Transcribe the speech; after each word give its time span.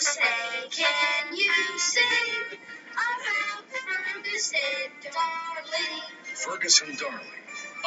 say, 0.00 0.22
can 0.70 1.36
you 1.36 1.52
say, 1.78 2.00
I 2.96 3.56
have 3.56 3.64
Ferguson 3.66 4.60
Darling? 5.02 6.02
Ferguson 6.34 6.96
Darling, 6.96 7.26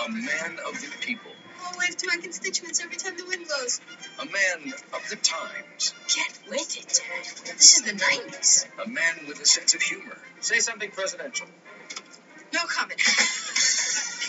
a 0.06 0.10
man 0.12 0.60
of 0.68 0.82
the 0.82 0.90
people, 1.02 1.32
I'll 1.64 1.78
wave 1.80 1.98
to 1.98 2.08
my 2.08 2.18
constituents 2.18 2.82
every 2.82 2.98
time 2.98 3.18
the 3.18 3.26
wind 3.26 3.48
blows. 3.48 3.82
a 4.20 4.26
man 4.26 4.74
of 4.94 5.10
the 5.10 5.18
times, 5.18 5.94
Get 6.16 6.40
with 6.50 6.78
it, 6.78 7.02
Dad. 7.02 7.56
This 7.58 7.76
is 7.78 7.82
the 7.84 7.92
90s. 7.94 8.66
a 8.84 8.88
man 8.90 9.28
with 9.28 9.42
a 9.42 9.46
sense 9.46 9.74
of 9.74 9.82
humor. 9.82 10.18
Say 10.42 10.60
something 10.60 10.92
presidential. 10.92 11.48
No 12.54 12.66
comment. 12.68 13.02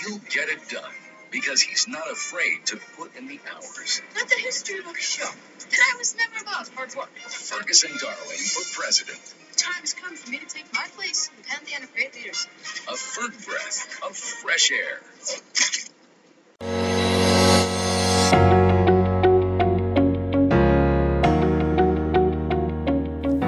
You'll 0.03 0.21
get 0.31 0.49
it 0.49 0.69
done 0.69 0.93
because 1.35 1.61
he's 1.61 1.89
not 1.89 2.09
afraid 2.13 2.65
to 2.65 2.79
put 2.97 3.17
in 3.17 3.27
the 3.27 3.41
hours. 3.53 4.01
Let 4.15 4.29
the 4.29 4.37
history 4.37 4.81
books 4.83 5.17
show 5.17 5.29
that 5.59 5.81
I 5.93 5.99
was 5.99 6.15
never 6.17 6.41
above 6.41 6.73
hard 6.77 6.95
work. 6.95 7.11
Ferguson 7.27 7.91
Darling 7.99 8.39
for 8.39 8.81
president. 8.81 9.19
The 9.51 9.59
time 9.59 9.81
has 9.81 9.95
come 9.95 10.15
for 10.15 10.31
me 10.31 10.39
to 10.39 10.47
take 10.47 10.73
my 10.73 10.87
place 10.97 11.29
in 11.29 11.43
the 11.43 11.49
pantheon 11.49 11.83
of 11.83 11.93
great 11.93 12.15
leaders. 12.15 12.47
A 12.87 12.97
third 12.97 13.33
breath 13.45 14.01
of 14.05 14.17
fresh 14.17 14.71
air. 14.71 15.01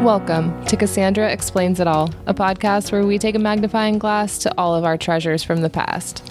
Welcome 0.03 0.65
to 0.67 0.77
Cassandra 0.77 1.31
Explains 1.31 1.79
It 1.79 1.87
All, 1.87 2.11
a 2.27 2.35
podcast 2.35 2.91
where 2.91 3.07
we 3.07 3.17
take 3.17 3.37
a 3.37 3.39
magnifying 3.39 4.01
glass 4.01 4.39
to 4.39 4.53
all 4.59 4.75
of 4.75 4.83
our 4.85 4.99
treasures 4.99 5.45
from 5.45 5.61
the 5.61 5.71
past. 5.71 6.25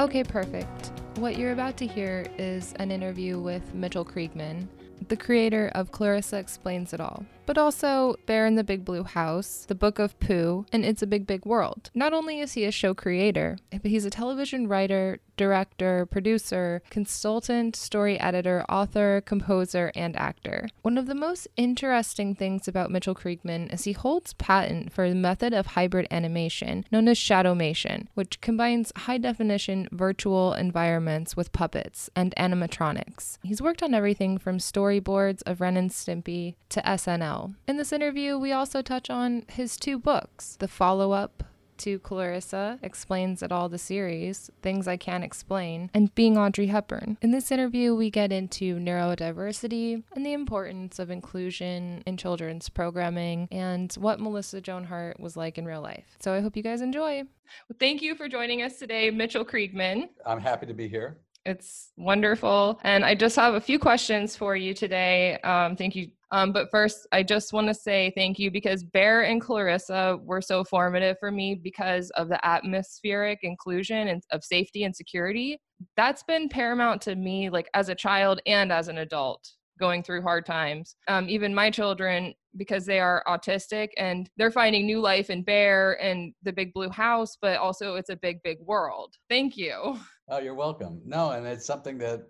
Okay, 0.00 0.24
perfect. 0.24 0.92
What 1.16 1.36
you're 1.36 1.52
about 1.52 1.76
to 1.76 1.86
hear 1.86 2.24
is 2.38 2.72
an 2.78 2.90
interview 2.90 3.38
with 3.38 3.74
Mitchell 3.74 4.02
Kriegman, 4.02 4.66
the 5.08 5.16
creator 5.16 5.70
of 5.74 5.92
Clarissa 5.92 6.38
Explains 6.38 6.94
It 6.94 7.02
All, 7.02 7.22
but 7.46 7.58
also 7.58 8.16
Bear 8.26 8.46
in 8.46 8.54
the 8.54 8.64
Big 8.64 8.84
Blue 8.84 9.04
House, 9.04 9.64
The 9.66 9.74
Book 9.74 9.98
of 9.98 10.18
Pooh, 10.20 10.66
and 10.72 10.84
It's 10.84 11.02
a 11.02 11.06
Big 11.06 11.26
Big 11.26 11.44
World. 11.44 11.90
Not 11.94 12.12
only 12.12 12.40
is 12.40 12.52
he 12.52 12.64
a 12.64 12.70
show 12.70 12.94
creator, 12.94 13.58
but 13.70 13.90
he's 13.90 14.04
a 14.04 14.10
television 14.10 14.68
writer, 14.68 15.18
director, 15.40 16.04
producer, 16.04 16.82
consultant, 16.90 17.74
story 17.74 18.20
editor, 18.20 18.62
author, 18.68 19.22
composer, 19.24 19.90
and 19.94 20.14
actor. 20.16 20.68
One 20.82 20.98
of 20.98 21.06
the 21.06 21.14
most 21.14 21.48
interesting 21.56 22.34
things 22.34 22.68
about 22.68 22.90
Mitchell 22.90 23.14
Kriegman 23.14 23.72
is 23.72 23.84
he 23.84 23.92
holds 23.92 24.34
patent 24.34 24.92
for 24.92 25.08
the 25.08 25.14
method 25.14 25.54
of 25.54 25.68
hybrid 25.68 26.06
animation 26.10 26.84
known 26.92 27.08
as 27.08 27.18
shadowmation, 27.18 28.08
which 28.12 28.42
combines 28.42 28.92
high 28.94 29.16
definition 29.16 29.88
virtual 29.92 30.52
environments 30.52 31.36
with 31.38 31.52
puppets 31.52 32.10
and 32.14 32.34
animatronics. 32.36 33.38
He's 33.42 33.62
worked 33.62 33.82
on 33.82 33.94
everything 33.94 34.36
from 34.36 34.58
storyboards 34.58 35.42
of 35.46 35.62
Ren 35.62 35.78
and 35.78 35.90
Stimpy 35.90 36.56
to 36.68 36.82
SNL. 36.82 37.29
In 37.66 37.76
this 37.76 37.92
interview, 37.92 38.38
we 38.38 38.52
also 38.52 38.82
touch 38.82 39.10
on 39.10 39.44
his 39.48 39.76
two 39.76 39.98
books, 39.98 40.56
the 40.58 40.68
follow 40.68 41.12
up 41.12 41.44
to 41.80 41.98
Clarissa 42.00 42.78
explains 42.82 43.42
it 43.42 43.50
all 43.50 43.68
the 43.68 43.78
series, 43.78 44.50
Things 44.62 44.86
I 44.86 44.96
Can't 44.96 45.24
Explain, 45.24 45.90
and 45.94 46.14
Being 46.14 46.36
Audrey 46.36 46.66
Hepburn. 46.66 47.16
In 47.22 47.30
this 47.30 47.50
interview, 47.50 47.94
we 47.94 48.10
get 48.10 48.32
into 48.32 48.76
neurodiversity 48.76 50.02
and 50.14 50.26
the 50.26 50.34
importance 50.34 50.98
of 50.98 51.10
inclusion 51.10 52.02
in 52.06 52.16
children's 52.18 52.68
programming 52.68 53.48
and 53.50 53.92
what 53.94 54.20
Melissa 54.20 54.60
Joan 54.60 54.84
Hart 54.84 55.18
was 55.18 55.36
like 55.36 55.56
in 55.56 55.64
real 55.64 55.80
life. 55.80 56.04
So 56.20 56.34
I 56.34 56.40
hope 56.40 56.56
you 56.56 56.62
guys 56.62 56.82
enjoy. 56.82 57.22
Well, 57.68 57.76
thank 57.78 58.02
you 58.02 58.14
for 58.14 58.28
joining 58.28 58.62
us 58.62 58.78
today, 58.78 59.10
Mitchell 59.10 59.44
Kriegman. 59.44 60.10
I'm 60.26 60.40
happy 60.40 60.66
to 60.66 60.74
be 60.74 60.86
here. 60.86 61.16
It's 61.46 61.92
wonderful. 61.96 62.78
And 62.84 63.04
I 63.04 63.14
just 63.14 63.36
have 63.36 63.54
a 63.54 63.60
few 63.60 63.78
questions 63.78 64.36
for 64.36 64.54
you 64.54 64.74
today. 64.74 65.38
Um, 65.40 65.76
thank 65.76 65.96
you. 65.96 66.10
Um, 66.32 66.52
but 66.52 66.70
first, 66.70 67.08
I 67.12 67.22
just 67.22 67.52
want 67.52 67.66
to 67.68 67.74
say 67.74 68.12
thank 68.16 68.38
you 68.38 68.50
because 68.50 68.84
Bear 68.84 69.22
and 69.22 69.40
Clarissa 69.40 70.18
were 70.22 70.40
so 70.40 70.62
formative 70.62 71.16
for 71.18 71.30
me 71.30 71.54
because 71.54 72.10
of 72.10 72.28
the 72.28 72.44
atmospheric 72.46 73.40
inclusion 73.42 74.08
and 74.08 74.22
of 74.30 74.44
safety 74.44 74.84
and 74.84 74.94
security. 74.94 75.58
That's 75.96 76.22
been 76.22 76.48
paramount 76.48 77.02
to 77.02 77.16
me, 77.16 77.50
like 77.50 77.68
as 77.74 77.88
a 77.88 77.94
child 77.94 78.40
and 78.46 78.72
as 78.72 78.88
an 78.88 78.98
adult 78.98 79.44
going 79.80 80.02
through 80.02 80.22
hard 80.22 80.46
times. 80.46 80.94
Um, 81.08 81.28
even 81.28 81.54
my 81.54 81.70
children, 81.70 82.34
because 82.56 82.84
they 82.84 83.00
are 83.00 83.24
autistic 83.26 83.88
and 83.96 84.28
they're 84.36 84.50
finding 84.50 84.84
new 84.84 85.00
life 85.00 85.30
in 85.30 85.42
Bear 85.42 86.00
and 86.02 86.34
the 86.42 86.52
Big 86.52 86.72
Blue 86.74 86.90
House, 86.90 87.36
but 87.40 87.56
also 87.58 87.94
it's 87.96 88.10
a 88.10 88.16
big, 88.16 88.42
big 88.44 88.58
world. 88.60 89.14
Thank 89.28 89.56
you. 89.56 89.98
Oh, 90.28 90.38
you're 90.38 90.54
welcome. 90.54 91.00
No, 91.04 91.30
and 91.30 91.46
it's 91.46 91.66
something 91.66 91.98
that 91.98 92.20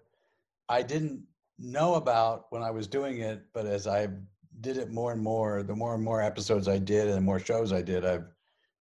I 0.68 0.82
didn't 0.82 1.22
know 1.60 1.94
about 1.94 2.46
when 2.50 2.62
I 2.62 2.70
was 2.70 2.86
doing 2.86 3.20
it, 3.20 3.42
but 3.52 3.66
as 3.66 3.86
I 3.86 4.08
did 4.60 4.76
it 4.76 4.90
more 4.90 5.12
and 5.12 5.22
more, 5.22 5.62
the 5.62 5.74
more 5.74 5.94
and 5.94 6.02
more 6.02 6.22
episodes 6.22 6.68
I 6.68 6.78
did 6.78 7.06
and 7.06 7.16
the 7.16 7.20
more 7.20 7.38
shows 7.38 7.72
I 7.72 7.82
did, 7.82 8.04
I've 8.04 8.26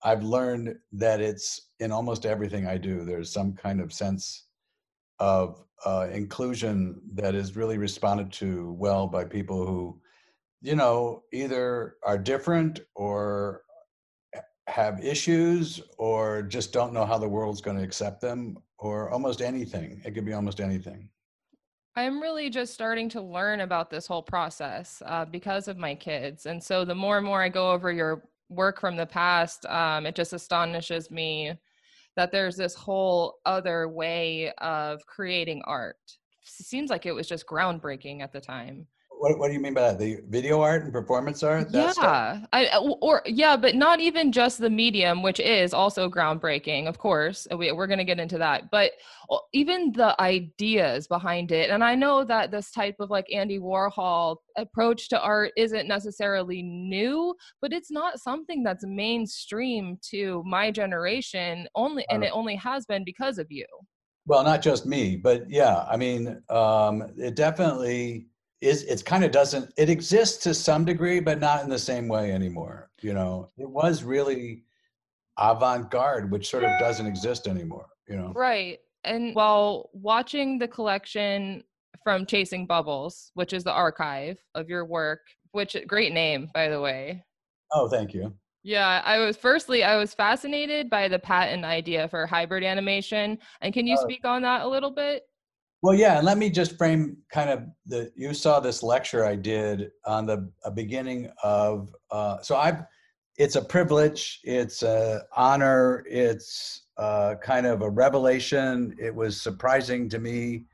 I've 0.05 0.25
learned 0.25 0.77
that 0.93 1.21
it's 1.21 1.71
in 1.78 1.93
almost 1.93 2.27
everything 2.27 2.66
I 2.66 2.77
do. 2.77 3.05
There's 3.05 3.33
some 3.33 3.53
kind 3.53 3.81
of 3.81 3.93
sense 3.93 4.47
of 5.21 5.62
uh, 5.84 6.09
inclusion 6.12 7.00
that 7.15 7.37
is 7.37 7.55
really 7.55 7.78
responded 7.78 8.33
to 8.33 8.72
well 8.78 9.06
by 9.06 9.25
people 9.25 9.65
who, 9.65 10.00
you 10.60 10.75
know, 10.75 11.22
either 11.33 11.97
are 12.04 12.19
different 12.19 12.81
or 12.97 13.62
have 14.66 15.04
issues 15.04 15.81
or 15.99 16.43
just 16.43 16.72
don't 16.72 16.93
know 16.93 17.04
how 17.04 17.19
the 17.19 17.28
world's 17.28 17.60
going 17.60 17.77
to 17.77 17.83
accept 17.84 18.21
them 18.21 18.56
or 18.78 19.10
almost 19.10 19.41
anything. 19.41 20.03
It 20.04 20.12
could 20.12 20.25
be 20.25 20.33
almost 20.33 20.60
anything. 20.60 21.09
I'm 21.94 22.22
really 22.22 22.48
just 22.48 22.72
starting 22.72 23.08
to 23.10 23.20
learn 23.20 23.60
about 23.60 23.91
this 23.91 24.06
whole 24.06 24.22
process 24.22 25.03
uh, 25.04 25.26
because 25.26 25.69
of 25.69 25.76
my 25.76 25.94
kids. 25.94 26.47
And 26.47 26.62
so 26.62 26.84
the 26.84 26.94
more 26.94 27.19
and 27.19 27.26
more 27.26 27.42
I 27.42 27.50
go 27.50 27.70
over 27.70 27.92
your 27.92 28.25
work 28.48 28.80
from 28.80 28.97
the 28.97 29.06
past, 29.06 29.66
um, 29.66 30.06
it 30.06 30.14
just 30.14 30.32
astonishes 30.32 31.10
me 31.10 31.53
that 32.16 32.32
there's 32.32 32.56
this 32.56 32.75
whole 32.75 33.38
other 33.44 33.88
way 33.88 34.53
of 34.58 35.04
creating 35.06 35.62
art. 35.66 35.97
seems 36.44 36.88
like 36.91 37.04
it 37.04 37.14
was 37.14 37.28
just 37.28 37.47
groundbreaking 37.47 38.22
at 38.22 38.32
the 38.32 38.41
time. 38.41 38.86
What, 39.22 39.38
what 39.38 39.47
do 39.47 39.55
you 39.55 39.60
mean 39.60 39.72
by 39.72 39.83
that? 39.83 40.00
The 40.00 40.19
video 40.28 40.60
art 40.62 40.83
and 40.83 40.93
performance 40.93 41.44
art? 41.44 41.69
Yeah 41.71 42.41
I, 42.53 42.66
uh, 42.66 42.81
or 42.81 43.22
yeah 43.25 43.56
but 43.56 43.77
not 43.77 44.00
even 44.00 44.33
just 44.33 44.59
the 44.59 44.69
medium 44.69 45.22
which 45.22 45.38
is 45.38 45.72
also 45.72 46.10
groundbreaking 46.10 46.88
of 46.88 46.99
course 46.99 47.47
we, 47.56 47.71
we're 47.71 47.87
going 47.87 48.00
to 48.00 48.05
get 48.05 48.19
into 48.19 48.37
that 48.38 48.69
but 48.72 48.91
even 49.53 49.93
the 49.93 50.21
ideas 50.21 51.06
behind 51.06 51.53
it 51.53 51.71
and 51.71 51.84
i 51.84 51.94
know 51.94 52.25
that 52.25 52.50
this 52.50 52.72
type 52.72 52.97
of 52.99 53.10
like 53.10 53.27
andy 53.33 53.60
warhol 53.60 54.38
approach 54.56 55.09
to 55.10 55.21
art 55.21 55.53
isn't 55.56 55.87
necessarily 55.87 56.60
new 56.62 57.33
but 57.60 57.72
it's 57.72 57.93
not 57.93 58.19
something 58.19 58.65
that's 58.65 58.84
mainstream 58.84 59.99
to 60.03 60.43
my 60.44 60.71
generation 60.71 61.69
only 61.77 62.04
and 62.10 62.25
Uh, 62.25 62.27
it 62.27 62.33
only 62.33 62.56
has 62.56 62.87
been 62.87 63.04
because 63.04 63.39
of 63.39 63.47
you 63.50 63.66
Well, 64.27 64.44
not 64.44 64.62
just 64.62 64.87
me, 64.87 65.16
but 65.16 65.50
yeah, 65.50 65.84
I 65.91 65.97
mean, 65.97 66.41
um, 66.49 67.03
it 67.19 67.34
definitely 67.34 68.28
is. 68.62 68.84
It's 68.84 69.02
kind 69.02 69.24
of 69.24 69.30
doesn't. 69.30 69.72
It 69.76 69.90
exists 69.90 70.42
to 70.44 70.54
some 70.54 70.84
degree, 70.84 71.20
but 71.20 71.40
not 71.40 71.62
in 71.64 71.68
the 71.68 71.78
same 71.78 72.08
way 72.08 72.32
anymore. 72.32 72.90
You 73.00 73.12
know, 73.14 73.50
it 73.58 73.68
was 73.68 74.02
really 74.02 74.64
avant-garde, 75.38 76.30
which 76.30 76.48
sort 76.50 76.64
of 76.64 76.70
doesn't 76.78 77.06
exist 77.06 77.46
anymore. 77.46 77.86
You 78.08 78.16
know. 78.16 78.32
Right. 78.34 78.78
And 79.04 79.34
while 79.34 79.90
watching 79.92 80.58
the 80.58 80.68
collection 80.68 81.64
from 82.04 82.26
Chasing 82.26 82.66
Bubbles, 82.66 83.30
which 83.34 83.52
is 83.52 83.64
the 83.64 83.72
archive 83.72 84.38
of 84.54 84.68
your 84.68 84.84
work, 84.84 85.20
which 85.52 85.76
great 85.86 86.12
name, 86.12 86.48
by 86.54 86.68
the 86.68 86.80
way. 86.80 87.24
Oh, 87.72 87.88
thank 87.88 88.14
you. 88.14 88.32
Yeah, 88.64 89.02
I 89.04 89.18
was 89.18 89.36
firstly, 89.36 89.82
I 89.82 89.96
was 89.96 90.14
fascinated 90.14 90.88
by 90.88 91.08
the 91.08 91.18
patent 91.18 91.64
idea 91.64 92.06
for 92.08 92.26
hybrid 92.26 92.62
animation. 92.62 93.38
And 93.60 93.74
can 93.74 93.86
you 93.88 93.96
Oh. 93.98 94.02
speak 94.04 94.24
on 94.24 94.42
that 94.42 94.62
a 94.62 94.68
little 94.68 94.90
bit? 94.90 95.24
Well, 95.82 95.94
yeah, 95.94 96.19
and 96.19 96.25
let 96.25 96.38
me 96.38 96.48
just 96.48 96.78
frame 96.78 97.16
kind 97.33 97.51
of 97.51 97.65
the. 97.86 98.12
You 98.15 98.33
saw 98.34 98.60
this 98.60 98.84
lecture 98.84 99.24
I 99.24 99.34
did 99.34 99.91
on 100.06 100.27
the 100.27 100.48
a 100.65 100.71
beginning 100.71 101.30
of. 101.42 101.89
Uh, 102.10 102.41
so 102.41 102.56
I've. 102.56 102.84
It's 103.36 103.56
a 103.56 103.62
privilege. 103.62 104.41
It's 104.45 104.83
a 104.83 105.22
honor. 105.36 106.04
It's 106.09 106.83
uh, 106.98 107.34
kind 107.42 107.66
of 107.66 107.83
a 107.83 107.91
revelation. 107.91 108.95
It 109.01 109.12
was 109.12 109.42
surprising 109.42 110.09
to 110.10 110.21
me. 110.21 110.66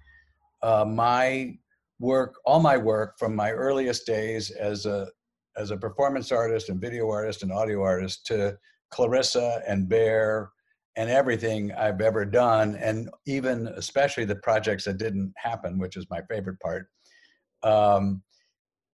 Uh, 0.63 0.85
my 0.85 1.57
work, 2.01 2.35
all 2.45 2.61
my 2.61 2.77
work 2.77 3.19
from 3.19 3.35
my 3.35 3.53
earliest 3.53 4.05
days 4.07 4.51
as 4.51 4.85
a 4.85 5.09
as 5.57 5.71
a 5.71 5.77
performance 5.77 6.31
artist 6.31 6.69
and 6.69 6.81
video 6.81 7.11
artist 7.11 7.43
and 7.43 7.51
audio 7.51 7.83
artist 7.83 8.27
to 8.27 8.59
Clarissa 8.91 9.63
and 9.67 9.89
Bear 9.89 10.51
and 10.99 11.09
everything 11.09 11.71
I've 11.73 12.01
ever 12.01 12.25
done, 12.25 12.75
and 12.75 13.09
even 13.25 13.69
especially 13.69 14.25
the 14.25 14.35
projects 14.35 14.85
that 14.85 14.99
didn't 14.99 15.33
happen, 15.37 15.79
which 15.79 15.97
is 15.97 16.05
my 16.11 16.21
favorite 16.29 16.59
part, 16.59 16.89
um, 17.63 18.21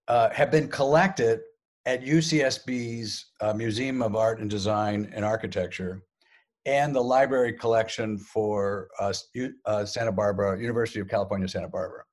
uh, 0.07 0.29
have 0.29 0.51
been 0.51 0.69
collected 0.69 1.41
at 1.87 2.05
UCSB's 2.05 3.31
uh, 3.41 3.55
Museum 3.55 4.03
of 4.03 4.17
Art 4.17 4.41
and 4.41 4.51
Design 4.51 5.11
and 5.15 5.25
Architecture 5.25 6.03
and 6.67 6.95
the 6.95 7.01
library 7.01 7.55
collection 7.55 8.19
for 8.19 8.89
uh, 9.01 9.13
Santa 9.87 10.13
Barbara, 10.13 10.61
University 10.61 11.01
of 11.01 11.09
California, 11.09 11.49
Santa 11.49 11.69
Barbara. 11.69 12.05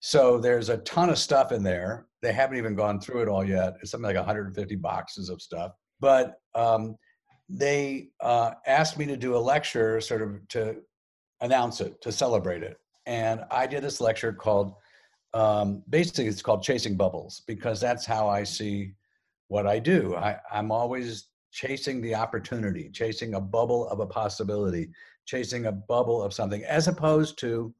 so 0.00 0.38
there's 0.38 0.68
a 0.68 0.78
ton 0.78 1.08
of 1.08 1.18
stuff 1.18 1.52
in 1.52 1.62
there. 1.62 2.06
They 2.20 2.34
haven't 2.34 2.58
even 2.58 2.74
gone 2.74 3.00
through 3.00 3.22
it 3.22 3.28
all 3.28 3.44
yet. 3.44 3.76
It's 3.80 3.92
something 3.92 4.06
like 4.06 4.16
150 4.16 4.76
boxes 4.76 5.30
of 5.30 5.40
stuff. 5.40 5.72
But 6.00 6.34
um, 6.54 6.96
they 7.48 8.10
uh, 8.20 8.52
asked 8.66 8.98
me 8.98 9.06
to 9.06 9.16
do 9.16 9.36
a 9.36 9.38
lecture, 9.38 10.00
sort 10.00 10.22
of 10.22 10.46
to 10.48 10.76
announce 11.40 11.80
it, 11.80 12.00
to 12.02 12.12
celebrate 12.12 12.62
it. 12.62 12.78
And 13.06 13.44
I 13.50 13.66
did 13.66 13.82
this 13.82 14.00
lecture 14.00 14.32
called, 14.32 14.74
um, 15.34 15.82
basically, 15.88 16.26
it's 16.26 16.42
called 16.42 16.62
Chasing 16.62 16.96
Bubbles, 16.96 17.42
because 17.46 17.80
that's 17.80 18.04
how 18.04 18.28
I 18.28 18.44
see 18.44 18.92
what 19.48 19.66
I 19.66 19.78
do. 19.78 20.14
I, 20.14 20.36
I'm 20.52 20.70
always 20.70 21.28
chasing 21.50 22.02
the 22.02 22.14
opportunity, 22.14 22.90
chasing 22.90 23.34
a 23.34 23.40
bubble 23.40 23.88
of 23.88 24.00
a 24.00 24.06
possibility, 24.06 24.90
chasing 25.24 25.66
a 25.66 25.72
bubble 25.72 26.22
of 26.22 26.34
something, 26.34 26.62
as 26.64 26.86
opposed 26.86 27.38
to 27.38 27.72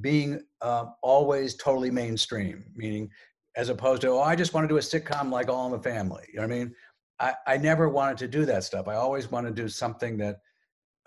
being 0.00 0.40
uh, 0.62 0.86
always 1.02 1.54
totally 1.56 1.90
mainstream, 1.90 2.64
meaning 2.74 3.10
as 3.56 3.68
opposed 3.68 4.02
to, 4.02 4.08
oh, 4.08 4.20
I 4.20 4.36
just 4.36 4.54
want 4.54 4.64
to 4.64 4.68
do 4.68 4.78
a 4.78 4.80
sitcom 4.80 5.30
like 5.30 5.48
All 5.48 5.66
in 5.66 5.72
the 5.72 5.82
Family. 5.82 6.24
You 6.32 6.40
know 6.40 6.46
what 6.46 6.54
I 6.54 6.58
mean? 6.58 6.74
I, 7.20 7.34
I 7.46 7.56
never 7.56 7.88
wanted 7.88 8.18
to 8.18 8.28
do 8.28 8.44
that 8.46 8.64
stuff. 8.64 8.88
I 8.88 8.94
always 8.94 9.30
want 9.30 9.46
to 9.46 9.52
do 9.52 9.68
something 9.68 10.16
that 10.18 10.40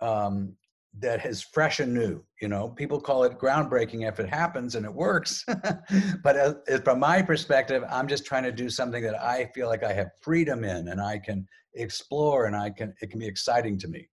um, 0.01 0.55
that 0.99 1.25
is 1.25 1.41
fresh 1.41 1.79
and 1.79 1.93
new. 1.93 2.21
You 2.41 2.49
know, 2.49 2.69
people 2.69 2.99
call 2.99 3.23
it 3.23 3.39
groundbreaking 3.39 4.07
if 4.07 4.19
it 4.19 4.27
happens 4.27 4.75
and 4.75 4.85
it 4.85 4.93
works. 4.93 5.45
but 6.23 6.35
as 6.35 6.81
from 6.83 6.99
my 6.99 7.21
perspective, 7.21 7.83
I'm 7.89 8.07
just 8.07 8.25
trying 8.25 8.43
to 8.43 8.51
do 8.51 8.69
something 8.69 9.01
that 9.03 9.21
I 9.21 9.49
feel 9.55 9.67
like 9.67 9.83
I 9.83 9.93
have 9.93 10.09
freedom 10.21 10.63
in 10.63 10.89
and 10.89 10.99
I 10.99 11.17
can 11.17 11.47
explore 11.75 12.45
and 12.45 12.55
I 12.55 12.71
can 12.71 12.93
it 13.01 13.09
can 13.09 13.19
be 13.19 13.27
exciting 13.27 13.77
to 13.79 13.87
me. 13.87 14.09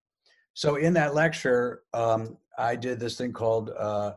So 0.55 0.77
in 0.77 0.93
that 0.95 1.15
lecture, 1.15 1.83
um, 1.95 2.37
I 2.59 2.77
did 2.77 3.01
this 3.01 3.17
thing 3.17 3.33
called 3.33 3.71
uh, 3.79 4.13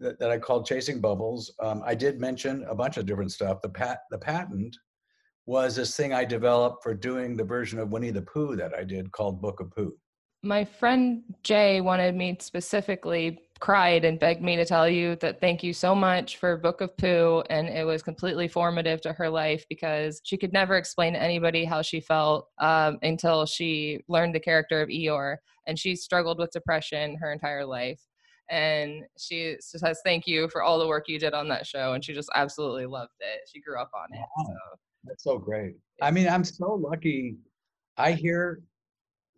that, 0.00 0.18
that, 0.18 0.30
I 0.30 0.38
called 0.38 0.66
chasing 0.66 1.00
bubbles. 1.00 1.52
Um, 1.60 1.82
I 1.84 1.94
did 1.94 2.20
mention 2.20 2.64
a 2.68 2.74
bunch 2.74 2.96
of 2.96 3.06
different 3.06 3.32
stuff. 3.32 3.62
The 3.62 3.68
pat 3.68 4.00
the 4.10 4.18
patent 4.18 4.76
was 5.46 5.76
this 5.76 5.96
thing 5.96 6.12
I 6.12 6.24
developed 6.24 6.82
for 6.82 6.94
doing 6.94 7.36
the 7.36 7.44
version 7.44 7.78
of 7.78 7.90
Winnie 7.90 8.10
the 8.10 8.22
Pooh 8.22 8.56
that 8.56 8.74
I 8.74 8.84
did 8.84 9.10
called 9.12 9.40
Book 9.40 9.60
of 9.60 9.70
Pooh. 9.70 9.94
My 10.44 10.64
friend 10.64 11.22
Jay 11.42 11.80
wanted 11.80 12.16
me 12.16 12.36
specifically 12.40 13.38
cried 13.60 14.04
and 14.04 14.18
begged 14.18 14.42
me 14.42 14.56
to 14.56 14.64
tell 14.64 14.88
you 14.88 15.14
that 15.16 15.40
thank 15.40 15.62
you 15.62 15.72
so 15.72 15.94
much 15.94 16.36
for 16.36 16.56
Book 16.56 16.80
of 16.80 16.96
Pooh 16.96 17.44
and 17.48 17.68
it 17.68 17.86
was 17.86 18.02
completely 18.02 18.48
formative 18.48 19.00
to 19.02 19.12
her 19.12 19.30
life 19.30 19.64
because 19.68 20.20
she 20.24 20.36
could 20.36 20.52
never 20.52 20.76
explain 20.76 21.12
to 21.12 21.22
anybody 21.22 21.64
how 21.64 21.80
she 21.80 22.00
felt 22.00 22.48
um, 22.60 22.98
until 23.02 23.46
she 23.46 24.00
learned 24.08 24.34
the 24.34 24.40
character 24.40 24.82
of 24.82 24.88
Eeyore 24.88 25.36
and 25.68 25.78
she 25.78 25.94
struggled 25.94 26.40
with 26.40 26.50
depression 26.50 27.16
her 27.20 27.32
entire 27.32 27.64
life 27.64 28.00
and 28.50 29.04
she 29.16 29.54
says 29.60 30.00
thank 30.04 30.26
you 30.26 30.48
for 30.48 30.64
all 30.64 30.80
the 30.80 30.88
work 30.88 31.04
you 31.06 31.20
did 31.20 31.32
on 31.32 31.46
that 31.48 31.64
show 31.64 31.92
and 31.92 32.04
she 32.04 32.12
just 32.12 32.30
absolutely 32.34 32.86
loved 32.86 33.12
it 33.20 33.42
she 33.52 33.60
grew 33.60 33.78
up 33.78 33.90
on 33.94 34.06
it 34.10 34.24
wow. 34.36 34.44
so 34.44 34.78
that's 35.04 35.24
so 35.24 35.38
great. 35.38 35.74
I 36.00 36.10
mean, 36.10 36.28
I'm 36.28 36.44
so 36.44 36.74
lucky. 36.74 37.36
I 37.96 38.12
hear 38.12 38.60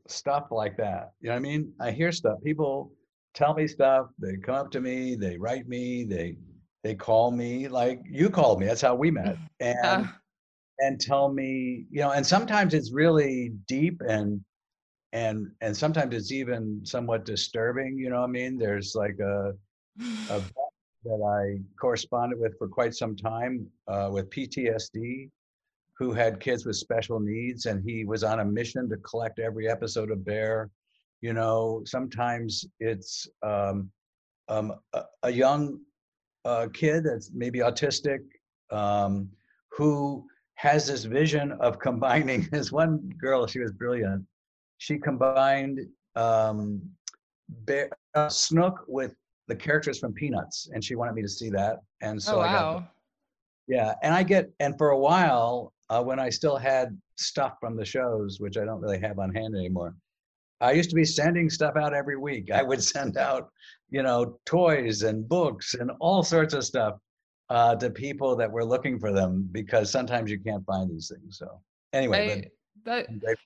stuff 0.09 0.49
like 0.51 0.77
that. 0.77 1.13
You 1.21 1.29
know 1.29 1.35
what 1.35 1.39
I 1.39 1.43
mean? 1.43 1.73
I 1.81 1.91
hear 1.91 2.13
stuff. 2.13 2.39
People 2.45 2.93
tell 3.35 3.55
me 3.55 3.67
stuff. 3.67 4.07
They 4.19 4.37
come 4.37 4.55
up 4.55 4.71
to 4.73 4.81
me. 4.81 5.15
They 5.17 5.37
write 5.37 5.69
me. 5.69 6.05
They 6.05 6.37
they 6.83 6.95
call 6.95 7.31
me 7.31 7.69
like 7.69 8.01
you 8.09 8.31
called 8.31 8.61
me. 8.61 8.67
That's 8.67 8.83
how 8.83 8.95
we 8.95 9.11
met. 9.11 9.37
And 9.61 9.77
yeah. 9.83 10.07
and 10.81 11.01
tell 11.01 11.33
me, 11.33 11.87
you 11.91 12.01
know. 12.01 12.11
And 12.11 12.27
sometimes 12.27 12.75
it's 12.75 12.93
really 12.93 13.53
deep 13.67 14.01
and 14.07 14.41
and 15.13 15.51
and 15.61 15.77
sometimes 15.77 16.15
it's 16.15 16.33
even 16.33 16.81
somewhat 16.85 17.25
disturbing. 17.25 17.97
You 17.97 18.11
know 18.11 18.21
what 18.21 18.29
I 18.29 18.33
mean? 18.33 18.59
There's 18.59 18.95
like 18.95 19.19
a 19.21 19.53
a 20.31 20.43
that 21.05 21.23
I 21.23 21.63
corresponded 21.79 22.39
with 22.39 22.57
for 22.59 22.67
quite 22.67 22.95
some 22.95 23.15
time 23.15 23.67
uh, 23.89 24.09
with 24.11 24.31
PTSD 24.31 25.31
who 25.99 26.13
had 26.13 26.41
kids 26.41 26.67
with 26.67 26.77
special 26.77 27.21
needs 27.21 27.67
and 27.67 27.83
he 27.89 28.05
was 28.05 28.25
on 28.25 28.41
a 28.41 28.45
mission 28.45 28.89
to 28.89 28.97
collect 28.99 29.39
every 29.39 29.69
episode 29.69 30.11
of 30.11 30.25
bear. 30.25 30.71
You 31.21 31.33
know 31.33 31.83
sometimes 31.87 32.67
it's 32.81 33.27
um, 33.43 33.91
um, 34.49 34.75
a, 34.93 35.03
a, 35.23 35.31
young 35.31 35.79
uh, 36.45 36.69
kid 36.75 37.05
that's 37.05 37.31
maybe 37.33 37.61
autistic 37.61 38.19
um, 38.71 39.31
who 39.71 40.27
has 40.57 40.87
this 40.87 41.05
vision 41.05 41.53
of 41.61 41.79
combining. 41.89 42.49
This 42.51 42.71
one 42.71 43.11
girl 43.19 43.47
she 43.47 43.61
was 43.61 43.73
brilliant. 43.73 44.25
She 44.79 44.99
combined 44.99 45.81
um, 46.17 46.83
bear, 47.49 47.91
uh, 48.15 48.29
snook 48.29 48.85
with 48.87 49.15
the 49.49 49.57
characters 49.57 49.99
from 49.99 50.13
peanuts 50.13 50.69
and 50.73 50.83
she 50.83 50.95
wanted 50.95 51.15
me 51.15 51.23
to 51.23 51.29
see 51.29 51.51
that 51.51 51.81
and 52.01 52.23
so 52.23 52.37
oh, 52.37 52.39
wow. 52.39 52.47
i 52.47 52.53
got 52.53 52.89
yeah 53.69 53.95
and 54.03 54.15
i 54.15 54.23
get 54.23 54.51
and 54.61 54.77
for 54.79 54.91
a 54.91 54.99
while 54.99 55.73
uh, 55.95 56.03
when 56.03 56.19
I 56.19 56.29
still 56.29 56.57
had 56.57 56.99
stuff 57.17 57.55
from 57.61 57.77
the 57.77 57.85
shows, 57.85 58.41
which 58.41 58.57
I 58.57 58.65
don't 58.65 58.81
really 58.81 58.99
have 59.01 59.19
on 59.21 59.33
hand 59.33 59.55
anymore. 59.55 59.95
I 60.61 60.73
used 60.73 60.91
to 60.91 60.97
be 60.97 61.05
sending 61.05 61.49
stuff 61.49 61.77
out 61.77 61.95
every 61.95 62.17
week. 62.17 62.51
I 62.51 62.63
would 62.63 62.83
send 62.95 63.17
out, 63.17 63.51
you 63.91 64.03
know, 64.03 64.39
toys 64.45 65.03
and 65.03 65.29
books 65.29 65.75
and 65.75 65.93
all 66.01 66.23
sorts 66.23 66.53
of 66.55 66.65
stuff 66.65 66.95
uh, 67.49 67.77
to 67.77 67.91
people 67.91 68.35
that 68.37 68.51
were 68.51 68.65
looking 68.65 68.99
for 68.99 69.13
them 69.13 69.49
because 69.53 69.93
sometimes 69.93 70.31
you 70.31 70.41
can't 70.41 70.65
find 70.67 70.91
these 70.91 71.13
things. 71.15 71.39
So 71.39 71.61
anyway, 71.93 72.51
I, 72.87 73.07
that, 73.07 73.37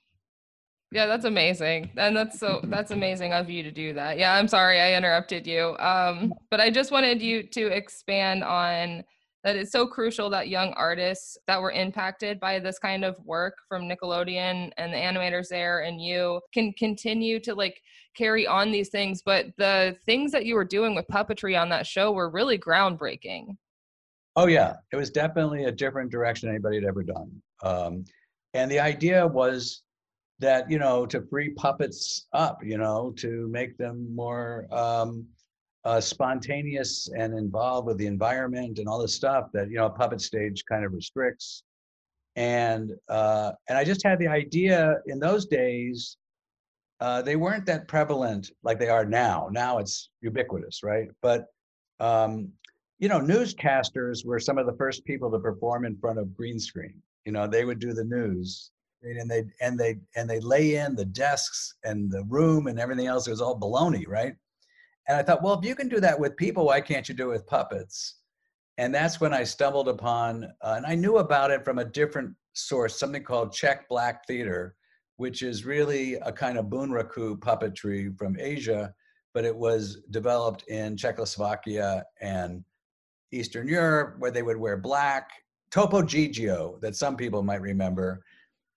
yeah, 0.91 1.05
that's 1.05 1.25
amazing, 1.25 1.91
and 1.97 2.17
that's 2.17 2.39
so 2.39 2.61
that's 2.63 2.89
amazing 2.89 3.31
of 3.31 3.47
you 3.47 3.61
to 3.61 3.69
do 3.69 3.93
that. 3.93 4.17
Yeah, 4.17 4.33
I'm 4.33 4.47
sorry 4.47 4.79
I 4.79 4.95
interrupted 4.95 5.45
you, 5.45 5.77
um, 5.77 6.33
but 6.49 6.59
I 6.59 6.71
just 6.71 6.91
wanted 6.91 7.21
you 7.21 7.43
to 7.43 7.67
expand 7.67 8.43
on 8.43 9.03
that 9.43 9.55
it's 9.55 9.71
so 9.71 9.87
crucial 9.87 10.29
that 10.29 10.49
young 10.49 10.73
artists 10.73 11.37
that 11.47 11.61
were 11.61 11.71
impacted 11.71 12.39
by 12.39 12.59
this 12.59 12.77
kind 12.77 13.05
of 13.05 13.15
work 13.23 13.55
from 13.67 13.83
Nickelodeon 13.83 14.71
and 14.77 14.93
the 14.93 14.97
animators 14.97 15.47
there 15.47 15.81
and 15.81 16.01
you 16.01 16.41
can 16.53 16.73
continue 16.73 17.39
to 17.39 17.55
like 17.55 17.81
carry 18.17 18.45
on 18.45 18.71
these 18.71 18.89
things. 18.89 19.21
But 19.23 19.47
the 19.57 19.95
things 20.05 20.31
that 20.33 20.45
you 20.45 20.55
were 20.55 20.65
doing 20.65 20.93
with 20.93 21.07
puppetry 21.07 21.59
on 21.59 21.69
that 21.69 21.87
show 21.87 22.11
were 22.11 22.29
really 22.29 22.57
groundbreaking. 22.57 23.55
Oh, 24.35 24.47
yeah. 24.47 24.75
It 24.91 24.97
was 24.97 25.09
definitely 25.09 25.65
a 25.65 25.71
different 25.71 26.11
direction 26.11 26.49
anybody 26.49 26.75
had 26.75 26.85
ever 26.85 27.03
done. 27.03 27.41
Um, 27.63 28.05
and 28.53 28.69
the 28.69 28.79
idea 28.79 29.25
was 29.25 29.83
that, 30.39 30.69
you 30.69 30.79
know, 30.79 31.05
to 31.05 31.21
free 31.29 31.51
puppets 31.51 32.27
up, 32.33 32.59
you 32.63 32.77
know, 32.77 33.13
to 33.17 33.47
make 33.49 33.77
them 33.77 34.13
more. 34.13 34.67
Um, 34.71 35.27
uh, 35.85 36.01
spontaneous 36.01 37.09
and 37.15 37.37
involved 37.37 37.87
with 37.87 37.97
the 37.97 38.05
environment 38.05 38.79
and 38.79 38.87
all 38.87 38.99
this 38.99 39.15
stuff 39.15 39.49
that 39.53 39.69
you 39.69 39.77
know 39.77 39.85
a 39.85 39.89
puppet 39.89 40.21
stage 40.21 40.63
kind 40.65 40.83
of 40.85 40.93
restricts. 40.93 41.63
And 42.35 42.91
uh, 43.09 43.51
and 43.67 43.77
i 43.77 43.83
just 43.83 44.03
had 44.03 44.19
the 44.19 44.27
idea 44.27 44.97
in 45.07 45.19
those 45.19 45.45
days 45.45 46.17
uh, 47.01 47.21
they 47.21 47.37
weren't 47.37 47.65
that 47.65 47.87
prevalent 47.87 48.51
like 48.61 48.77
they 48.77 48.89
are 48.89 49.05
now. 49.05 49.47
Now 49.51 49.77
it's 49.77 50.09
ubiquitous 50.21 50.83
right? 50.83 51.07
But 51.21 51.45
um, 51.99 52.49
you 52.99 53.07
know 53.07 53.19
newscasters 53.19 54.25
were 54.25 54.39
some 54.39 54.57
of 54.57 54.65
the 54.65 54.75
first 54.77 55.05
people 55.05 55.31
to 55.31 55.39
perform 55.39 55.85
in 55.85 55.97
front 55.97 56.19
of 56.19 56.35
green 56.35 56.59
screen. 56.59 57.01
You 57.25 57.31
know 57.31 57.47
they 57.47 57.65
would 57.65 57.79
do 57.79 57.93
the 57.93 58.03
news 58.03 58.71
and 59.01 59.31
they 59.31 59.45
and 59.61 59.79
they 59.79 59.95
and 60.17 60.29
they 60.29 60.41
lay 60.41 60.75
in 60.75 60.95
the 60.95 61.05
desks 61.05 61.75
and 61.85 62.11
the 62.11 62.23
room 62.25 62.67
and 62.67 62.79
everything 62.79 63.07
else. 63.07 63.27
It 63.27 63.31
was 63.31 63.41
all 63.41 63.59
baloney 63.59 64.05
right 64.07 64.35
and 65.09 65.17
I 65.17 65.23
thought, 65.23 65.41
well, 65.41 65.57
if 65.57 65.65
you 65.65 65.73
can 65.73 65.89
do 65.89 65.99
that 65.99 66.19
with 66.19 66.37
people, 66.37 66.67
why 66.67 66.79
can't 66.79 67.09
you 67.09 67.15
do 67.15 67.31
it 67.31 67.33
with 67.33 67.47
puppets? 67.47 68.17
And 68.77 68.93
that's 68.93 69.19
when 69.19 69.33
I 69.33 69.43
stumbled 69.43 69.89
upon, 69.89 70.45
uh, 70.61 70.75
and 70.77 70.85
I 70.85 70.93
knew 70.93 71.17
about 71.17 71.49
it 71.49 71.65
from 71.65 71.79
a 71.79 71.85
different 71.85 72.33
source, 72.53 72.97
something 72.97 73.23
called 73.23 73.51
Czech 73.51 73.89
Black 73.89 74.25
Theater, 74.27 74.75
which 75.17 75.41
is 75.41 75.65
really 75.65 76.13
a 76.13 76.31
kind 76.31 76.59
of 76.59 76.65
bunraku 76.65 77.37
puppetry 77.39 78.15
from 78.19 78.37
Asia, 78.39 78.93
but 79.33 79.45
it 79.45 79.55
was 79.55 79.97
developed 80.11 80.63
in 80.67 80.95
Czechoslovakia 80.95 82.05
and 82.21 82.63
Eastern 83.31 83.67
Europe, 83.67 84.15
where 84.19 84.31
they 84.31 84.43
would 84.43 84.57
wear 84.57 84.77
black. 84.77 85.31
Topo 85.71 86.03
Gigio, 86.03 86.79
that 86.81 86.95
some 86.95 87.15
people 87.17 87.41
might 87.41 87.61
remember 87.61 88.23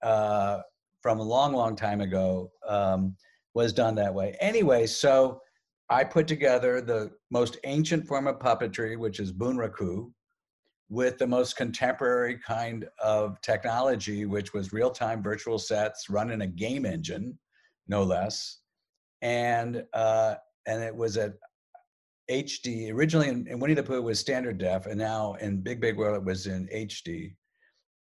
uh, 0.02 0.60
from 1.02 1.20
a 1.20 1.22
long, 1.22 1.52
long 1.52 1.76
time 1.76 2.00
ago, 2.00 2.50
um, 2.66 3.16
was 3.54 3.72
done 3.72 3.94
that 3.96 4.12
way. 4.12 4.34
Anyway, 4.40 4.86
so 4.86 5.40
I 5.90 6.04
put 6.04 6.26
together 6.26 6.80
the 6.80 7.10
most 7.30 7.58
ancient 7.64 8.06
form 8.06 8.26
of 8.26 8.38
puppetry, 8.38 8.96
which 8.96 9.20
is 9.20 9.32
bunraku, 9.32 10.10
with 10.88 11.18
the 11.18 11.26
most 11.26 11.56
contemporary 11.56 12.38
kind 12.38 12.86
of 13.02 13.40
technology, 13.40 14.26
which 14.26 14.52
was 14.52 14.72
real-time 14.72 15.22
virtual 15.22 15.58
sets 15.58 16.10
run 16.10 16.30
in 16.30 16.42
a 16.42 16.46
game 16.46 16.84
engine, 16.84 17.38
no 17.88 18.02
less, 18.02 18.58
and 19.22 19.84
uh, 19.94 20.34
and 20.66 20.82
it 20.82 20.94
was 20.94 21.16
at 21.16 21.32
HD. 22.30 22.92
Originally, 22.92 23.28
in, 23.28 23.46
in 23.48 23.58
Winnie 23.58 23.74
the 23.74 23.82
Pooh, 23.82 23.96
it 23.96 24.02
was 24.02 24.18
standard 24.18 24.58
def, 24.58 24.86
and 24.86 24.98
now 24.98 25.34
in 25.40 25.62
Big 25.62 25.80
Big 25.80 25.96
World, 25.96 26.16
it 26.16 26.24
was 26.24 26.46
in 26.46 26.68
HD, 26.68 27.34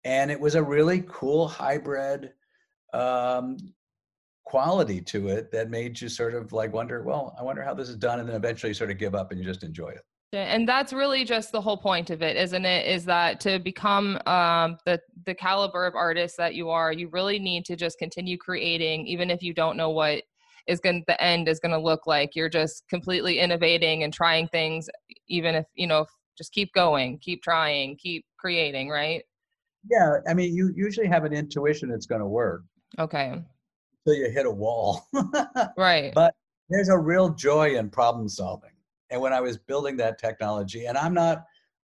and 0.05 0.31
it 0.31 0.41
was 0.41 0.55
a 0.55 0.63
really 0.63 1.05
cool 1.09 1.47
hybrid 1.47 2.33
um, 2.95 3.59
quality 4.49 5.02
to 5.02 5.28
it 5.28 5.52
that 5.52 5.69
made 5.69 6.00
you 6.00 6.09
sort 6.09 6.35
of 6.35 6.55
like 6.55 6.73
wonder, 6.73 7.02
well, 7.02 7.37
I 7.38 7.43
wonder 7.43 7.62
how 7.62 7.75
this 7.75 7.90
is 7.90 7.97
done, 7.97 8.19
and 8.19 8.26
then 8.26 8.35
eventually 8.35 8.73
sort 8.73 8.90
of 8.90 8.97
give 8.97 9.14
up 9.14 9.31
and 9.31 9.38
you 9.38 9.45
just 9.45 9.62
enjoy 9.62 9.90
it. 9.90 10.00
and 10.33 10.67
that's 10.67 10.95
really 10.95 11.23
just 11.23 11.52
the 11.52 11.61
whole 11.61 11.76
point 11.76 12.09
of 12.09 12.23
it 12.23 12.35
isn't 12.37 12.64
it? 12.64 12.87
Is 12.87 13.05
that 13.05 13.40
to 13.40 13.59
become 13.59 14.19
um, 14.25 14.78
the 14.87 14.99
the 15.26 15.35
caliber 15.35 15.85
of 15.85 15.95
artist 15.95 16.37
that 16.38 16.55
you 16.55 16.71
are 16.71 16.93
you 16.93 17.11
really 17.12 17.38
need 17.38 17.67
to 17.67 17.76
just 17.76 17.99
continue 17.99 18.38
creating 18.38 19.07
even 19.07 19.31
if 19.31 19.43
you 19.43 19.52
don't 19.52 19.76
know 19.76 19.90
what 19.90 20.23
is 20.67 20.81
going 20.81 21.05
the 21.07 21.23
end 21.23 21.47
is 21.47 21.61
going 21.61 21.73
to 21.73 21.78
look 21.90 22.07
like. 22.07 22.35
You're 22.35 22.49
just 22.49 22.85
completely 22.88 23.38
innovating 23.40 24.02
and 24.02 24.12
trying 24.14 24.49
things 24.49 24.88
even 25.28 25.55
if 25.57 25.67
you 25.75 25.87
know 25.87 26.07
just 26.38 26.52
keep 26.52 26.73
going 26.73 27.19
keep 27.19 27.43
trying 27.43 27.99
keep 27.99 28.25
creating 28.38 28.88
right? 28.88 29.23
Yeah 29.90 30.14
i 30.26 30.33
mean 30.33 30.57
you 30.57 30.73
usually 30.75 31.07
have 31.07 31.25
an 31.25 31.35
intuition 31.35 31.90
it's 31.90 32.07
going 32.07 32.23
to 32.23 32.26
work. 32.43 32.62
Okay 32.99 33.43
you 34.15 34.31
hit 34.31 34.47
a 34.47 34.50
wall 34.50 35.07
right 35.77 36.12
but 36.15 36.35
there's 36.71 36.88
a 36.88 36.99
real 36.99 37.31
joy 37.31 37.77
in 37.77 37.88
problem 37.88 38.29
solving 38.29 38.71
and 39.11 39.21
when 39.21 39.33
I 39.33 39.41
was 39.41 39.57
building 39.57 39.97
that 39.99 40.19
technology, 40.19 40.87
and 40.87 40.99
I'm 40.99 41.15
not 41.15 41.45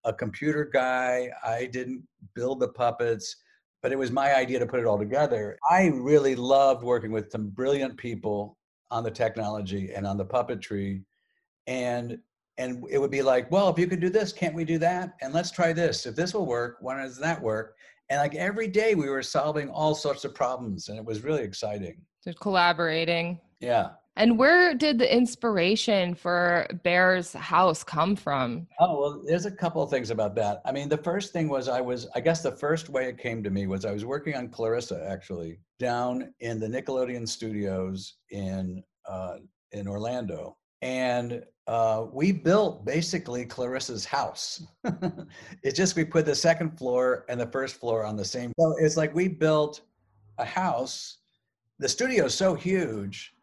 a 0.05 0.13
computer 0.13 0.69
guy, 0.71 1.29
I 1.45 1.65
didn't 1.65 2.03
build 2.33 2.59
the 2.59 2.69
puppets, 2.69 3.35
but 3.81 3.91
it 3.91 3.97
was 3.97 4.11
my 4.11 4.35
idea 4.35 4.59
to 4.59 4.65
put 4.65 4.79
it 4.79 4.85
all 4.85 4.97
together. 4.97 5.57
I 5.69 5.87
really 5.87 6.35
loved 6.35 6.83
working 6.83 7.11
with 7.11 7.31
some 7.31 7.49
brilliant 7.49 7.97
people 7.97 8.57
on 8.91 9.03
the 9.03 9.11
technology 9.11 9.91
and 9.93 10.07
on 10.07 10.17
the 10.17 10.25
puppetry. 10.25 11.03
And 11.67 12.19
and 12.57 12.83
it 12.89 12.97
would 12.97 13.11
be 13.11 13.21
like, 13.21 13.49
well, 13.51 13.69
if 13.69 13.79
you 13.79 13.87
could 13.87 14.01
do 14.01 14.09
this, 14.09 14.33
can't 14.33 14.53
we 14.53 14.65
do 14.65 14.77
that? 14.79 15.13
And 15.21 15.33
let's 15.33 15.49
try 15.49 15.71
this. 15.71 16.05
If 16.05 16.17
this 16.17 16.33
will 16.33 16.45
work, 16.45 16.75
why 16.81 17.01
does 17.01 17.17
that 17.17 17.41
work? 17.41 17.77
And 18.09 18.19
like 18.19 18.35
every 18.35 18.67
day 18.67 18.95
we 18.95 19.07
were 19.07 19.23
solving 19.23 19.69
all 19.69 19.95
sorts 19.95 20.25
of 20.25 20.35
problems 20.35 20.89
and 20.89 20.97
it 20.97 21.05
was 21.05 21.23
really 21.23 21.43
exciting. 21.43 22.01
Just 22.23 22.39
collaborating. 22.39 23.39
Yeah. 23.59 23.91
And 24.15 24.37
where 24.37 24.73
did 24.73 24.99
the 24.99 25.15
inspiration 25.15 26.13
for 26.13 26.67
Bear's 26.83 27.31
house 27.31 27.85
come 27.85 28.17
from? 28.17 28.67
Oh, 28.81 28.99
well, 28.99 29.23
there's 29.25 29.45
a 29.45 29.51
couple 29.51 29.81
of 29.81 29.89
things 29.89 30.09
about 30.09 30.35
that. 30.35 30.61
I 30.65 30.73
mean, 30.73 30.89
the 30.89 30.97
first 30.97 31.31
thing 31.31 31.47
was 31.47 31.69
I 31.69 31.79
was, 31.79 32.07
I 32.15 32.19
guess 32.19 32.43
the 32.43 32.51
first 32.51 32.89
way 32.89 33.05
it 33.05 33.17
came 33.17 33.41
to 33.43 33.49
me 33.49 33.65
was 33.65 33.85
I 33.85 33.93
was 33.93 34.03
working 34.03 34.35
on 34.35 34.49
Clarissa 34.49 35.05
actually 35.09 35.59
down 35.79 36.33
in 36.41 36.59
the 36.59 36.67
Nickelodeon 36.67 37.25
studios 37.29 38.15
in, 38.31 38.83
uh, 39.07 39.37
in 39.71 39.87
Orlando. 39.87 40.57
And 40.81 41.45
uh, 41.67 42.07
we 42.11 42.33
built 42.33 42.83
basically 42.83 43.45
Clarissa's 43.45 44.03
house. 44.03 44.63
it's 45.63 45.77
just 45.77 45.95
we 45.95 46.03
put 46.03 46.25
the 46.25 46.35
second 46.35 46.77
floor 46.77 47.25
and 47.29 47.39
the 47.39 47.47
first 47.47 47.75
floor 47.75 48.03
on 48.03 48.17
the 48.17 48.25
same. 48.25 48.51
So 48.59 48.75
it's 48.79 48.97
like 48.97 49.13
we 49.13 49.27
built 49.27 49.81
a 50.39 50.45
house. 50.45 51.19
The 51.79 51.89
studio 51.89 52.25
is 52.25 52.33
so 52.33 52.55
huge 52.55 53.33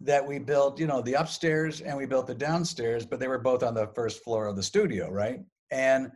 that 0.00 0.26
we 0.26 0.38
built, 0.38 0.78
you 0.78 0.86
know, 0.86 1.00
the 1.00 1.14
upstairs 1.14 1.80
and 1.80 1.96
we 1.96 2.06
built 2.06 2.26
the 2.26 2.34
downstairs, 2.34 3.04
but 3.04 3.20
they 3.20 3.28
were 3.28 3.38
both 3.38 3.62
on 3.62 3.74
the 3.74 3.88
first 3.88 4.22
floor 4.22 4.46
of 4.46 4.56
the 4.56 4.62
studio, 4.62 5.10
right? 5.10 5.40
And 5.70 6.10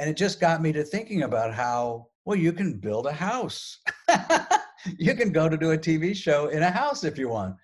and 0.00 0.08
it 0.08 0.16
just 0.16 0.38
got 0.38 0.62
me 0.62 0.72
to 0.72 0.84
thinking 0.84 1.22
about 1.24 1.52
how 1.52 2.06
well 2.24 2.36
you 2.36 2.52
can 2.52 2.78
build 2.78 3.06
a 3.06 3.12
house. 3.12 3.78
you 4.98 5.14
can 5.14 5.32
go 5.32 5.48
to 5.48 5.56
do 5.56 5.72
a 5.72 5.78
TV 5.78 6.14
show 6.14 6.48
in 6.48 6.62
a 6.62 6.70
house 6.70 7.02
if 7.02 7.18
you 7.18 7.28
want. 7.28 7.56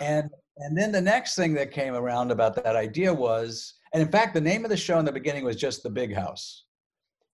And 0.00 0.30
and 0.58 0.76
then 0.76 0.92
the 0.92 1.00
next 1.00 1.34
thing 1.34 1.52
that 1.54 1.72
came 1.72 1.94
around 1.94 2.30
about 2.30 2.54
that 2.56 2.76
idea 2.76 3.12
was, 3.12 3.74
and 3.92 4.02
in 4.02 4.08
fact, 4.08 4.34
the 4.34 4.40
name 4.40 4.64
of 4.64 4.70
the 4.70 4.76
show 4.76 4.98
in 4.98 5.04
the 5.04 5.12
beginning 5.12 5.44
was 5.44 5.56
just 5.56 5.82
The 5.82 5.90
Big 5.90 6.14
House, 6.14 6.64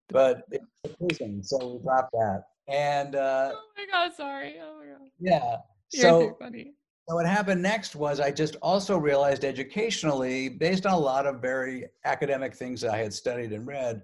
but 0.08 0.42
it's 0.50 0.96
prison, 0.96 1.42
so 1.42 1.74
we 1.74 1.82
dropped 1.82 2.12
that. 2.12 2.44
And 2.70 3.16
uh, 3.16 3.52
oh 3.54 3.60
my 3.76 3.86
god, 3.90 4.14
sorry. 4.14 4.56
Oh 4.62 4.78
my 4.78 4.86
god. 4.86 5.08
Yeah. 5.18 5.56
You're 5.92 6.02
so 6.02 6.36
funny. 6.38 6.74
So 7.08 7.16
what 7.16 7.26
happened 7.26 7.60
next 7.60 7.96
was 7.96 8.20
I 8.20 8.30
just 8.30 8.54
also 8.62 8.96
realized 8.96 9.44
educationally, 9.44 10.48
based 10.48 10.86
on 10.86 10.92
a 10.92 10.98
lot 10.98 11.26
of 11.26 11.42
very 11.42 11.86
academic 12.04 12.54
things 12.54 12.80
that 12.82 12.94
I 12.94 12.98
had 12.98 13.12
studied 13.12 13.52
and 13.52 13.66
read, 13.66 14.02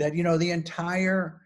that 0.00 0.16
you 0.16 0.24
know 0.24 0.36
the 0.36 0.50
entire 0.50 1.40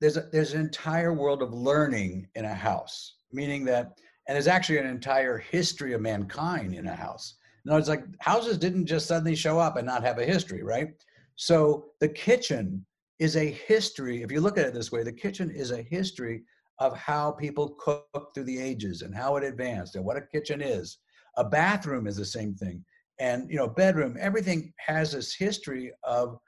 there's 0.00 0.16
a, 0.16 0.28
there's 0.30 0.52
an 0.52 0.60
entire 0.60 1.12
world 1.12 1.42
of 1.42 1.52
learning 1.52 2.28
in 2.34 2.44
a 2.44 2.54
house, 2.54 3.16
meaning 3.32 3.64
that 3.64 3.98
and 4.28 4.34
there's 4.34 4.46
actually 4.46 4.78
an 4.78 4.86
entire 4.86 5.38
history 5.38 5.92
of 5.94 6.00
mankind 6.00 6.74
in 6.74 6.86
a 6.86 6.94
house. 6.94 7.36
No, 7.64 7.76
it's 7.76 7.88
like 7.88 8.04
houses 8.20 8.58
didn't 8.58 8.86
just 8.86 9.06
suddenly 9.06 9.34
show 9.34 9.58
up 9.58 9.76
and 9.76 9.86
not 9.86 10.04
have 10.04 10.18
a 10.18 10.24
history, 10.24 10.62
right? 10.62 10.90
So 11.34 11.86
the 12.00 12.08
kitchen 12.08 12.86
is 13.18 13.36
a 13.36 13.50
history. 13.50 14.22
If 14.22 14.30
you 14.30 14.40
look 14.40 14.58
at 14.58 14.66
it 14.66 14.74
this 14.74 14.92
way, 14.92 15.02
the 15.02 15.12
kitchen 15.12 15.50
is 15.50 15.70
a 15.70 15.82
history 15.82 16.42
of 16.78 16.96
how 16.96 17.32
people 17.32 17.76
cook 17.80 18.34
through 18.34 18.44
the 18.44 18.58
ages 18.58 19.02
and 19.02 19.14
how 19.14 19.36
it 19.36 19.44
advanced 19.44 19.96
and 19.96 20.04
what 20.04 20.16
a 20.16 20.20
kitchen 20.20 20.60
is. 20.60 20.98
A 21.38 21.44
bathroom 21.44 22.06
is 22.06 22.16
the 22.16 22.24
same 22.24 22.54
thing. 22.54 22.84
And 23.18 23.50
you 23.50 23.56
know, 23.56 23.68
bedroom, 23.68 24.16
everything 24.20 24.72
has 24.78 25.12
this 25.12 25.34
history 25.34 25.92
of 26.04 26.38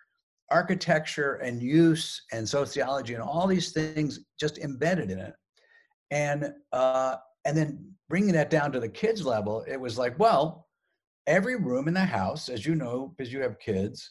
architecture 0.50 1.36
and 1.36 1.62
use 1.62 2.22
and 2.32 2.48
sociology 2.48 3.14
and 3.14 3.22
all 3.22 3.46
these 3.46 3.72
things 3.72 4.20
just 4.38 4.58
embedded 4.58 5.10
in 5.10 5.18
it. 5.18 5.34
And 6.10 6.52
uh, 6.72 7.16
and 7.44 7.56
then 7.56 7.92
bringing 8.08 8.32
that 8.32 8.50
down 8.50 8.72
to 8.72 8.80
the 8.80 8.88
kids 8.88 9.24
level, 9.24 9.64
it 9.66 9.80
was 9.80 9.98
like, 9.98 10.18
well, 10.18 10.66
every 11.26 11.56
room 11.56 11.88
in 11.88 11.94
the 11.94 12.00
house, 12.00 12.48
as 12.48 12.66
you 12.66 12.74
know, 12.74 13.14
because 13.16 13.32
you 13.32 13.40
have 13.40 13.58
kids, 13.58 14.10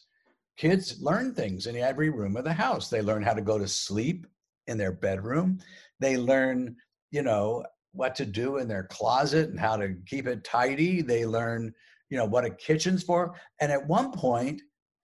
kids 0.58 1.00
learn 1.00 1.32
things 1.32 1.66
in 1.66 1.76
every 1.76 2.10
room 2.10 2.36
of 2.36 2.44
the 2.44 2.52
house. 2.52 2.90
They 2.90 3.00
learn 3.00 3.22
how 3.22 3.32
to 3.32 3.40
go 3.40 3.58
to 3.58 3.68
sleep 3.68 4.26
in 4.66 4.76
their 4.76 4.92
bedroom. 4.92 5.60
They 6.00 6.18
learn 6.18 6.76
you 7.10 7.22
know 7.22 7.64
what 7.92 8.14
to 8.16 8.26
do 8.26 8.58
in 8.58 8.68
their 8.68 8.84
closet 8.84 9.48
and 9.48 9.58
how 9.58 9.76
to 9.78 9.96
keep 10.06 10.26
it 10.26 10.44
tidy. 10.44 11.00
They 11.00 11.24
learn 11.24 11.72
you 12.10 12.18
know 12.18 12.26
what 12.26 12.44
a 12.44 12.50
kitchen's 12.50 13.02
for. 13.02 13.34
And 13.60 13.72
at 13.72 13.86
one 13.86 14.12
point 14.12 14.60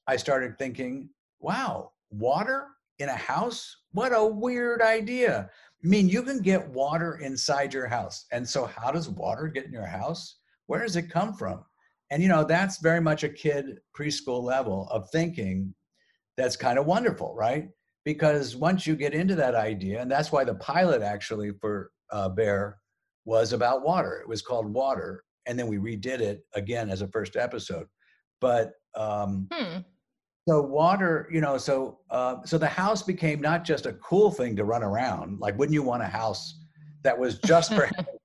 i 0.07 0.17
started 0.17 0.59
thinking 0.59 1.09
wow 1.41 1.93
water 2.11 2.69
in 2.99 3.09
a 3.09 3.17
house? 3.17 3.77
What 3.93 4.13
a 4.15 4.25
weird 4.25 4.83
idea. 4.83 5.51
I 5.83 5.87
mean 5.87 6.09
you 6.09 6.23
can 6.23 6.41
get 6.41 6.69
water 6.69 7.19
inside 7.23 7.73
your 7.73 7.87
house. 7.87 8.27
And 8.33 8.47
so 8.49 8.67
how 8.67 8.91
does 8.91 9.09
water 9.09 9.47
get 9.49 9.67
in 9.67 9.73
your 9.73 9.87
house? 9.87 10.39
Where 10.67 10.83
does 10.83 10.97
it 10.97 11.11
come 11.11 11.35
from 11.35 11.65
and 12.15 12.23
you 12.23 12.29
know 12.29 12.45
that's 12.45 12.79
very 12.79 13.01
much 13.01 13.25
a 13.25 13.29
kid 13.29 13.81
preschool 13.95 14.43
level 14.43 14.89
of 14.91 15.11
thinking 15.11 15.75
that's 16.37 16.57
kind 16.57 16.79
of 16.79 16.87
wonderful 16.87 17.35
right 17.35 17.69
because 18.05 18.55
once 18.55 18.87
you 18.87 18.97
get 18.97 19.15
into 19.15 19.35
that 19.35 19.55
idea, 19.55 20.01
and 20.01 20.11
that's 20.11 20.31
why 20.31 20.45
the 20.45 20.55
pilot 20.57 21.03
actually 21.03 21.53
for 21.61 21.91
uh, 22.11 22.29
Bear 22.29 22.79
was 23.25 23.53
about 23.53 23.83
water. 23.83 24.21
It 24.21 24.29
was 24.29 24.43
called 24.43 24.73
Water, 24.73 25.25
and 25.47 25.59
then 25.59 25.67
we 25.67 25.79
redid 25.79 26.21
it 26.21 26.45
again 26.55 26.91
as 26.91 27.03
a 27.03 27.09
first 27.09 27.37
episode. 27.37 27.87
But 28.41 28.73
um, 28.95 29.49
hmm. 29.51 29.79
so 30.47 30.61
water, 30.61 31.29
you 31.33 31.41
know, 31.41 31.57
so 31.57 32.01
uh, 32.11 32.37
so 32.45 32.59
the 32.59 32.67
house 32.67 33.03
became 33.03 33.41
not 33.41 33.65
just 33.65 33.87
a 33.87 33.95
cool 33.95 34.31
thing 34.31 34.55
to 34.57 34.65
run 34.65 34.83
around. 34.83 35.41
Like, 35.41 35.59
wouldn't 35.59 35.75
you 35.75 35.83
want 35.83 36.03
a 36.03 36.07
house 36.07 36.61
that 37.03 37.19
was 37.19 37.39
just 37.39 37.73
for 37.73 37.91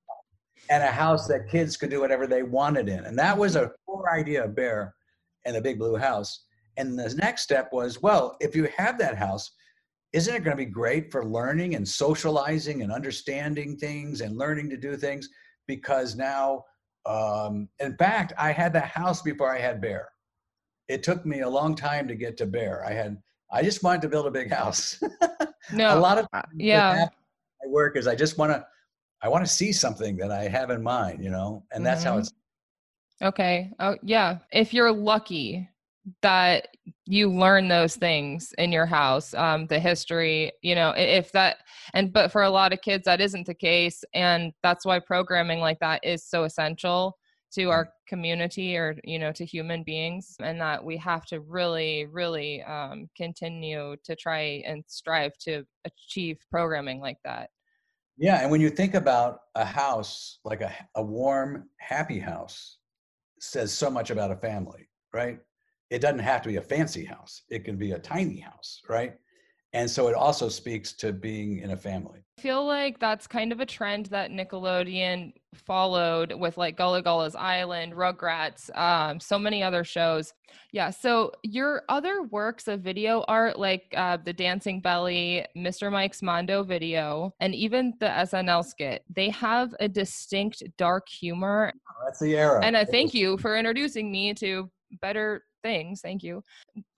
and 0.70 0.84
a 0.84 0.92
house 0.92 1.28
that 1.28 1.50
kids 1.50 1.78
could 1.78 1.90
do 1.90 2.02
whatever 2.02 2.28
they 2.28 2.44
wanted 2.44 2.90
in? 2.90 3.06
And 3.06 3.18
that 3.20 3.38
was 3.38 3.56
a 3.56 3.72
core 3.86 4.12
idea 4.14 4.46
of 4.46 4.56
Bear 4.56 4.94
and 5.46 5.56
the 5.56 5.62
Big 5.62 5.80
Blue 5.80 5.98
House. 5.98 6.46
And 6.78 6.98
the 6.98 7.14
next 7.16 7.42
step 7.42 7.70
was, 7.72 8.02
well, 8.02 8.38
if 8.40 8.56
you 8.56 8.70
have 8.78 8.98
that 9.00 9.18
house, 9.18 9.52
isn't 10.14 10.34
it 10.34 10.44
going 10.44 10.58
to 10.58 10.66
be 10.66 10.70
great 10.70 11.12
for 11.12 11.26
learning 11.26 11.76
and 11.76 11.88
socializing 11.88 12.82
and 12.82 12.92
understanding 12.92 13.78
things 13.78 14.22
and 14.22 14.38
learning 14.38 14.70
to 14.70 14.78
do 14.78 14.96
things? 14.96 15.30
Because 15.68 16.16
now 16.16 16.64
um, 17.06 17.68
in 17.80 17.96
fact 17.98 18.34
i 18.38 18.52
had 18.52 18.74
the 18.74 18.80
house 18.80 19.22
before 19.22 19.54
i 19.54 19.60
had 19.60 19.82
bear. 19.82 20.10
It 20.88 21.04
took 21.04 21.26
me 21.26 21.42
a 21.42 21.50
long 21.50 21.76
time 21.76 22.08
to 22.08 22.16
get 22.16 22.36
to 22.38 22.46
bear. 22.46 22.84
I 22.86 22.94
had 22.94 23.18
i 23.52 23.62
just 23.62 23.84
wanted 23.84 24.02
to 24.04 24.10
build 24.10 24.28
a 24.28 24.32
big 24.32 24.52
house. 24.52 25.02
No 25.72 25.96
a 25.96 26.00
lot 26.00 26.18
of 26.18 26.26
uh, 26.34 26.42
yeah. 26.56 27.06
my 27.62 27.70
work 27.70 27.96
is 27.96 28.08
i 28.08 28.16
just 28.16 28.40
want 28.40 28.52
to 28.52 28.66
i 29.22 29.28
want 29.28 29.46
to 29.46 29.52
see 29.52 29.72
something 29.72 30.18
that 30.18 30.32
i 30.32 30.48
have 30.48 30.70
in 30.70 30.82
mind 30.82 31.24
you 31.24 31.30
know 31.30 31.64
and 31.72 31.86
that's 31.86 32.02
mm-hmm. 32.02 32.14
how 32.14 32.18
it's 32.20 32.34
okay 33.22 33.72
oh 33.80 33.96
yeah 34.04 34.38
if 34.52 34.74
you're 34.74 34.92
lucky 34.92 35.70
that 36.22 36.70
you 37.06 37.30
learn 37.30 37.68
those 37.68 37.96
things 37.96 38.54
in 38.58 38.72
your 38.72 38.86
house 38.86 39.34
um, 39.34 39.68
the 39.68 39.80
history 39.80 40.52
you 40.62 40.76
know 40.76 40.94
if 40.96 41.32
that 41.32 41.58
and 41.94 42.12
but 42.14 42.32
for 42.32 42.44
a 42.44 42.50
lot 42.50 42.74
of 42.74 42.82
kids 42.82 43.06
that 43.06 43.22
isn't 43.22 43.46
the 43.46 43.54
case 43.54 44.04
and 44.14 44.54
that's 44.64 44.86
why 44.86 45.00
programming 45.00 45.60
like 45.60 45.80
that 45.80 46.04
is 46.04 46.24
so 46.24 46.44
essential 46.46 47.16
to 47.52 47.70
our 47.70 47.86
mm. 47.86 47.90
community 48.08 48.78
or 48.78 48.96
you 49.04 49.20
know 49.20 49.32
to 49.32 49.46
human 49.46 49.84
beings 49.84 50.36
and 50.42 50.60
that 50.60 50.84
we 50.84 50.98
have 50.98 51.26
to 51.26 51.42
really 51.42 52.06
really 52.06 52.64
um, 52.64 53.08
continue 53.16 53.96
to 54.04 54.16
try 54.16 54.64
and 54.66 54.84
strive 54.88 55.38
to 55.38 55.64
achieve 55.86 56.38
programming 56.50 57.00
like 57.00 57.18
that 57.24 57.50
yeah 58.20 58.42
and 58.42 58.52
when 58.52 58.62
you 58.62 58.70
think 58.70 58.94
about 58.94 59.40
a 59.56 59.66
house 59.66 60.40
like 60.46 60.62
a, 60.62 60.72
a 60.96 61.04
warm 61.04 61.68
happy 61.78 62.20
house 62.20 62.78
says 63.40 63.74
so 63.74 63.90
much 63.90 64.12
about 64.12 64.32
a 64.32 64.36
family 64.36 64.88
right 65.14 65.40
it 65.90 66.00
doesn't 66.00 66.20
have 66.20 66.42
to 66.44 66.50
be 66.50 66.58
a 66.58 66.62
fancy 66.62 67.04
house. 67.04 67.44
It 67.50 67.66
can 67.66 67.78
be 67.78 67.92
a 67.92 68.00
tiny 68.00 68.40
house, 68.40 68.82
right? 68.88 69.16
And 69.74 69.90
so 69.90 70.08
it 70.08 70.16
also 70.16 70.50
speaks 70.50 70.94
to 70.94 71.14
being 71.14 71.60
in 71.60 71.72
a 71.72 71.78
family. 71.78 72.20
I 72.40 72.42
feel 72.42 72.66
like 72.66 73.00
that's 73.00 73.28
kind 73.28 73.52
of 73.52 73.60
a 73.60 73.66
trend 73.66 74.08
that 74.08 74.32
Nickelodeon 74.32 75.34
followed 75.54 76.34
with 76.34 76.58
like 76.58 76.78
Gullah 76.78 77.02
Gullah's 77.02 77.36
Island, 77.36 77.94
Rugrats, 77.94 78.76
um, 78.78 79.20
so 79.20 79.38
many 79.38 79.62
other 79.62 79.84
shows. 79.84 80.34
Yeah. 80.72 80.90
So 80.90 81.34
your 81.44 81.84
other 81.90 82.24
works 82.24 82.68
of 82.68 82.82
video 82.82 83.26
art, 83.28 83.60
like 83.60 83.94
uh, 83.96 84.18
the 84.24 84.34
Dancing 84.34 84.80
Belly, 84.80 85.46
Mr. 85.56 85.92
Mike's 85.92 86.22
Mondo 86.22 86.64
video, 86.64 87.34
and 87.40 87.54
even 87.54 87.94
the 88.00 88.08
SNL 88.08 88.66
skit, 88.66 89.04
they 89.14 89.30
have 89.32 89.76
a 89.80 89.88
distinct 89.88 90.64
dark 90.78 91.10
humor. 91.10 91.74
That's 92.06 92.20
the 92.20 92.38
era. 92.38 92.64
And 92.64 92.78
I 92.78 92.86
thank 92.86 93.14
you 93.14 93.38
for 93.38 93.58
introducing 93.58 94.12
me 94.12 94.34
to 94.36 94.72
better 95.02 95.44
things. 95.62 96.02
Thank 96.02 96.24
you. 96.24 96.44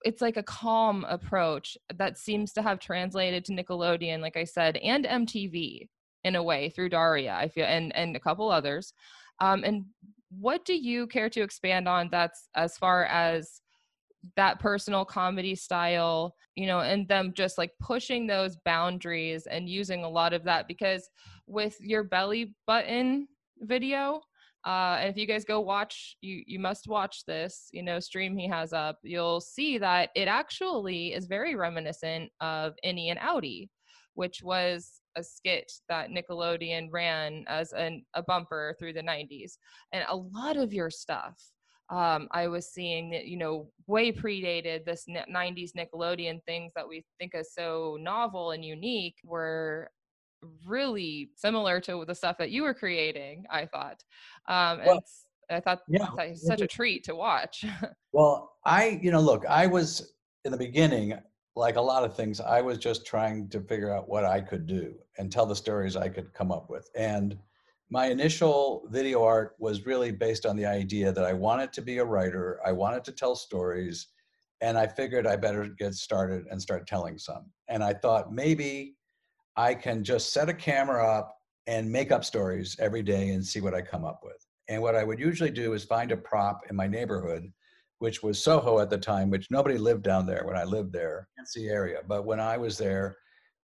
It's 0.03 0.21
like 0.21 0.37
a 0.37 0.43
calm 0.43 1.05
approach 1.09 1.77
that 1.95 2.17
seems 2.17 2.53
to 2.53 2.61
have 2.61 2.79
translated 2.79 3.45
to 3.45 3.53
Nickelodeon, 3.53 4.21
like 4.21 4.37
I 4.37 4.43
said, 4.43 4.77
and 4.77 5.05
MTV 5.05 5.87
in 6.23 6.35
a 6.35 6.43
way 6.43 6.69
through 6.69 6.89
Daria, 6.89 7.33
I 7.33 7.47
feel, 7.47 7.65
and, 7.65 7.95
and 7.95 8.15
a 8.15 8.19
couple 8.19 8.49
others. 8.51 8.93
Um, 9.39 9.63
and 9.63 9.85
what 10.29 10.65
do 10.65 10.75
you 10.75 11.07
care 11.07 11.29
to 11.29 11.41
expand 11.41 11.87
on 11.87 12.09
that's 12.11 12.47
as 12.55 12.77
far 12.77 13.05
as 13.05 13.61
that 14.35 14.59
personal 14.59 15.03
comedy 15.03 15.55
style, 15.55 16.35
you 16.55 16.67
know, 16.67 16.81
and 16.81 17.07
them 17.07 17.33
just 17.33 17.57
like 17.57 17.71
pushing 17.79 18.27
those 18.27 18.55
boundaries 18.65 19.47
and 19.47 19.67
using 19.67 20.03
a 20.03 20.09
lot 20.09 20.33
of 20.33 20.43
that 20.43 20.67
because 20.67 21.09
with 21.47 21.79
your 21.81 22.03
belly 22.03 22.55
button 22.67 23.27
video, 23.61 24.21
uh, 24.65 24.97
and 24.99 25.09
if 25.09 25.17
you 25.17 25.25
guys 25.25 25.43
go 25.43 25.59
watch, 25.59 26.17
you 26.21 26.43
you 26.45 26.59
must 26.59 26.87
watch 26.87 27.25
this, 27.25 27.67
you 27.71 27.81
know, 27.81 27.99
stream 27.99 28.37
he 28.37 28.47
has 28.47 28.73
up. 28.73 28.99
You'll 29.03 29.41
see 29.41 29.77
that 29.79 30.09
it 30.15 30.27
actually 30.27 31.13
is 31.13 31.25
very 31.25 31.55
reminiscent 31.55 32.31
of 32.41 32.73
Innie 32.85 33.09
and 33.09 33.19
Outie, 33.19 33.69
which 34.13 34.43
was 34.43 35.01
a 35.17 35.23
skit 35.23 35.71
that 35.89 36.09
Nickelodeon 36.09 36.89
ran 36.91 37.43
as 37.47 37.73
an, 37.73 38.05
a 38.13 38.21
bumper 38.21 38.75
through 38.79 38.93
the 38.93 39.01
90s. 39.01 39.53
And 39.93 40.05
a 40.07 40.15
lot 40.15 40.57
of 40.57 40.73
your 40.73 40.89
stuff, 40.89 41.41
um, 41.89 42.27
I 42.31 42.47
was 42.47 42.71
seeing 42.71 43.09
that, 43.11 43.25
you 43.25 43.37
know, 43.37 43.69
way 43.87 44.11
predated 44.11 44.85
this 44.85 45.05
90s 45.09 45.71
Nickelodeon 45.75 46.41
things 46.45 46.71
that 46.75 46.87
we 46.87 47.03
think 47.19 47.33
is 47.35 47.53
so 47.53 47.97
novel 47.99 48.51
and 48.51 48.63
unique 48.63 49.17
were 49.23 49.89
really 50.65 51.31
similar 51.35 51.79
to 51.81 52.03
the 52.05 52.15
stuff 52.15 52.37
that 52.37 52.51
you 52.51 52.63
were 52.63 52.73
creating, 52.73 53.45
I 53.49 53.65
thought. 53.65 54.03
Um, 54.47 54.79
and 54.79 54.87
Well, 54.87 55.03
I 55.49 55.59
thought 55.59 55.81
yeah, 55.87 56.07
that 56.17 56.29
it's 56.29 56.45
such 56.45 56.61
a 56.61 56.67
treat 56.67 57.03
to 57.05 57.15
watch. 57.15 57.65
Well, 58.13 58.57
I, 58.65 58.99
you 59.01 59.09
know, 59.09 59.21
look, 59.21 59.45
I 59.45 59.67
was 59.67 60.15
in 60.43 60.51
the 60.51 60.57
beginning, 60.57 61.13
like 61.55 61.77
a 61.77 61.81
lot 61.81 62.03
of 62.03 62.13
things, 62.13 62.41
I 62.41 62.59
was 62.59 62.77
just 62.77 63.05
trying 63.05 63.47
to 63.47 63.61
figure 63.61 63.89
out 63.89 64.09
what 64.09 64.25
I 64.25 64.41
could 64.41 64.67
do 64.67 64.95
and 65.17 65.31
tell 65.31 65.45
the 65.45 65.55
stories 65.55 65.95
I 65.95 66.09
could 66.09 66.33
come 66.33 66.51
up 66.51 66.69
with. 66.69 66.89
And 66.93 67.37
my 67.89 68.07
initial 68.07 68.83
video 68.89 69.23
art 69.23 69.55
was 69.59 69.85
really 69.85 70.11
based 70.11 70.45
on 70.45 70.57
the 70.57 70.65
idea 70.65 71.13
that 71.13 71.23
I 71.23 71.31
wanted 71.31 71.71
to 71.73 71.81
be 71.81 71.99
a 71.99 72.05
writer, 72.05 72.59
I 72.65 72.73
wanted 72.73 73.05
to 73.05 73.13
tell 73.13 73.35
stories, 73.35 74.07
and 74.59 74.77
I 74.77 74.87
figured 74.87 75.25
I 75.25 75.37
better 75.37 75.67
get 75.67 75.93
started 75.95 76.47
and 76.51 76.61
start 76.61 76.87
telling 76.87 77.17
some. 77.17 77.45
And 77.69 77.81
I 77.81 77.93
thought 77.93 78.33
maybe 78.33 78.95
I 79.55 79.73
can 79.73 80.03
just 80.03 80.33
set 80.33 80.49
a 80.49 80.53
camera 80.53 81.05
up 81.05 81.37
and 81.67 81.91
make 81.91 82.11
up 82.11 82.25
stories 82.25 82.75
every 82.79 83.03
day 83.03 83.29
and 83.29 83.45
see 83.45 83.61
what 83.61 83.73
I 83.73 83.81
come 83.81 84.05
up 84.05 84.21
with. 84.23 84.45
And 84.69 84.81
what 84.81 84.95
I 84.95 85.03
would 85.03 85.19
usually 85.19 85.51
do 85.51 85.73
is 85.73 85.83
find 85.83 86.11
a 86.11 86.17
prop 86.17 86.61
in 86.69 86.75
my 86.75 86.87
neighborhood 86.87 87.51
which 88.01 88.23
was 88.23 88.43
Soho 88.43 88.79
at 88.79 88.89
the 88.89 88.97
time, 88.97 89.29
which 89.29 89.51
nobody 89.51 89.77
lived 89.77 90.01
down 90.01 90.25
there 90.25 90.41
when 90.43 90.57
I 90.57 90.63
lived 90.63 90.91
there. 90.91 91.27
The 91.53 91.69
area. 91.69 91.99
But 92.07 92.25
when 92.25 92.39
I 92.39 92.57
was 92.57 92.75
there, 92.75 93.15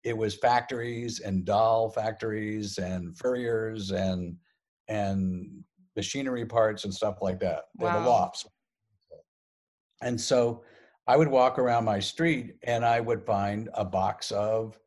it 0.03 0.15
was 0.15 0.35
factories 0.35 1.21
and 1.21 1.43
doll 1.43 1.89
factories 1.89 2.77
and 2.77 3.17
furriers 3.17 3.89
and 3.89 4.37
and 4.89 5.63
machinery 5.95 6.45
parts 6.45 6.83
and 6.83 6.93
stuff 6.93 7.17
like 7.19 7.39
that. 7.39 7.63
Wow. 7.79 8.05
lofts. 8.05 8.45
And 10.03 10.21
so 10.21 10.63
I 11.07 11.17
would 11.17 11.29
walk 11.29 11.57
around 11.57 11.85
my 11.85 11.99
street 11.99 12.57
and 12.61 12.85
I 12.85 12.99
would 12.99 13.25
find 13.25 13.69
a 13.73 13.83
box 13.83 14.31
of 14.31 14.77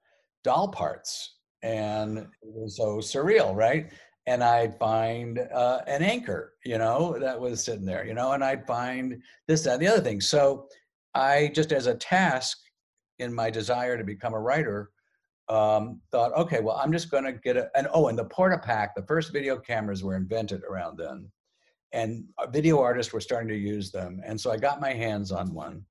doll 0.45 0.69
parts. 0.69 1.37
And 1.63 2.19
it 2.19 2.29
was 2.43 2.77
so 2.77 2.99
surreal, 2.99 3.55
right? 3.55 3.91
and 4.27 4.45
I'd 4.45 4.79
find 4.79 5.39
uh, 5.39 5.81
an 5.87 6.03
anchor, 6.03 6.55
you 6.65 6.79
know, 6.79 7.19
that 7.19 7.41
was 7.41 7.65
sitting 7.65 7.85
there, 7.85 8.07
you 8.07 8.15
know, 8.15 8.33
and 8.33 8.45
I'd 8.45 8.67
find 8.67 9.21
this, 9.49 9.63
that, 9.65 9.75
and 9.75 9.83
the 9.83 9.89
other 9.89 10.03
thing. 10.03 10.21
So 10.21 10.69
I 11.15 11.51
just, 11.55 11.73
as 11.73 11.87
a 11.87 11.95
task 11.97 12.59
in 13.19 13.35
my 13.35 13.51
desire 13.51 13.97
to 13.97 14.05
become 14.05 14.35
a 14.35 14.41
writer, 14.41 14.91
um, 15.49 16.01
thought, 16.13 16.33
okay, 16.35 16.61
well, 16.61 16.77
I'm 16.77 16.93
just 16.93 17.11
going 17.11 17.25
to 17.25 17.33
get 17.33 17.57
a, 17.57 17.71
and 17.75 17.89
oh, 17.93 18.07
and 18.07 18.17
the 18.17 18.27
Portapak, 18.27 18.91
the 18.95 19.03
first 19.03 19.33
video 19.33 19.59
cameras 19.59 20.05
were 20.05 20.15
invented 20.15 20.63
around 20.63 20.97
then, 20.97 21.29
and 21.93 22.25
uh, 22.39 22.47
video 22.47 22.81
artists 22.81 23.13
were 23.13 23.21
starting 23.21 23.49
to 23.49 23.57
use 23.57 23.91
them, 23.91 24.21
and 24.25 24.41
so 24.41 24.53
I 24.53 24.59
got 24.59 24.81
my 24.81 24.93
hands 24.93 25.33
on 25.33 25.53
one, 25.53 25.85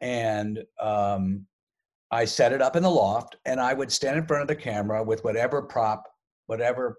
and 0.00 0.62
um, 0.80 1.44
I 2.10 2.24
set 2.24 2.52
it 2.52 2.62
up 2.62 2.76
in 2.76 2.82
the 2.82 2.90
loft, 2.90 3.36
and 3.44 3.60
I 3.60 3.74
would 3.74 3.90
stand 3.90 4.18
in 4.18 4.26
front 4.26 4.42
of 4.42 4.48
the 4.48 4.56
camera 4.56 5.02
with 5.02 5.24
whatever 5.24 5.62
prop, 5.62 6.06
whatever 6.46 6.98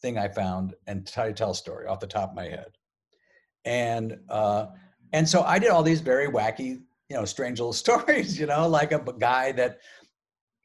thing 0.00 0.18
I 0.18 0.28
found 0.28 0.74
and 0.86 1.06
try 1.06 1.28
to 1.28 1.34
tell 1.34 1.50
a 1.50 1.54
story 1.54 1.86
off 1.86 2.00
the 2.00 2.06
top 2.06 2.30
of 2.30 2.36
my 2.36 2.44
head. 2.44 2.72
And 3.64 4.18
uh, 4.28 4.66
and 5.12 5.28
so 5.28 5.42
I 5.42 5.58
did 5.58 5.70
all 5.70 5.82
these 5.82 6.00
very 6.00 6.28
wacky, 6.28 6.80
you 7.08 7.16
know, 7.16 7.24
strange 7.24 7.58
little 7.58 7.72
stories, 7.84 8.38
you 8.38 8.46
know, 8.46 8.68
like 8.68 8.92
a 8.92 9.02
guy 9.18 9.52
that 9.52 9.78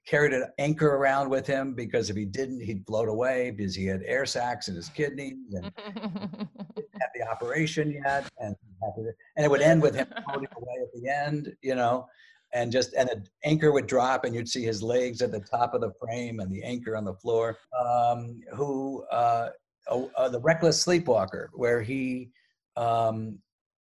carried 0.08 0.34
an 0.34 0.46
anchor 0.58 0.96
around 0.96 1.30
with 1.30 1.46
him 1.46 1.74
because 1.74 2.10
if 2.10 2.15
he 2.15 2.26
didn't, 2.26 2.60
he'd 2.60 2.86
float 2.88 3.08
away 3.08 3.52
because 3.52 3.76
he 3.76 3.86
had 3.86 4.02
air 4.06 4.26
sacs 4.26 4.67
in 4.67 4.76
his 4.76 4.89
kidneys 4.89 5.54
and 5.54 5.65
had 5.86 7.10
the 7.15 7.28
operation 7.30 7.91
yet, 7.91 8.28
and 8.39 8.56
and 9.36 9.46
it 9.46 9.50
would 9.50 9.62
end 9.62 9.82
with 9.82 9.96
him 9.96 10.08
floating 10.26 10.48
away 10.56 10.76
at 10.82 11.02
the 11.02 11.08
end, 11.08 11.56
you 11.62 11.76
know, 11.76 12.08
and 12.54 12.72
just 12.72 12.94
and 12.94 13.10
an 13.10 13.24
anchor 13.44 13.72
would 13.72 13.88
drop, 13.88 14.26
and 14.26 14.36
you'd 14.36 14.50
see 14.50 14.64
his 14.64 14.84
legs 14.84 15.22
at 15.22 15.32
the 15.32 15.40
top 15.40 15.74
of 15.74 15.82
the 15.82 15.92
frame 16.00 16.40
and 16.40 16.52
the 16.52 16.64
anchor 16.64 16.96
on 16.96 17.06
the 17.06 17.14
floor. 17.14 17.58
Um, 17.80 18.42
who 18.56 19.04
uh, 19.12 19.50
oh, 19.90 20.12
uh, 20.18 20.30
the 20.30 20.40
reckless 20.40 20.82
sleepwalker, 20.82 21.50
where 21.54 21.82
he 21.82 22.30
um, 22.76 23.40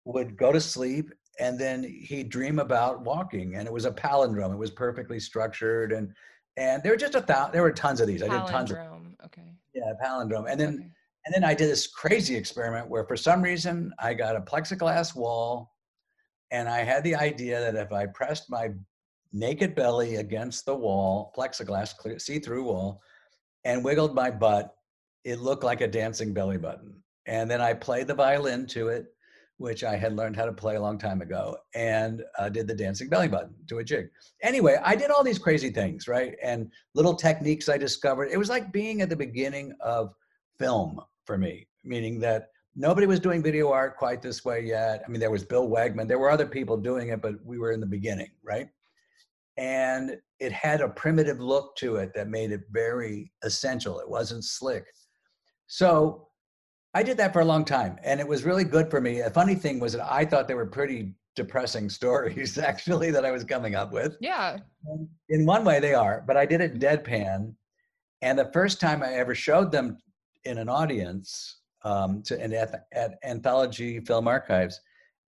would 0.04 0.36
go 0.36 0.52
to 0.52 0.60
sleep 0.60 1.10
and 1.40 1.58
then 1.58 1.82
he'd 1.82 2.28
dream 2.28 2.58
about 2.58 3.02
walking, 3.02 3.56
and 3.56 3.66
it 3.66 3.72
was 3.72 3.86
a 3.86 3.90
palindrome. 3.90 4.52
It 4.52 4.58
was 4.58 4.70
perfectly 4.70 5.18
structured, 5.18 5.92
and 5.92 6.12
and 6.56 6.82
there 6.82 6.92
were 6.92 6.98
just 6.98 7.14
a 7.14 7.22
thousand. 7.22 7.52
There 7.52 7.62
were 7.62 7.72
tons 7.72 8.00
of 8.00 8.06
these. 8.06 8.22
I 8.22 8.28
did 8.28 8.46
tons 8.46 8.70
of 8.70 8.76
Palindrome. 8.76 9.14
Okay. 9.24 9.54
yeah 9.74 9.92
palindrome, 10.02 10.50
and 10.50 10.60
then 10.60 10.74
okay. 10.74 10.90
and 11.26 11.34
then 11.34 11.44
I 11.44 11.54
did 11.54 11.70
this 11.70 11.86
crazy 11.86 12.36
experiment 12.36 12.88
where, 12.88 13.04
for 13.04 13.16
some 13.16 13.42
reason, 13.42 13.92
I 13.98 14.14
got 14.14 14.36
a 14.36 14.40
plexiglass 14.40 15.16
wall, 15.16 15.69
and 16.50 16.68
I 16.68 16.80
had 16.80 17.04
the 17.04 17.14
idea 17.14 17.60
that 17.60 17.74
if 17.74 17.92
I 17.92 18.06
pressed 18.06 18.50
my 18.50 18.70
naked 19.32 19.74
belly 19.74 20.16
against 20.16 20.66
the 20.66 20.74
wall, 20.74 21.32
plexiglass, 21.36 21.96
clear, 21.96 22.18
see-through 22.18 22.64
wall, 22.64 23.00
and 23.64 23.84
wiggled 23.84 24.14
my 24.14 24.30
butt, 24.30 24.74
it 25.24 25.40
looked 25.40 25.64
like 25.64 25.80
a 25.80 25.88
dancing 25.88 26.32
belly 26.32 26.58
button. 26.58 26.94
And 27.26 27.50
then 27.50 27.60
I 27.60 27.74
played 27.74 28.06
the 28.06 28.14
violin 28.14 28.66
to 28.68 28.88
it, 28.88 29.06
which 29.58 29.84
I 29.84 29.96
had 29.96 30.16
learned 30.16 30.36
how 30.36 30.46
to 30.46 30.52
play 30.52 30.76
a 30.76 30.80
long 30.80 30.98
time 30.98 31.20
ago, 31.20 31.56
and 31.74 32.22
uh, 32.38 32.48
did 32.48 32.66
the 32.66 32.74
dancing 32.74 33.08
belly 33.08 33.28
button 33.28 33.54
to 33.68 33.78
a 33.78 33.84
jig. 33.84 34.08
Anyway, 34.42 34.78
I 34.82 34.96
did 34.96 35.10
all 35.10 35.22
these 35.22 35.38
crazy 35.38 35.70
things, 35.70 36.08
right? 36.08 36.34
And 36.42 36.72
little 36.94 37.14
techniques 37.14 37.68
I 37.68 37.76
discovered. 37.76 38.30
It 38.32 38.38
was 38.38 38.48
like 38.48 38.72
being 38.72 39.02
at 39.02 39.10
the 39.10 39.16
beginning 39.16 39.74
of 39.80 40.14
film 40.58 41.00
for 41.26 41.36
me, 41.36 41.68
meaning 41.84 42.18
that 42.20 42.48
nobody 42.76 43.06
was 43.06 43.20
doing 43.20 43.42
video 43.42 43.70
art 43.70 43.96
quite 43.96 44.22
this 44.22 44.44
way 44.44 44.64
yet. 44.64 45.02
I 45.06 45.10
mean, 45.10 45.20
there 45.20 45.30
was 45.30 45.44
Bill 45.44 45.68
Wegman, 45.68 46.08
there 46.08 46.18
were 46.18 46.30
other 46.30 46.46
people 46.46 46.76
doing 46.76 47.08
it, 47.08 47.20
but 47.20 47.34
we 47.44 47.58
were 47.58 47.72
in 47.72 47.80
the 47.80 47.86
beginning, 47.86 48.30
right? 48.42 48.68
And 49.56 50.16
it 50.38 50.52
had 50.52 50.80
a 50.80 50.88
primitive 50.88 51.40
look 51.40 51.76
to 51.76 51.96
it 51.96 52.12
that 52.14 52.28
made 52.28 52.52
it 52.52 52.62
very 52.70 53.32
essential. 53.42 54.00
It 54.00 54.08
wasn't 54.08 54.44
slick. 54.44 54.84
So 55.66 56.28
I 56.94 57.02
did 57.02 57.16
that 57.18 57.32
for 57.32 57.40
a 57.40 57.44
long 57.44 57.64
time, 57.64 57.98
and 58.02 58.20
it 58.20 58.26
was 58.26 58.44
really 58.44 58.64
good 58.64 58.90
for 58.90 59.00
me. 59.00 59.20
A 59.20 59.30
funny 59.30 59.54
thing 59.54 59.78
was 59.78 59.92
that 59.92 60.10
I 60.10 60.24
thought 60.24 60.48
they 60.48 60.54
were 60.54 60.66
pretty 60.66 61.14
depressing 61.36 61.88
stories, 62.00 62.58
actually, 62.58 63.10
that 63.10 63.24
I 63.24 63.30
was 63.30 63.44
coming 63.44 63.74
up 63.74 63.92
with. 63.92 64.16
Yeah. 64.20 64.58
And 64.86 65.08
In 65.28 65.46
one 65.46 65.64
way, 65.64 65.80
they 65.80 65.94
are, 65.94 66.24
but 66.26 66.36
I 66.36 66.46
did 66.46 66.60
it 66.60 66.78
deadpan. 66.78 67.54
And 68.22 68.38
the 68.38 68.50
first 68.52 68.80
time 68.80 69.02
I 69.02 69.14
ever 69.14 69.34
showed 69.34 69.72
them 69.72 69.98
in 70.44 70.58
an 70.58 70.68
audience 70.68 71.59
um, 71.84 72.22
to 72.24 72.42
in, 72.42 72.52
at, 72.52 72.86
at 72.92 73.18
Anthology 73.24 74.00
Film 74.00 74.28
Archives, 74.28 74.80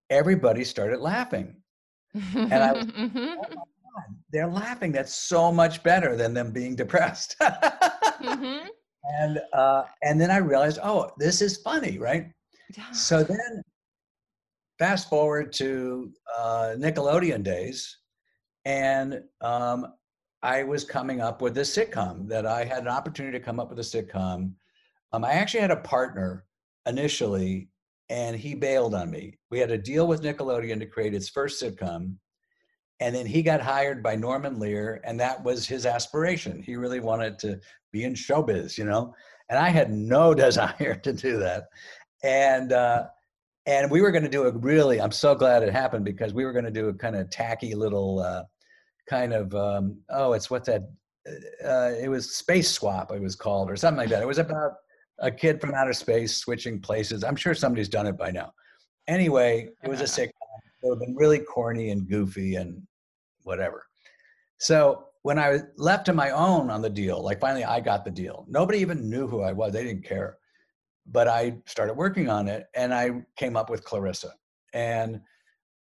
everybody 0.09 0.63
started 0.63 0.99
laughing. 0.99 1.55
And 2.35 2.53
I 2.53 2.71
was- 2.73 2.85
Mhm. 2.87 3.35
God, 3.35 4.15
They're 4.31 4.47
laughing. 4.47 4.91
That's 4.91 5.13
so 5.13 5.51
much 5.51 5.83
better 5.83 6.15
than 6.15 6.33
them 6.33 6.51
being 6.51 6.75
depressed. 6.75 7.35
Mhm. 7.41 8.67
and 9.19 9.39
uh, 9.53 9.83
and 10.01 10.19
then 10.19 10.31
I 10.31 10.37
realized, 10.37 10.79
oh, 10.83 11.11
this 11.17 11.41
is 11.41 11.57
funny, 11.57 11.97
right? 11.99 12.31
Yeah. 12.77 12.91
So 12.91 13.23
then, 13.23 13.61
fast 14.79 15.09
forward 15.09 15.53
to 15.53 16.11
uh, 16.37 16.73
Nickelodeon 16.77 17.43
days, 17.43 17.97
and 18.65 19.21
um, 19.41 19.93
I 20.41 20.63
was 20.63 20.83
coming 20.85 21.21
up 21.21 21.41
with 21.41 21.53
this 21.53 21.75
sitcom 21.75 22.27
that 22.29 22.45
I 22.45 22.63
had 22.65 22.81
an 22.83 22.87
opportunity 22.89 23.37
to 23.37 23.43
come 23.43 23.59
up 23.59 23.69
with 23.69 23.79
a 23.79 23.83
sitcom. 23.83 24.53
Um, 25.13 25.23
I 25.23 25.33
actually 25.33 25.61
had 25.61 25.71
a 25.71 25.77
partner 25.77 26.43
initially, 26.87 27.69
and 28.09 28.35
he 28.35 28.55
bailed 28.55 28.95
on 28.95 29.11
me. 29.11 29.37
We 29.51 29.59
had 29.59 29.69
a 29.69 29.77
deal 29.77 30.07
with 30.07 30.23
Nickelodeon 30.23 30.79
to 30.79 30.87
create 30.87 31.13
its 31.13 31.29
first 31.29 31.61
sitcom, 31.61 32.15
and 32.99 33.15
then 33.15 33.27
he 33.27 33.43
got 33.43 33.61
hired 33.61 34.01
by 34.01 34.15
Norman 34.15 34.59
Lear, 34.59 35.01
and 35.03 35.19
that 35.19 35.43
was 35.43 35.67
his 35.67 35.85
aspiration. 35.85 36.63
He 36.63 36.75
really 36.75 36.99
wanted 36.99 37.37
to 37.39 37.59
be 37.91 38.05
in 38.05 38.15
showbiz, 38.15 38.75
you 38.77 38.85
know, 38.85 39.13
and 39.49 39.59
I 39.59 39.69
had 39.69 39.91
no 39.91 40.33
desire 40.45 40.95
to 40.95 41.13
do 41.13 41.37
that. 41.37 41.65
And 42.23 42.71
uh, 42.71 43.05
and 43.65 43.91
we 43.91 44.01
were 44.01 44.11
going 44.11 44.23
to 44.23 44.29
do 44.29 44.45
a 44.45 44.51
really. 44.51 44.99
I'm 44.99 45.11
so 45.11 45.35
glad 45.35 45.61
it 45.61 45.71
happened 45.71 46.05
because 46.05 46.33
we 46.33 46.43
were 46.43 46.53
going 46.53 46.65
to 46.65 46.71
do 46.71 46.89
a 46.89 46.93
kind 46.93 47.15
of 47.15 47.29
tacky 47.29 47.75
little. 47.75 48.19
Uh, 48.19 48.43
kind 49.09 49.33
of 49.33 49.53
um, 49.53 49.99
oh, 50.09 50.33
it's 50.33 50.49
what 50.49 50.65
that? 50.65 50.89
Uh, 51.63 51.91
it 52.01 52.09
was 52.09 52.35
Space 52.35 52.71
Swap. 52.71 53.11
It 53.11 53.21
was 53.21 53.35
called 53.35 53.69
or 53.69 53.75
something 53.75 53.97
like 53.97 54.09
that. 54.09 54.21
It 54.21 54.27
was 54.27 54.39
about 54.39 54.73
a 55.19 55.31
kid 55.31 55.61
from 55.61 55.73
outer 55.73 55.93
space 55.93 56.35
switching 56.37 56.79
places. 56.79 57.23
I'm 57.23 57.35
sure 57.35 57.53
somebody's 57.53 57.89
done 57.89 58.07
it 58.07 58.17
by 58.17 58.31
now. 58.31 58.51
Anyway, 59.07 59.69
it 59.83 59.89
was 59.89 60.01
a 60.01 60.05
sitcom. 60.05 60.29
It 60.81 60.89
would 60.89 60.99
have 60.99 60.99
been 60.99 61.15
really 61.15 61.39
corny 61.39 61.91
and 61.91 62.07
goofy 62.07 62.55
and 62.55 62.81
whatever. 63.43 63.85
So 64.57 65.07
when 65.23 65.39
I 65.39 65.49
was 65.49 65.63
left 65.77 66.05
to 66.05 66.13
my 66.13 66.31
own 66.31 66.69
on 66.69 66.81
the 66.81 66.89
deal, 66.89 67.23
like 67.23 67.39
finally 67.39 67.63
I 67.63 67.79
got 67.79 68.05
the 68.05 68.11
deal. 68.11 68.45
Nobody 68.49 68.79
even 68.79 69.09
knew 69.09 69.27
who 69.27 69.41
I 69.41 69.53
was. 69.53 69.73
They 69.73 69.83
didn't 69.83 70.05
care. 70.05 70.37
But 71.05 71.27
I 71.27 71.57
started 71.65 71.95
working 71.95 72.29
on 72.29 72.47
it 72.47 72.67
and 72.75 72.93
I 72.93 73.23
came 73.37 73.55
up 73.55 73.69
with 73.69 73.83
Clarissa. 73.83 74.33
And 74.73 75.21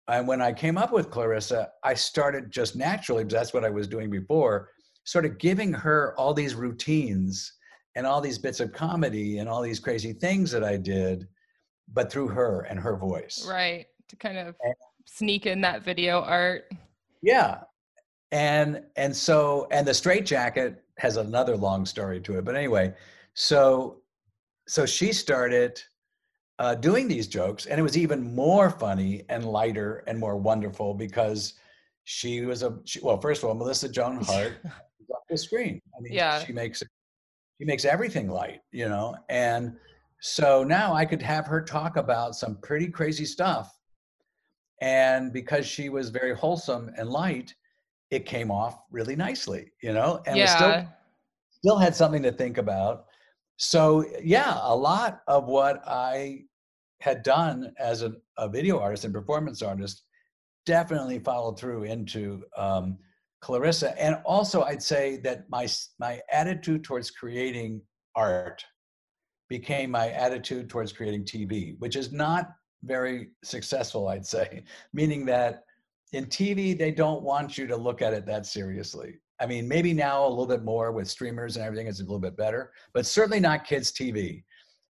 and 0.07 0.27
when 0.27 0.41
I 0.41 0.51
came 0.51 0.77
up 0.77 0.91
with 0.91 1.09
Clarissa, 1.09 1.69
I 1.83 1.93
started 1.93 2.51
just 2.51 2.75
naturally, 2.75 3.23
because 3.23 3.33
that's 3.33 3.53
what 3.53 3.63
I 3.63 3.69
was 3.69 3.87
doing 3.87 4.09
before, 4.09 4.69
sort 5.05 5.25
of 5.25 5.37
giving 5.37 5.71
her 5.73 6.13
all 6.17 6.33
these 6.33 6.55
routines 6.55 7.53
and 7.95 8.07
all 8.07 8.21
these 8.21 8.37
bits 8.37 8.59
of 8.59 8.71
comedy 8.71 9.39
and 9.39 9.49
all 9.49 9.61
these 9.61 9.79
crazy 9.79 10.13
things 10.13 10.51
that 10.51 10.63
I 10.63 10.77
did, 10.77 11.27
but 11.93 12.11
through 12.11 12.29
her 12.29 12.61
and 12.61 12.79
her 12.79 12.95
voice. 12.95 13.45
Right. 13.47 13.85
To 14.09 14.15
kind 14.15 14.37
of 14.37 14.55
and, 14.63 14.73
sneak 15.05 15.45
in 15.45 15.61
that 15.61 15.83
video 15.83 16.21
art. 16.21 16.71
Yeah. 17.21 17.59
And 18.31 18.83
and 18.95 19.15
so 19.15 19.67
and 19.71 19.85
the 19.85 19.93
straight 19.93 20.25
jacket 20.25 20.83
has 20.97 21.17
another 21.17 21.57
long 21.57 21.85
story 21.85 22.21
to 22.21 22.37
it. 22.37 22.45
But 22.45 22.55
anyway, 22.55 22.93
so 23.33 24.01
so 24.67 24.85
she 24.85 25.11
started 25.11 25.81
uh, 26.59 26.75
doing 26.75 27.07
these 27.07 27.27
jokes, 27.27 27.65
and 27.65 27.79
it 27.79 27.83
was 27.83 27.97
even 27.97 28.35
more 28.35 28.69
funny 28.69 29.23
and 29.29 29.45
lighter 29.45 30.03
and 30.07 30.17
more 30.17 30.37
wonderful 30.37 30.93
because 30.93 31.55
she 32.03 32.41
was 32.45 32.63
a 32.63 32.77
she, 32.85 32.99
well. 33.01 33.19
First 33.19 33.43
of 33.43 33.49
all, 33.49 33.55
Melissa 33.55 33.89
Joan 33.89 34.21
Hart 34.23 34.53
is 34.63 35.09
off 35.09 35.23
the 35.29 35.37
screen. 35.37 35.81
I 35.97 36.01
mean, 36.01 36.13
yeah. 36.13 36.43
she 36.45 36.53
makes 36.53 36.81
she 37.61 37.65
makes 37.65 37.85
everything 37.85 38.27
light, 38.27 38.61
you 38.71 38.89
know. 38.89 39.15
And 39.29 39.75
so 40.19 40.63
now 40.63 40.95
I 40.95 41.05
could 41.05 41.21
have 41.21 41.45
her 41.45 41.61
talk 41.61 41.95
about 41.95 42.33
some 42.35 42.57
pretty 42.63 42.87
crazy 42.87 43.23
stuff, 43.23 43.71
and 44.81 45.31
because 45.31 45.67
she 45.67 45.89
was 45.89 46.09
very 46.09 46.35
wholesome 46.35 46.91
and 46.97 47.07
light, 47.07 47.53
it 48.09 48.25
came 48.25 48.49
off 48.49 48.79
really 48.89 49.15
nicely, 49.15 49.71
you 49.83 49.93
know. 49.93 50.23
And 50.25 50.37
yeah. 50.37 50.55
still 50.55 50.87
still 51.51 51.77
had 51.77 51.95
something 51.95 52.23
to 52.23 52.31
think 52.31 52.57
about. 52.57 53.05
So 53.57 54.05
yeah, 54.23 54.57
a 54.59 54.75
lot 54.75 55.21
of 55.27 55.45
what 55.45 55.83
I 55.85 56.45
had 56.99 57.21
done 57.21 57.73
as 57.77 58.01
a, 58.01 58.13
a 58.39 58.49
video 58.49 58.79
artist 58.79 59.05
and 59.05 59.13
performance 59.13 59.61
artist 59.61 60.01
definitely 60.65 61.19
followed 61.19 61.59
through 61.59 61.83
into 61.83 62.41
um, 62.57 62.97
Clarissa. 63.41 63.99
And 64.01 64.17
also, 64.25 64.63
I'd 64.63 64.83
say 64.83 65.17
that 65.17 65.49
my 65.49 65.67
my 65.99 66.21
attitude 66.31 66.83
towards 66.83 67.11
creating 67.11 67.81
art 68.15 68.63
became 69.49 69.91
my 69.91 70.09
attitude 70.09 70.69
towards 70.69 70.93
creating 70.93 71.25
TV, 71.25 71.77
which 71.79 71.95
is 71.95 72.11
not 72.11 72.51
very 72.83 73.29
successful, 73.43 74.07
I'd 74.07 74.25
say. 74.25 74.63
Meaning 74.93 75.25
that 75.25 75.63
in 76.13 76.25
TV, 76.25 76.77
they 76.77 76.91
don't 76.91 77.23
want 77.23 77.57
you 77.57 77.67
to 77.67 77.75
look 77.75 78.01
at 78.01 78.13
it 78.13 78.25
that 78.27 78.45
seriously. 78.45 79.19
I 79.39 79.47
mean, 79.47 79.67
maybe 79.67 79.91
now 79.93 80.25
a 80.25 80.29
little 80.29 80.45
bit 80.45 80.63
more 80.63 80.91
with 80.91 81.09
streamers 81.09 81.55
and 81.55 81.65
everything 81.65 81.87
is 81.87 81.99
a 81.99 82.03
little 82.03 82.19
bit 82.19 82.37
better, 82.37 82.71
but 82.93 83.05
certainly 83.05 83.39
not 83.39 83.65
kids' 83.65 83.91
TV 83.91 84.43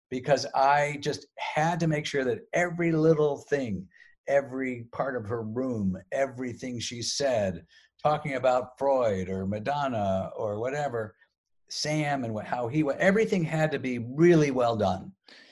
because 0.09 0.45
I 0.53 0.97
just 0.99 1.27
had 1.37 1.79
to 1.79 1.87
make 1.87 2.05
sure 2.05 2.25
that 2.25 2.41
every 2.53 2.91
little 2.91 3.37
thing, 3.49 3.87
every 4.27 4.87
part 4.91 5.15
of 5.15 5.25
her 5.25 5.41
room, 5.41 5.97
everything 6.11 6.79
she 6.79 7.01
said, 7.01 7.65
talking 8.03 8.35
about 8.35 8.77
Freud 8.77 9.29
or 9.29 9.45
Madonna 9.45 10.31
or 10.35 10.59
whatever, 10.59 11.15
Sam 11.69 12.23
and 12.23 12.37
how 12.45 12.67
he 12.67 12.83
everything 12.99 13.43
had 13.43 13.71
to 13.71 13.79
be 13.79 13.99
really 13.99 14.51
well 14.51 14.75
done 14.75 15.11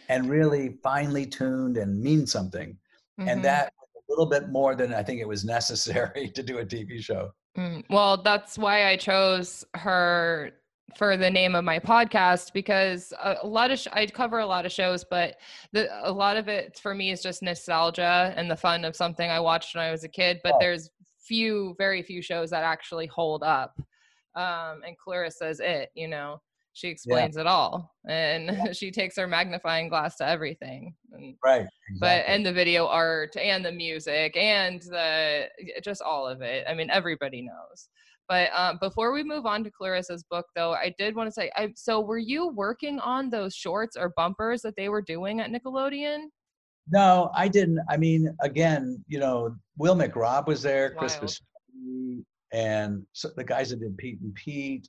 and 0.10 0.30
really 0.30 0.78
finely 0.84 1.26
tuned 1.26 1.78
and 1.78 2.02
mean 2.02 2.28
something. 2.28 2.78
Mm-hmm. 3.20 3.30
And 3.30 3.46
that 3.46 3.72
a 3.96 4.12
little 4.12 4.26
bit 4.26 4.50
more 4.50 4.76
than 4.76 4.94
I 4.94 5.04
think 5.04 5.22
it 5.22 5.28
was 5.28 5.46
necessary 5.58 6.32
to 6.36 6.44
do 6.44 6.60
a 6.60 6.66
TV 6.66 7.02
show. 7.02 7.32
Mm, 7.58 7.84
well, 7.90 8.22
that's 8.22 8.58
why 8.58 8.88
I 8.88 8.96
chose 8.96 9.66
her 9.76 10.52
for 10.98 11.18
the 11.18 11.30
name 11.30 11.56
of 11.56 11.64
my 11.64 11.78
podcast 11.80 12.52
because 12.54 13.14
a, 13.24 13.38
a 13.44 13.48
lot 13.48 13.72
of 13.72 13.80
sh- 13.80 13.88
I 13.94 14.06
cover 14.08 14.40
a 14.40 14.46
lot 14.46 14.66
of 14.66 14.72
shows, 14.72 15.04
but 15.04 15.36
the, 15.72 15.88
a 16.04 16.12
lot 16.12 16.38
of 16.38 16.48
it 16.48 16.80
for 16.80 16.96
me 16.96 17.12
is 17.12 17.22
just 17.22 17.44
nostalgia 17.44 18.34
and 18.36 18.50
the 18.50 18.56
fun 18.56 18.86
of 18.86 18.96
something 18.96 19.30
I 19.30 19.40
watched 19.40 19.76
when 19.76 19.84
I 19.84 19.92
was 19.92 20.04
a 20.04 20.10
kid. 20.10 20.40
But 20.44 20.54
oh. 20.56 20.58
there's 20.60 20.90
few, 21.30 21.76
very 21.78 22.02
few 22.02 22.22
shows 22.22 22.50
that 22.50 22.64
actually 22.64 23.06
hold 23.06 23.44
up. 23.44 23.80
Um, 24.36 24.82
and 24.86 24.98
Clarissa's 24.98 25.60
it, 25.60 25.90
you 25.94 26.08
know. 26.08 26.42
She 26.74 26.88
explains 26.88 27.36
yeah. 27.36 27.42
it 27.42 27.48
all, 27.48 27.94
and 28.08 28.46
yeah. 28.46 28.72
she 28.74 28.90
takes 28.90 29.18
her 29.18 29.28
magnifying 29.28 29.90
glass 29.90 30.16
to 30.18 30.28
everything. 30.28 30.94
And, 31.12 31.36
right. 31.44 31.62
Exactly. 31.62 31.98
But 32.00 32.24
and 32.26 32.46
the 32.46 32.54
video 32.54 32.88
art 32.88 33.36
and 33.36 33.66
the 33.66 33.72
music 33.72 34.38
and 34.38 34.82
the 34.84 35.50
just 35.84 36.02
all 36.02 36.28
of 36.28 36.42
it. 36.42 36.66
I 36.70 36.74
mean, 36.74 36.90
everybody 36.90 37.42
knows. 37.42 37.90
But 38.30 38.52
um, 38.54 38.78
before 38.80 39.12
we 39.12 39.24
move 39.24 39.48
on 39.48 39.64
to 39.64 39.72
Clarissa's 39.72 40.24
book, 40.30 40.46
though, 40.56 40.74
I 40.74 40.94
did 41.00 41.16
want 41.16 41.28
to 41.28 41.34
say, 41.34 41.52
I, 41.56 41.74
so 41.76 42.00
were 42.00 42.20
you 42.20 42.50
working 42.50 43.00
on 43.00 43.32
those 43.32 43.56
shorts 43.56 43.98
or 43.98 44.14
bumpers 44.16 44.62
that 44.62 44.76
they 44.78 44.88
were 44.88 45.02
doing 45.02 45.42
at 45.42 45.52
Nickelodeon? 45.52 46.28
No, 46.92 47.32
I 47.36 47.48
didn't. 47.48 47.80
I 47.90 47.98
mean, 47.98 48.36
again, 48.42 49.04
you 49.08 49.20
know, 49.20 49.56
Will 49.78 49.96
McRobb 49.96 50.48
was 50.48 50.62
there, 50.62 50.96
Wild. 50.98 51.12
Chris 51.20 51.42
and 52.52 53.06
so 53.14 53.30
the 53.36 53.44
guys 53.44 53.70
that 53.70 53.80
did 53.80 53.96
Pete 53.98 54.20
and 54.22 54.34
Pete. 54.34 54.88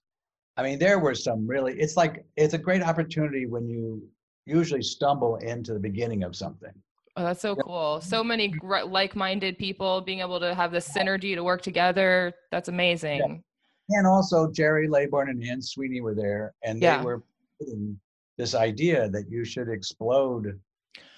I 0.56 0.62
mean, 0.62 0.78
there 0.78 0.98
were 0.98 1.14
some 1.14 1.46
really. 1.46 1.78
It's 1.78 1.96
like 1.96 2.24
it's 2.36 2.54
a 2.54 2.58
great 2.58 2.82
opportunity 2.82 3.46
when 3.46 3.68
you 3.68 4.02
usually 4.46 4.82
stumble 4.82 5.36
into 5.36 5.74
the 5.74 5.78
beginning 5.78 6.22
of 6.22 6.34
something. 6.34 6.72
Oh, 7.16 7.24
that's 7.24 7.42
so 7.42 7.54
cool. 7.56 8.00
So 8.00 8.24
many 8.24 8.54
like-minded 8.62 9.58
people 9.58 10.00
being 10.00 10.20
able 10.20 10.40
to 10.40 10.54
have 10.54 10.72
this 10.72 10.88
synergy 10.88 11.34
to 11.34 11.42
work 11.42 11.60
together. 11.60 12.32
That's 12.50 12.68
amazing. 12.68 13.18
Yeah. 13.18 13.98
And 13.98 14.06
also 14.06 14.50
Gerry 14.50 14.88
Laybourne 14.88 15.28
and 15.30 15.42
Anne 15.44 15.60
Sweeney 15.60 16.00
were 16.00 16.14
there 16.14 16.54
and 16.64 16.80
they 16.80 16.96
were 16.98 17.22
putting 17.58 17.98
this 18.38 18.54
idea 18.54 19.10
that 19.10 19.24
you 19.28 19.44
should 19.44 19.68
explode, 19.68 20.58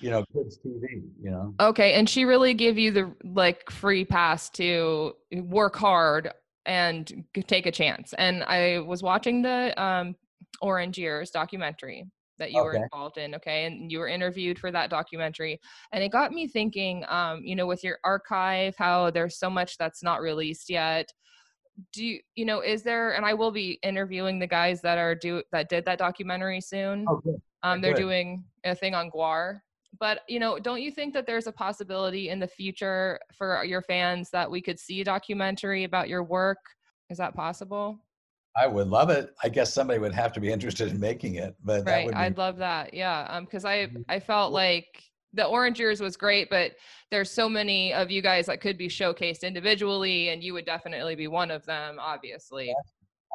you 0.01 0.11
know, 0.11 0.25
kids 0.33 0.59
TV, 0.59 1.03
you 1.23 1.31
know. 1.31 1.55
Okay. 1.61 1.95
And 1.95 2.09
she 2.09 2.25
really 2.25 2.55
gave 2.55 2.79
you 2.79 2.91
the 2.91 3.15
like 3.25 3.71
free 3.71 4.05
pass 4.05 4.51
to 4.51 5.13
work 5.33 5.77
hard 5.77 6.33
and 6.67 7.25
take 7.47 7.67
a 7.67 7.73
chance. 7.73 8.13
And 8.19 8.45
I 8.45 8.81
was 8.81 9.03
watching 9.03 9.43
the 9.43 9.81
um 9.83 10.17
Orange 10.61 10.99
Years 10.99 11.31
documentary 11.31 12.07
that 12.39 12.51
you 12.51 12.61
okay. 12.61 12.65
were 12.65 12.75
involved 12.75 13.19
in 13.19 13.35
okay 13.35 13.67
and 13.67 13.93
you 13.93 13.99
were 13.99 14.09
interviewed 14.09 14.59
for 14.59 14.73
that 14.73 14.91
documentary 14.91 15.61
and 15.93 16.03
it 16.03 16.11
got 16.11 16.33
me 16.33 16.49
thinking 16.49 17.05
um 17.09 17.43
you 17.45 17.55
know 17.55 17.67
with 17.67 17.85
your 17.85 17.99
archive 18.05 18.75
how 18.77 19.11
there's 19.11 19.39
so 19.39 19.51
much 19.51 19.77
that's 19.77 20.03
not 20.03 20.21
released 20.21 20.69
yet 20.71 21.13
do 21.93 22.05
you, 22.05 22.21
you 22.35 22.45
know 22.45 22.61
is 22.61 22.83
there 22.83 23.15
and 23.15 23.25
i 23.25 23.35
will 23.35 23.51
be 23.51 23.79
interviewing 23.83 24.39
the 24.39 24.47
guys 24.47 24.81
that 24.81 24.99
are 24.99 25.15
do 25.15 25.43
that 25.53 25.69
did 25.69 25.85
that 25.85 25.99
documentary 25.99 26.61
soon 26.61 27.05
oh, 27.09 27.17
good. 27.17 27.41
um 27.63 27.81
they're 27.81 27.95
good. 27.95 28.03
doing 28.03 28.45
a 28.65 28.75
thing 28.75 28.95
on 28.95 29.11
guar 29.11 29.61
but 29.99 30.21
you 30.29 30.39
know 30.39 30.59
don't 30.59 30.83
you 30.83 30.91
think 30.91 31.13
that 31.13 31.27
there's 31.27 31.47
a 31.47 31.53
possibility 31.53 32.29
in 32.29 32.39
the 32.39 32.47
future 32.47 33.19
for 33.33 33.65
your 33.65 33.83
fans 33.83 34.31
that 34.31 34.51
we 34.51 34.61
could 34.61 34.79
see 34.79 35.01
a 35.01 35.05
documentary 35.05 35.85
about 35.85 36.09
your 36.09 36.23
work 36.23 36.59
is 37.11 37.19
that 37.19 37.35
possible 37.35 37.99
I 38.55 38.67
would 38.67 38.89
love 38.89 39.09
it. 39.09 39.35
I 39.43 39.49
guess 39.49 39.73
somebody 39.73 39.99
would 39.99 40.13
have 40.13 40.33
to 40.35 40.41
be 40.41 40.53
interested 40.53 40.89
in 40.89 41.01
making 41.01 41.37
it, 41.37 41.57
but 41.65 41.87
right. 41.87 42.09
Be- 42.09 42.15
I'd 42.15 42.37
love 42.37 42.59
that. 42.59 42.93
Yeah. 42.93 43.27
Um, 43.31 43.47
cause 43.47 43.65
I, 43.65 43.87
mm-hmm. 43.87 44.03
I 44.11 44.21
felt 44.21 44.53
like 44.53 45.03
the 45.33 45.45
orange 45.45 45.79
years 45.79 46.01
was 46.01 46.17
great, 46.17 46.51
but 46.51 46.73
there's 47.11 47.31
so 47.31 47.49
many 47.49 47.93
of 47.93 48.11
you 48.11 48.23
guys 48.23 48.47
that 48.47 48.61
could 48.61 48.77
be 48.77 48.89
showcased 48.89 49.43
individually 49.43 50.29
and 50.29 50.43
you 50.43 50.53
would 50.53 50.67
definitely 50.67 51.15
be 51.15 51.29
one 51.29 51.51
of 51.51 51.65
them, 51.65 51.99
obviously. 51.99 52.75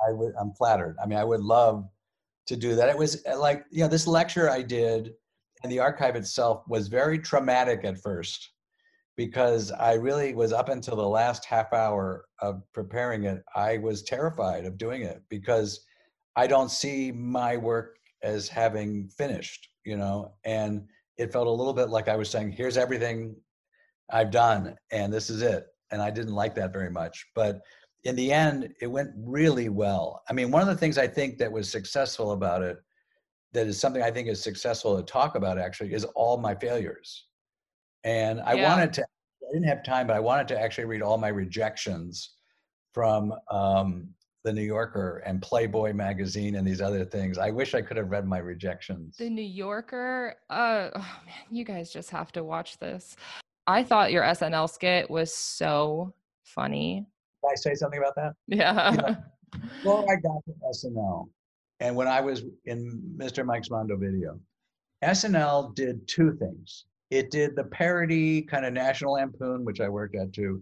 I 0.07 0.11
would, 0.11 0.33
I'm 0.39 0.51
flattered. 0.53 0.95
I 1.01 1.07
mean, 1.07 1.17
I 1.17 1.23
would 1.23 1.41
love 1.41 1.87
to 2.47 2.55
do 2.55 2.75
that. 2.75 2.89
It 2.89 2.97
was 2.97 3.25
uh, 3.25 3.37
like, 3.37 3.65
you 3.71 3.81
know, 3.81 3.87
this 3.87 4.07
lecture 4.07 4.49
I 4.49 4.61
did 4.61 5.13
and 5.63 5.71
the 5.71 5.79
archive 5.79 6.15
itself 6.15 6.63
was 6.67 6.87
very 6.87 7.17
traumatic 7.17 7.83
at 7.83 8.01
first 8.01 8.51
because 9.15 9.71
I 9.71 9.93
really 9.93 10.35
was 10.35 10.53
up 10.53 10.69
until 10.69 10.95
the 10.95 11.07
last 11.07 11.45
half 11.45 11.73
hour 11.73 12.25
of 12.39 12.61
preparing 12.73 13.23
it. 13.23 13.43
I 13.55 13.79
was 13.79 14.03
terrified 14.03 14.65
of 14.65 14.77
doing 14.77 15.01
it 15.01 15.23
because 15.29 15.83
I 16.35 16.45
don't 16.45 16.69
see 16.69 17.11
my 17.11 17.57
work 17.57 17.97
as 18.21 18.47
having 18.47 19.09
finished, 19.09 19.69
you 19.83 19.97
know, 19.97 20.33
and 20.45 20.87
it 21.17 21.31
felt 21.31 21.47
a 21.47 21.51
little 21.51 21.73
bit 21.73 21.89
like 21.89 22.07
I 22.07 22.15
was 22.15 22.29
saying, 22.29 22.51
here's 22.51 22.77
everything 22.77 23.35
I've 24.11 24.31
done 24.31 24.75
and 24.91 25.11
this 25.11 25.29
is 25.29 25.41
it. 25.41 25.65
And 25.91 26.01
I 26.01 26.09
didn't 26.09 26.35
like 26.35 26.55
that 26.55 26.73
very 26.73 26.89
much. 26.89 27.25
But 27.33 27.61
in 28.03 28.15
the 28.15 28.31
end, 28.31 28.73
it 28.81 28.87
went 28.87 29.11
really 29.17 29.69
well. 29.69 30.21
I 30.29 30.33
mean, 30.33 30.51
one 30.51 30.61
of 30.61 30.67
the 30.67 30.75
things 30.75 30.97
I 30.97 31.07
think 31.07 31.37
that 31.39 31.51
was 31.51 31.69
successful 31.69 32.31
about 32.31 32.61
it, 32.61 32.77
that 33.53 33.67
is 33.67 33.79
something 33.79 34.03
I 34.03 34.11
think 34.11 34.27
is 34.27 34.41
successful 34.41 34.97
to 34.97 35.03
talk 35.03 35.35
about 35.35 35.57
actually, 35.57 35.93
is 35.93 36.03
all 36.15 36.37
my 36.37 36.53
failures. 36.55 37.25
And 38.03 38.41
I 38.41 38.53
Yeah. 38.53 38.69
wanted 38.69 38.93
to, 38.93 39.03
I 39.03 39.53
didn't 39.53 39.67
have 39.67 39.83
time, 39.83 40.07
but 40.07 40.15
I 40.15 40.19
wanted 40.19 40.47
to 40.49 40.59
actually 40.59 40.85
read 40.85 41.01
all 41.01 41.17
my 41.17 41.29
rejections 41.29 42.35
from 42.93 43.33
um, 43.49 44.09
the 44.47 44.53
New 44.53 44.61
Yorker 44.61 45.21
and 45.25 45.41
Playboy 45.41 45.91
magazine 45.91 46.55
and 46.55 46.65
these 46.65 46.79
other 46.79 47.03
things. 47.03 47.37
I 47.37 47.51
wish 47.51 47.73
I 47.73 47.81
could 47.81 47.97
have 47.97 48.09
read 48.09 48.25
my 48.25 48.37
rejections. 48.37 49.17
The 49.17 49.29
New 49.29 49.41
Yorker. 49.41 50.35
Uh, 50.49 50.89
oh 50.95 50.99
man, 51.25 51.35
you 51.51 51.65
guys 51.65 51.91
just 51.91 52.09
have 52.11 52.31
to 52.31 52.45
watch 52.45 52.77
this. 52.77 53.17
I 53.67 53.83
thought 53.83 54.13
your 54.13 54.23
SNL 54.23 54.69
skit 54.69 55.09
was 55.09 55.33
so 55.33 56.13
funny. 56.45 57.05
Did 57.43 57.51
I 57.51 57.55
say 57.55 57.75
something 57.75 57.99
about 57.99 58.15
that? 58.15 58.33
Yeah. 58.47 59.15
Well, 59.83 60.05
I 60.09 60.15
got 60.15 60.43
to 60.45 60.53
SNL, 60.73 61.27
and 61.81 61.95
when 61.95 62.07
I 62.07 62.21
was 62.21 62.43
in 62.65 63.01
Mr. 63.17 63.45
Mike's 63.45 63.69
Mondo 63.69 63.97
video, 63.97 64.39
SNL 65.03 65.75
did 65.75 66.07
two 66.07 66.37
things. 66.37 66.85
It 67.11 67.31
did 67.31 67.55
the 67.55 67.63
parody 67.65 68.41
kind 68.41 68.65
of 68.65 68.73
National 68.73 69.13
Lampoon, 69.13 69.65
which 69.65 69.81
I 69.81 69.89
worked 69.89 70.15
at 70.15 70.31
too. 70.31 70.61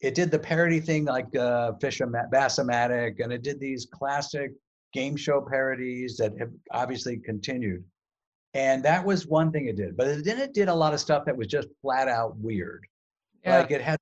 It 0.00 0.14
did 0.14 0.30
the 0.30 0.38
parody 0.38 0.80
thing 0.80 1.04
like 1.04 1.34
uh, 1.36 1.72
Bassomatic, 1.72 3.22
and 3.22 3.32
it 3.32 3.42
did 3.42 3.60
these 3.60 3.86
classic 3.92 4.52
game 4.92 5.16
show 5.16 5.40
parodies 5.40 6.16
that 6.16 6.32
have 6.38 6.50
obviously 6.72 7.18
continued. 7.18 7.84
And 8.54 8.82
that 8.82 9.04
was 9.04 9.26
one 9.26 9.52
thing 9.52 9.66
it 9.66 9.76
did. 9.76 9.96
But 9.96 10.24
then 10.24 10.38
it 10.38 10.54
did 10.54 10.68
a 10.68 10.74
lot 10.74 10.94
of 10.94 11.00
stuff 11.00 11.24
that 11.26 11.36
was 11.36 11.46
just 11.46 11.68
flat 11.82 12.08
out 12.08 12.36
weird. 12.36 12.84
yeah. 13.44 13.58
Like 13.58 13.70
it 13.70 13.80
had 13.80 13.98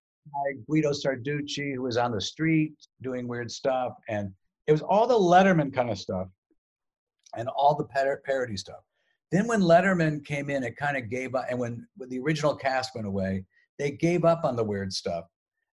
like 0.46 0.64
Guido 0.66 0.92
Sarducci, 0.92 1.74
who 1.74 1.82
was 1.82 1.96
on 1.96 2.12
the 2.12 2.20
street 2.20 2.74
doing 3.02 3.26
weird 3.28 3.50
stuff, 3.50 3.94
and 4.08 4.32
it 4.66 4.72
was 4.72 4.82
all 4.82 5.06
the 5.06 5.14
Letterman 5.14 5.74
kind 5.74 5.90
of 5.90 5.98
stuff, 5.98 6.28
and 7.36 7.48
all 7.48 7.74
the 7.74 7.84
par- 7.84 8.22
parody 8.24 8.56
stuff. 8.56 8.80
Then 9.30 9.46
when 9.46 9.60
Letterman 9.60 10.24
came 10.24 10.48
in, 10.48 10.62
it 10.64 10.76
kind 10.76 10.96
of 10.96 11.10
gave 11.10 11.34
up, 11.34 11.46
and 11.50 11.58
when, 11.58 11.86
when 11.96 12.08
the 12.08 12.18
original 12.18 12.54
cast 12.54 12.94
went 12.94 13.06
away, 13.06 13.44
they 13.78 13.90
gave 13.90 14.24
up 14.24 14.44
on 14.44 14.56
the 14.56 14.64
weird 14.64 14.92
stuff, 14.92 15.24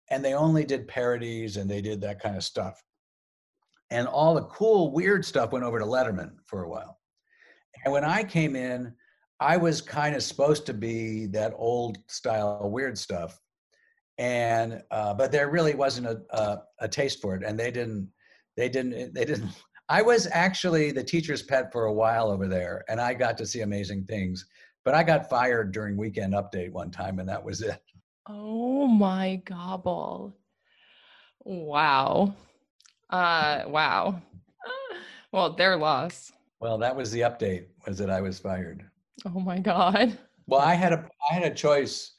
and 0.09 0.23
they 0.23 0.33
only 0.33 0.63
did 0.63 0.87
parodies 0.87 1.57
and 1.57 1.69
they 1.69 1.81
did 1.81 2.01
that 2.01 2.21
kind 2.21 2.35
of 2.35 2.43
stuff. 2.43 2.83
And 3.91 4.07
all 4.07 4.35
the 4.35 4.43
cool 4.43 4.91
weird 4.91 5.23
stuff 5.23 5.51
went 5.51 5.65
over 5.65 5.79
to 5.79 5.85
Letterman 5.85 6.31
for 6.45 6.63
a 6.63 6.69
while. 6.69 6.99
And 7.83 7.93
when 7.93 8.03
I 8.03 8.23
came 8.23 8.55
in, 8.55 8.93
I 9.39 9.57
was 9.57 9.81
kind 9.81 10.15
of 10.15 10.23
supposed 10.23 10.65
to 10.67 10.73
be 10.73 11.27
that 11.27 11.53
old 11.55 11.97
style 12.07 12.69
weird 12.69 12.97
stuff 12.97 13.39
and 14.17 14.81
uh, 14.91 15.13
but 15.13 15.31
there 15.31 15.49
really 15.49 15.75
wasn't 15.75 16.07
a, 16.07 16.21
a 16.31 16.57
a 16.79 16.87
taste 16.87 17.21
for 17.21 17.35
it 17.35 17.43
and 17.43 17.59
they 17.59 17.71
didn't 17.71 18.09
they 18.55 18.69
didn't 18.69 19.13
they 19.13 19.25
didn't 19.25 19.49
i 19.89 20.01
was 20.01 20.27
actually 20.31 20.91
the 20.91 21.03
teacher's 21.03 21.43
pet 21.43 21.71
for 21.71 21.85
a 21.85 21.93
while 21.93 22.29
over 22.29 22.47
there 22.47 22.83
and 22.87 23.01
i 23.01 23.13
got 23.13 23.37
to 23.37 23.45
see 23.45 23.61
amazing 23.61 24.05
things 24.05 24.45
but 24.85 24.93
i 24.93 25.03
got 25.03 25.29
fired 25.29 25.73
during 25.73 25.97
weekend 25.97 26.33
update 26.33 26.71
one 26.71 26.89
time 26.89 27.19
and 27.19 27.27
that 27.27 27.43
was 27.43 27.61
it 27.61 27.81
Oh 28.27 28.87
my 28.87 29.41
gobble. 29.45 30.35
Wow. 31.43 32.33
Uh 33.09 33.63
wow. 33.67 34.21
Well, 35.31 35.51
their 35.53 35.75
loss. 35.75 36.31
well 36.61 36.77
that 36.77 36.95
was 36.95 37.11
the 37.11 37.19
update 37.21 37.65
was 37.85 37.97
that 37.97 38.09
i 38.09 38.21
was 38.21 38.39
fired 38.39 38.85
Oh 39.25 39.39
my 39.41 39.59
god. 39.59 40.17
well 40.47 40.61
i 40.61 40.73
had 40.73 40.93
a 40.93 41.05
i 41.29 41.33
had 41.33 41.43
a 41.43 41.53
choice 41.53 42.13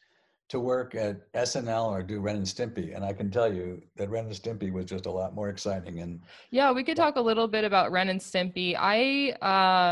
to 0.48 0.60
work 0.60 0.94
at 0.94 1.32
snl 1.34 1.90
or 1.90 2.02
do 2.02 2.20
ren 2.20 2.36
and 2.36 2.46
stimpy 2.46 2.94
and 2.94 3.04
i 3.04 3.12
can 3.12 3.30
tell 3.30 3.52
you 3.52 3.82
that 3.96 4.08
ren 4.08 4.26
and 4.26 4.34
stimpy 4.34 4.72
was 4.72 4.84
just 4.84 5.06
a 5.06 5.10
lot 5.10 5.34
more 5.34 5.48
exciting 5.48 6.00
and 6.00 6.20
Yeah, 6.50 6.72
we 6.72 6.84
could 6.84 6.96
talk 6.96 7.16
a 7.16 7.20
little 7.20 7.48
bit 7.48 7.64
about 7.64 7.92
Ren 7.92 8.08
and 8.08 8.20
Stimpy. 8.20 8.76
I 8.78 9.32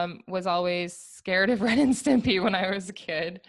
um, 0.04 0.20
was 0.28 0.46
always 0.46 0.96
scared 0.96 1.50
of 1.50 1.60
Ren 1.66 1.78
and 1.78 1.94
Stimpy 1.94 2.42
when 2.42 2.54
I 2.54 2.70
was 2.70 2.88
a 2.88 2.92
kid. 2.92 3.40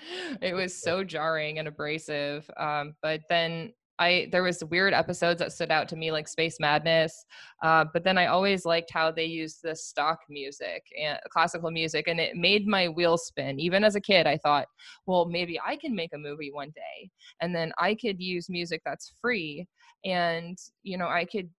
It 0.42 0.54
was 0.54 0.76
so 0.76 1.04
jarring 1.04 1.60
and 1.60 1.68
abrasive. 1.68 2.50
Um, 2.58 2.96
but 3.02 3.22
then 3.30 3.74
I 4.00 4.28
there 4.32 4.44
was 4.44 4.64
weird 4.66 4.94
episodes 4.94 5.40
that 5.40 5.52
stood 5.52 5.72
out 5.72 5.88
to 5.90 5.96
me, 5.96 6.12
like 6.12 6.28
Space 6.28 6.58
Madness. 6.60 7.26
Uh, 7.64 7.86
but 7.94 8.04
then 8.04 8.18
I 8.18 8.28
always 8.28 8.66
liked 8.66 8.92
how 8.92 9.12
they 9.12 9.26
used 9.26 9.60
the 9.64 9.76
stock 9.76 10.20
music 10.30 10.84
and 11.00 11.20
classical 11.30 11.72
music, 11.72 12.08
and 12.08 12.20
it 12.20 12.36
made 12.36 12.68
my 12.68 12.88
wheels 12.88 13.26
spin. 13.26 13.60
Even 13.60 13.84
as 13.84 13.96
a 13.96 14.02
kid, 14.02 14.28
I 14.28 14.38
thought, 14.38 14.68
well, 15.08 15.26
maybe 15.26 15.60
I 15.66 15.78
can 15.78 15.96
make 15.96 16.12
a 16.14 16.18
movie 16.18 16.52
one 16.52 16.72
day, 16.76 17.10
and 17.42 17.56
then 17.56 17.72
I 17.78 17.96
could 17.96 18.20
use 18.20 18.50
music 18.50 18.82
that's 18.86 19.14
free, 19.22 19.66
and 20.04 20.58
you 20.84 20.98
know, 20.98 21.08
I 21.08 21.26
could 21.26 21.50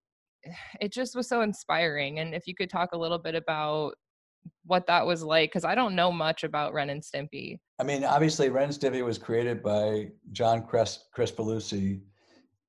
it 0.81 0.93
just 0.93 1.15
was 1.17 1.29
so 1.29 1.43
inspiring. 1.43 2.19
And 2.21 2.35
if 2.35 2.47
you 2.47 2.55
could 2.55 2.71
talk 2.71 2.91
a 2.93 2.99
little 2.99 3.19
bit 3.19 3.35
about 3.35 3.95
what 4.65 4.87
that 4.87 5.07
was 5.07 5.23
like, 5.23 5.51
because 5.51 5.65
I 5.65 5.75
don't 5.75 5.95
know 5.95 6.13
much 6.13 6.45
about 6.45 6.73
Ren 6.73 6.91
and 6.91 7.03
Stimpy. 7.03 7.59
I 7.79 7.85
mean, 7.85 8.05
obviously, 8.05 8.49
Ren 8.49 8.65
and 8.65 8.73
Stimpy 8.73 9.05
was 9.05 9.19
created 9.19 9.63
by 9.63 10.09
John 10.33 10.63
Cres- 10.63 11.05
Kricfalusi, 11.17 12.01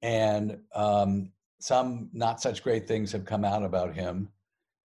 and 0.01 0.59
um, 0.73 1.31
some 1.59 2.09
not 2.13 2.41
such 2.41 2.63
great 2.63 2.87
things 2.87 3.11
have 3.11 3.25
come 3.25 3.43
out 3.45 3.63
about 3.63 3.93
him. 3.95 4.29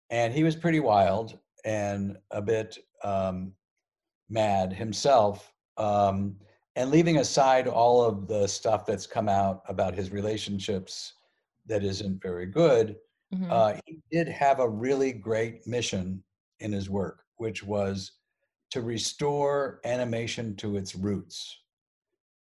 And 0.10 0.34
he 0.34 0.44
was 0.44 0.56
pretty 0.56 0.80
wild 0.80 1.40
and 1.66 2.18
a 2.32 2.42
bit 2.42 2.78
um, 3.04 3.54
mad 4.30 4.74
himself. 4.74 5.54
Um, 5.78 6.40
and 6.76 6.90
leaving 6.92 7.18
aside 7.18 7.68
all 7.68 8.04
of 8.04 8.28
the 8.28 8.48
stuff 8.48 8.86
that's 8.86 9.08
come 9.08 9.30
out 9.30 9.64
about 9.68 9.94
his 9.94 10.12
relationships 10.12 11.14
that 11.66 11.84
isn't 11.84 12.22
very 12.22 12.46
good, 12.46 12.98
Mhm. 13.34 13.50
uh, 13.50 13.80
he 13.86 14.00
did 14.12 14.28
have 14.28 14.60
a 14.60 14.70
really 14.70 15.12
great 15.12 15.66
mission 15.66 16.24
in 16.60 16.72
his 16.72 16.90
work, 16.90 17.26
which 17.38 17.64
was 17.64 18.12
to 18.70 18.82
restore 18.82 19.80
animation 19.86 20.56
to 20.58 20.78
its 20.78 20.94
roots. 20.96 21.63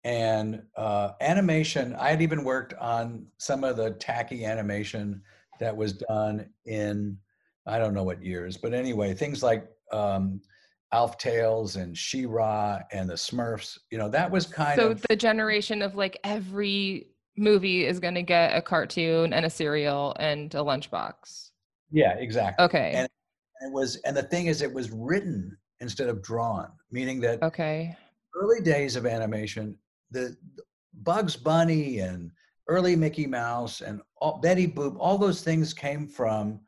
And 0.04 0.62
uh, 0.76 1.12
animation, 1.22 1.96
I 1.96 2.10
had 2.10 2.22
even 2.22 2.44
worked 2.44 2.74
on 2.76 3.26
some 3.38 3.64
of 3.64 3.78
the 3.78 3.92
tacky 3.92 4.46
animation 4.46 5.22
that 5.60 5.76
was 5.76 5.94
done 5.94 6.50
in, 6.66 7.18
I 7.66 7.78
don't 7.78 7.94
know 7.94 8.04
what 8.04 8.24
years, 8.24 8.58
but 8.58 8.74
anyway, 8.74 9.14
things 9.14 9.44
like 9.44 9.68
um, 9.92 10.40
Alf 10.94 11.18
Tales 11.18 11.76
and 11.76 11.98
She-Ra 11.98 12.80
and 12.92 13.10
the 13.10 13.16
Smurfs, 13.16 13.78
you 13.92 13.98
know, 13.98 14.10
that 14.10 14.32
was 14.32 14.46
kind 14.46 14.80
so 14.80 14.92
of, 14.92 15.00
so 15.00 15.06
the 15.10 15.16
generation 15.16 15.82
of 15.82 15.96
like 15.96 16.18
every 16.24 17.08
movie 17.38 17.86
is 17.86 18.00
going 18.00 18.16
to 18.16 18.24
get 18.24 18.56
a 18.56 18.62
cartoon 18.62 19.34
and 19.34 19.46
a 19.46 19.50
cereal 19.50 20.16
and 20.20 20.54
a 20.56 20.60
lunchbox. 20.60 21.52
yeah, 21.92 22.14
exactly. 22.14 22.66
Okay. 22.66 22.94
And 22.96 23.08
it 23.62 23.72
was, 23.72 23.98
and 24.06 24.16
the 24.16 24.24
thing 24.24 24.48
is, 24.48 24.62
it 24.62 24.74
was 24.74 24.90
written 24.92 25.58
instead 25.80 26.10
of 26.10 26.22
drawn, 26.22 26.70
meaning 26.92 27.20
that 27.22 27.42
okay. 27.44 27.96
early 28.36 28.62
days 28.62 28.96
of 28.96 29.06
animation, 29.06 29.76
the 30.12 30.36
Bugs 31.04 31.36
Bunny 31.36 32.00
and 32.00 32.32
early 32.68 32.96
Mickey 32.96 33.28
Mouse 33.28 33.82
and 33.82 34.02
all, 34.22 34.40
Betty 34.40 34.68
Boop, 34.68 34.96
all 35.00 35.18
those 35.18 35.42
things 35.42 35.74
came 35.74 36.08
from 36.08 36.60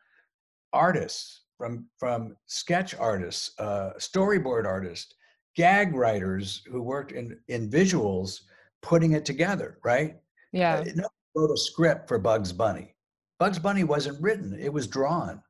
artists, 0.74 1.42
from 1.58 1.88
from 1.98 2.36
sketch 2.46 2.96
artists, 2.96 3.58
uh, 3.60 3.92
storyboard 3.98 4.66
artists, 4.66 5.14
gag 5.56 5.96
writers 5.96 6.64
who 6.72 6.82
worked 6.82 7.12
in 7.12 7.38
in 7.48 7.70
visuals, 7.70 8.42
putting 8.82 9.14
it 9.14 9.26
together. 9.26 9.80
Right? 9.84 10.18
Yeah. 10.52 10.76
Uh, 10.76 10.86
no 10.96 11.08
wrote 11.36 11.52
a 11.52 11.58
script 11.58 12.08
for 12.08 12.18
Bugs 12.18 12.52
Bunny. 12.52 12.96
Bugs 13.40 13.60
Bunny 13.60 13.84
wasn't 13.84 14.22
written; 14.22 14.58
it 14.60 14.72
was 14.72 14.88
drawn. 14.88 15.42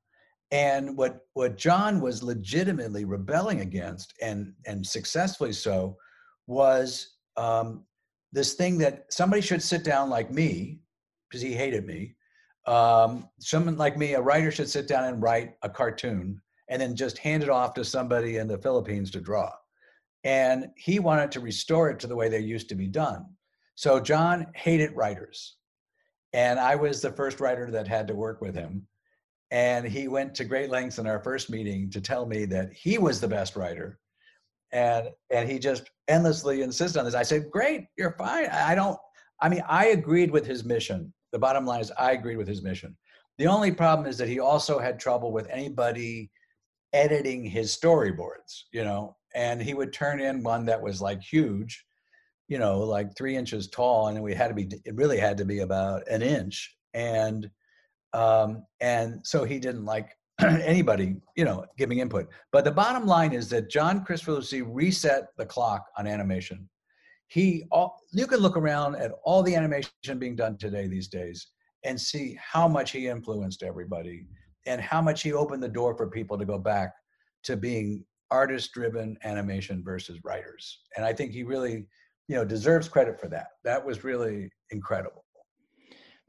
And 0.52 0.98
what 0.98 1.28
what 1.34 1.58
John 1.58 2.02
was 2.02 2.24
legitimately 2.24 3.06
rebelling 3.06 3.62
against, 3.62 4.14
and 4.22 4.54
and 4.66 4.86
successfully 4.86 5.54
so, 5.54 5.98
was 6.48 7.18
um, 7.40 7.86
this 8.32 8.54
thing 8.54 8.78
that 8.80 9.06
somebody 9.10 9.42
should 9.42 9.64
sit 9.64 9.84
down 9.84 10.10
like 10.10 10.32
me, 10.32 10.82
because 11.28 11.42
he 11.42 11.54
hated 11.54 11.86
me. 11.86 12.16
Um, 12.68 13.30
someone 13.40 13.78
like 13.78 13.98
me, 13.98 14.14
a 14.14 14.22
writer 14.22 14.52
should 14.52 14.70
sit 14.70 14.88
down 14.88 15.06
and 15.06 15.24
write 15.24 15.56
a 15.64 15.70
cartoon, 15.70 16.42
and 16.70 16.82
then 16.82 16.96
just 16.96 17.18
hand 17.18 17.42
it 17.42 17.50
off 17.50 17.74
to 17.74 17.86
somebody 17.86 18.38
in 18.38 18.48
the 18.48 18.58
Philippines 18.58 19.10
to 19.12 19.22
draw. 19.22 19.52
And 20.24 20.68
he 20.76 21.00
wanted 21.00 21.32
to 21.32 21.40
restore 21.40 21.90
it 21.90 22.00
to 22.00 22.08
the 22.08 22.16
way 22.16 22.30
they 22.30 22.40
used 22.40 22.70
to 22.70 22.76
be 22.76 22.88
done. 22.88 23.26
So 23.76 24.00
John 24.00 24.48
hated 24.54 24.92
writers. 24.92 25.56
And 26.34 26.60
I 26.60 26.76
was 26.76 27.02
the 27.02 27.14
first 27.14 27.40
writer 27.40 27.72
that 27.72 27.88
had 27.88 28.08
to 28.10 28.14
work 28.16 28.42
with 28.42 28.54
him. 28.54 28.86
And 29.50 29.88
he 29.88 30.08
went 30.08 30.36
to 30.36 30.44
great 30.44 30.70
lengths 30.70 31.00
in 31.00 31.08
our 31.08 31.24
first 31.24 31.50
meeting 31.50 31.90
to 31.92 32.02
tell 32.02 32.26
me 32.26 32.46
that 32.46 32.74
he 32.74 32.98
was 32.98 33.20
the 33.20 33.28
best 33.28 33.56
writer 33.56 33.98
and 34.72 35.10
and 35.30 35.50
he 35.50 35.60
just 35.60 35.90
endlessly 36.08 36.62
insisted 36.62 37.00
on 37.00 37.06
this. 37.06 37.16
I 37.16 37.24
said, 37.24 37.50
"Great, 37.52 37.86
you're 37.98 38.16
fine. 38.18 38.48
I 38.48 38.76
don't. 38.76 38.98
I 39.42 39.50
mean, 39.50 39.64
I 39.68 39.88
agreed 39.88 40.32
with 40.32 40.46
his 40.46 40.66
mission. 40.66 41.14
The 41.32 41.40
bottom 41.40 41.66
line 41.66 41.82
is, 41.82 41.92
I 41.98 42.12
agreed 42.12 42.38
with 42.38 42.48
his 42.48 42.62
mission. 42.62 42.98
The 43.38 43.48
only 43.48 43.72
problem 43.72 44.08
is 44.08 44.18
that 44.18 44.28
he 44.28 44.40
also 44.40 44.80
had 44.80 45.00
trouble 45.00 45.32
with 45.32 45.48
anybody 45.50 46.30
editing 46.92 47.46
his 47.46 47.76
storyboards. 47.76 48.64
You 48.72 48.84
know, 48.84 49.16
and 49.36 49.62
he 49.62 49.74
would 49.74 49.94
turn 49.94 50.20
in 50.20 50.44
one 50.44 50.66
that 50.66 50.82
was 50.82 51.02
like 51.02 51.22
huge, 51.22 51.86
you 52.48 52.60
know, 52.60 52.80
like 52.80 53.16
three 53.16 53.36
inches 53.36 53.70
tall, 53.70 54.08
and 54.08 54.22
we 54.22 54.34
had 54.34 54.50
to 54.50 54.54
be. 54.54 54.70
It 54.86 54.96
really 54.96 55.20
had 55.20 55.38
to 55.38 55.46
be 55.46 55.60
about 55.60 56.08
an 56.08 56.22
inch, 56.22 56.76
and 56.94 57.50
um, 58.14 58.66
and 58.82 59.26
so 59.26 59.44
he 59.44 59.60
didn't 59.60 59.86
like 59.86 60.10
anybody, 60.64 61.16
you 61.36 61.44
know, 61.44 61.66
giving 61.78 62.00
input. 62.00 62.28
But 62.52 62.64
the 62.64 62.72
bottom 62.72 63.06
line 63.06 63.34
is 63.34 63.50
that 63.50 63.70
John 63.70 64.06
Kricfalusi 64.06 64.64
reset 64.66 65.28
the 65.38 65.46
clock 65.46 65.86
on 65.98 66.08
animation. 66.08 66.70
He, 67.28 67.66
all, 67.72 68.00
you 68.12 68.26
can 68.26 68.40
look 68.40 68.58
around 68.58 68.96
at 68.96 69.12
all 69.24 69.44
the 69.44 69.56
animation 69.56 70.18
being 70.18 70.36
done 70.36 70.58
today 70.58 70.88
these 70.88 71.08
days 71.10 71.48
and 71.84 72.00
see 72.00 72.38
how 72.42 72.68
much 72.68 72.92
he 72.92 73.08
influenced 73.08 73.64
everybody 73.64 74.26
and 74.66 74.82
how 74.82 75.02
much 75.02 75.24
he 75.24 75.34
opened 75.34 75.62
the 75.62 75.70
door 75.70 75.96
for 75.96 76.10
people 76.10 76.38
to 76.38 76.46
go 76.46 76.58
back 76.58 76.94
to 77.44 77.56
being 77.58 78.06
artist-driven 78.32 79.18
animation 79.24 79.84
versus 79.84 80.20
writers. 80.24 80.80
And 80.96 81.06
I 81.06 81.14
think 81.14 81.32
he 81.32 81.44
really, 81.44 81.86
you 82.28 82.36
know, 82.36 82.46
deserves 82.46 82.88
credit 82.88 83.20
for 83.20 83.28
that. 83.30 83.48
That 83.64 83.86
was 83.86 84.04
really 84.04 84.50
incredible. 84.72 85.26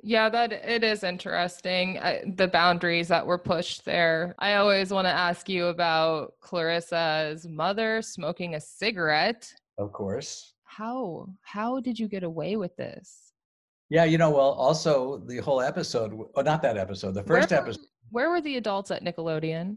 Yeah, 0.02 0.28
that 0.30 0.52
it 0.52 0.82
is 0.82 1.04
interesting. 1.04 1.98
Uh, 1.98 2.20
the 2.36 2.48
boundaries 2.48 3.08
that 3.08 3.26
were 3.26 3.38
pushed 3.38 3.84
there. 3.84 4.34
I 4.38 4.54
always 4.54 4.90
want 4.90 5.06
to 5.06 5.12
ask 5.12 5.48
you 5.48 5.66
about 5.66 6.34
Clarissa's 6.40 7.46
mother 7.46 8.00
smoking 8.00 8.54
a 8.54 8.60
cigarette. 8.60 9.52
Of 9.78 9.92
course. 9.92 10.54
How 10.64 11.28
how 11.42 11.80
did 11.80 11.98
you 11.98 12.08
get 12.08 12.22
away 12.22 12.56
with 12.56 12.74
this? 12.76 13.32
Yeah, 13.90 14.04
you 14.04 14.18
know, 14.18 14.30
well, 14.30 14.52
also 14.52 15.18
the 15.26 15.38
whole 15.38 15.60
episode, 15.60 16.16
oh, 16.36 16.42
not 16.42 16.62
that 16.62 16.78
episode, 16.78 17.12
the 17.12 17.24
first 17.24 17.50
where, 17.50 17.60
episode. 17.60 17.84
Where 18.10 18.30
were 18.30 18.40
the 18.40 18.56
adults 18.56 18.92
at 18.92 19.02
Nickelodeon? 19.02 19.76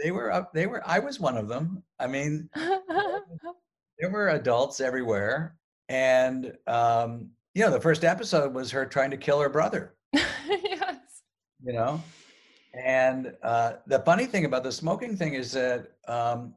They 0.00 0.12
were 0.12 0.32
up. 0.32 0.54
They 0.54 0.66
were. 0.66 0.82
I 0.86 1.00
was 1.00 1.20
one 1.20 1.36
of 1.36 1.48
them. 1.48 1.82
I 1.98 2.06
mean, 2.06 2.48
there 2.54 4.10
were 4.10 4.30
adults 4.30 4.80
everywhere, 4.80 5.56
and 5.88 6.56
um, 6.66 7.30
you 7.54 7.62
know, 7.62 7.70
the 7.70 7.80
first 7.80 8.04
episode 8.04 8.54
was 8.54 8.70
her 8.70 8.86
trying 8.86 9.10
to 9.10 9.16
kill 9.16 9.40
her 9.40 9.48
brother. 9.48 9.94
yes. 10.12 10.96
You 11.64 11.72
know, 11.72 12.02
and 12.74 13.34
uh, 13.42 13.74
the 13.86 14.00
funny 14.00 14.26
thing 14.26 14.44
about 14.44 14.62
the 14.64 14.72
smoking 14.72 15.16
thing 15.16 15.34
is 15.34 15.52
that 15.52 15.92
um, 16.08 16.54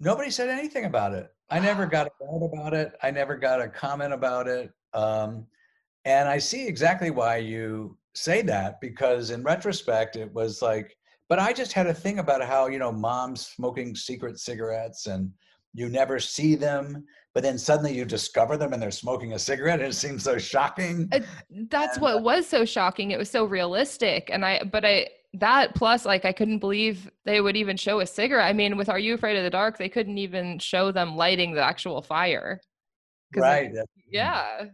nobody 0.00 0.30
said 0.30 0.48
anything 0.48 0.84
about 0.84 1.12
it. 1.12 1.30
I 1.50 1.60
never 1.60 1.86
got 1.86 2.06
a 2.06 2.10
word 2.24 2.50
about 2.52 2.74
it. 2.74 2.94
I 3.02 3.10
never 3.10 3.36
got 3.36 3.60
a 3.60 3.68
comment 3.68 4.12
about 4.12 4.48
it. 4.48 4.72
Um, 4.94 5.46
and 6.04 6.28
I 6.28 6.38
see 6.38 6.66
exactly 6.66 7.10
why 7.10 7.36
you 7.36 7.96
say 8.14 8.42
that 8.42 8.80
because 8.80 9.30
in 9.30 9.42
retrospect, 9.42 10.16
it 10.16 10.32
was 10.32 10.62
like, 10.62 10.96
but 11.28 11.38
I 11.38 11.52
just 11.52 11.72
had 11.72 11.86
a 11.86 11.94
thing 11.94 12.18
about 12.18 12.42
how, 12.42 12.68
you 12.68 12.78
know, 12.78 12.92
moms 12.92 13.46
smoking 13.48 13.94
secret 13.94 14.38
cigarettes 14.38 15.06
and 15.06 15.30
you 15.74 15.88
never 15.88 16.18
see 16.18 16.54
them 16.54 17.04
but 17.36 17.42
then 17.42 17.58
suddenly 17.58 17.94
you 17.94 18.06
discover 18.06 18.56
them 18.56 18.72
and 18.72 18.80
they're 18.80 18.90
smoking 18.90 19.34
a 19.34 19.38
cigarette 19.38 19.80
and 19.80 19.90
it 19.90 19.94
seems 19.94 20.24
so 20.24 20.38
shocking. 20.38 21.06
Uh, 21.12 21.20
that's 21.68 21.96
and, 21.98 22.02
what 22.02 22.22
was 22.22 22.46
so 22.46 22.64
shocking. 22.64 23.10
It 23.10 23.18
was 23.18 23.28
so 23.28 23.44
realistic. 23.44 24.30
And 24.32 24.42
i 24.42 24.62
but 24.64 24.86
i 24.86 25.08
that 25.34 25.74
plus 25.74 26.06
like 26.06 26.24
i 26.24 26.32
couldn't 26.32 26.60
believe 26.60 27.10
they 27.26 27.42
would 27.42 27.54
even 27.54 27.76
show 27.76 28.00
a 28.00 28.06
cigarette. 28.06 28.48
I 28.48 28.54
mean 28.54 28.78
with 28.78 28.88
are 28.88 28.98
you 28.98 29.12
afraid 29.12 29.36
of 29.36 29.44
the 29.44 29.50
dark 29.50 29.76
they 29.76 29.90
couldn't 29.90 30.16
even 30.16 30.58
show 30.58 30.90
them 30.90 31.14
lighting 31.14 31.52
the 31.52 31.62
actual 31.62 32.00
fire. 32.00 32.58
Right 33.36 33.70
yeah. 34.10 34.68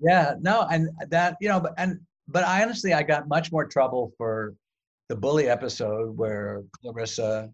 Yeah 0.00 0.34
no 0.38 0.64
and 0.70 0.88
that 1.08 1.36
you 1.40 1.48
know 1.48 1.58
but 1.58 1.74
and 1.76 1.98
but 2.28 2.44
i 2.44 2.62
honestly 2.62 2.94
i 2.94 3.02
got 3.02 3.26
much 3.26 3.50
more 3.50 3.66
trouble 3.66 4.12
for 4.16 4.54
the 5.08 5.16
bully 5.16 5.48
episode 5.48 6.16
where 6.16 6.62
clarissa 6.80 7.50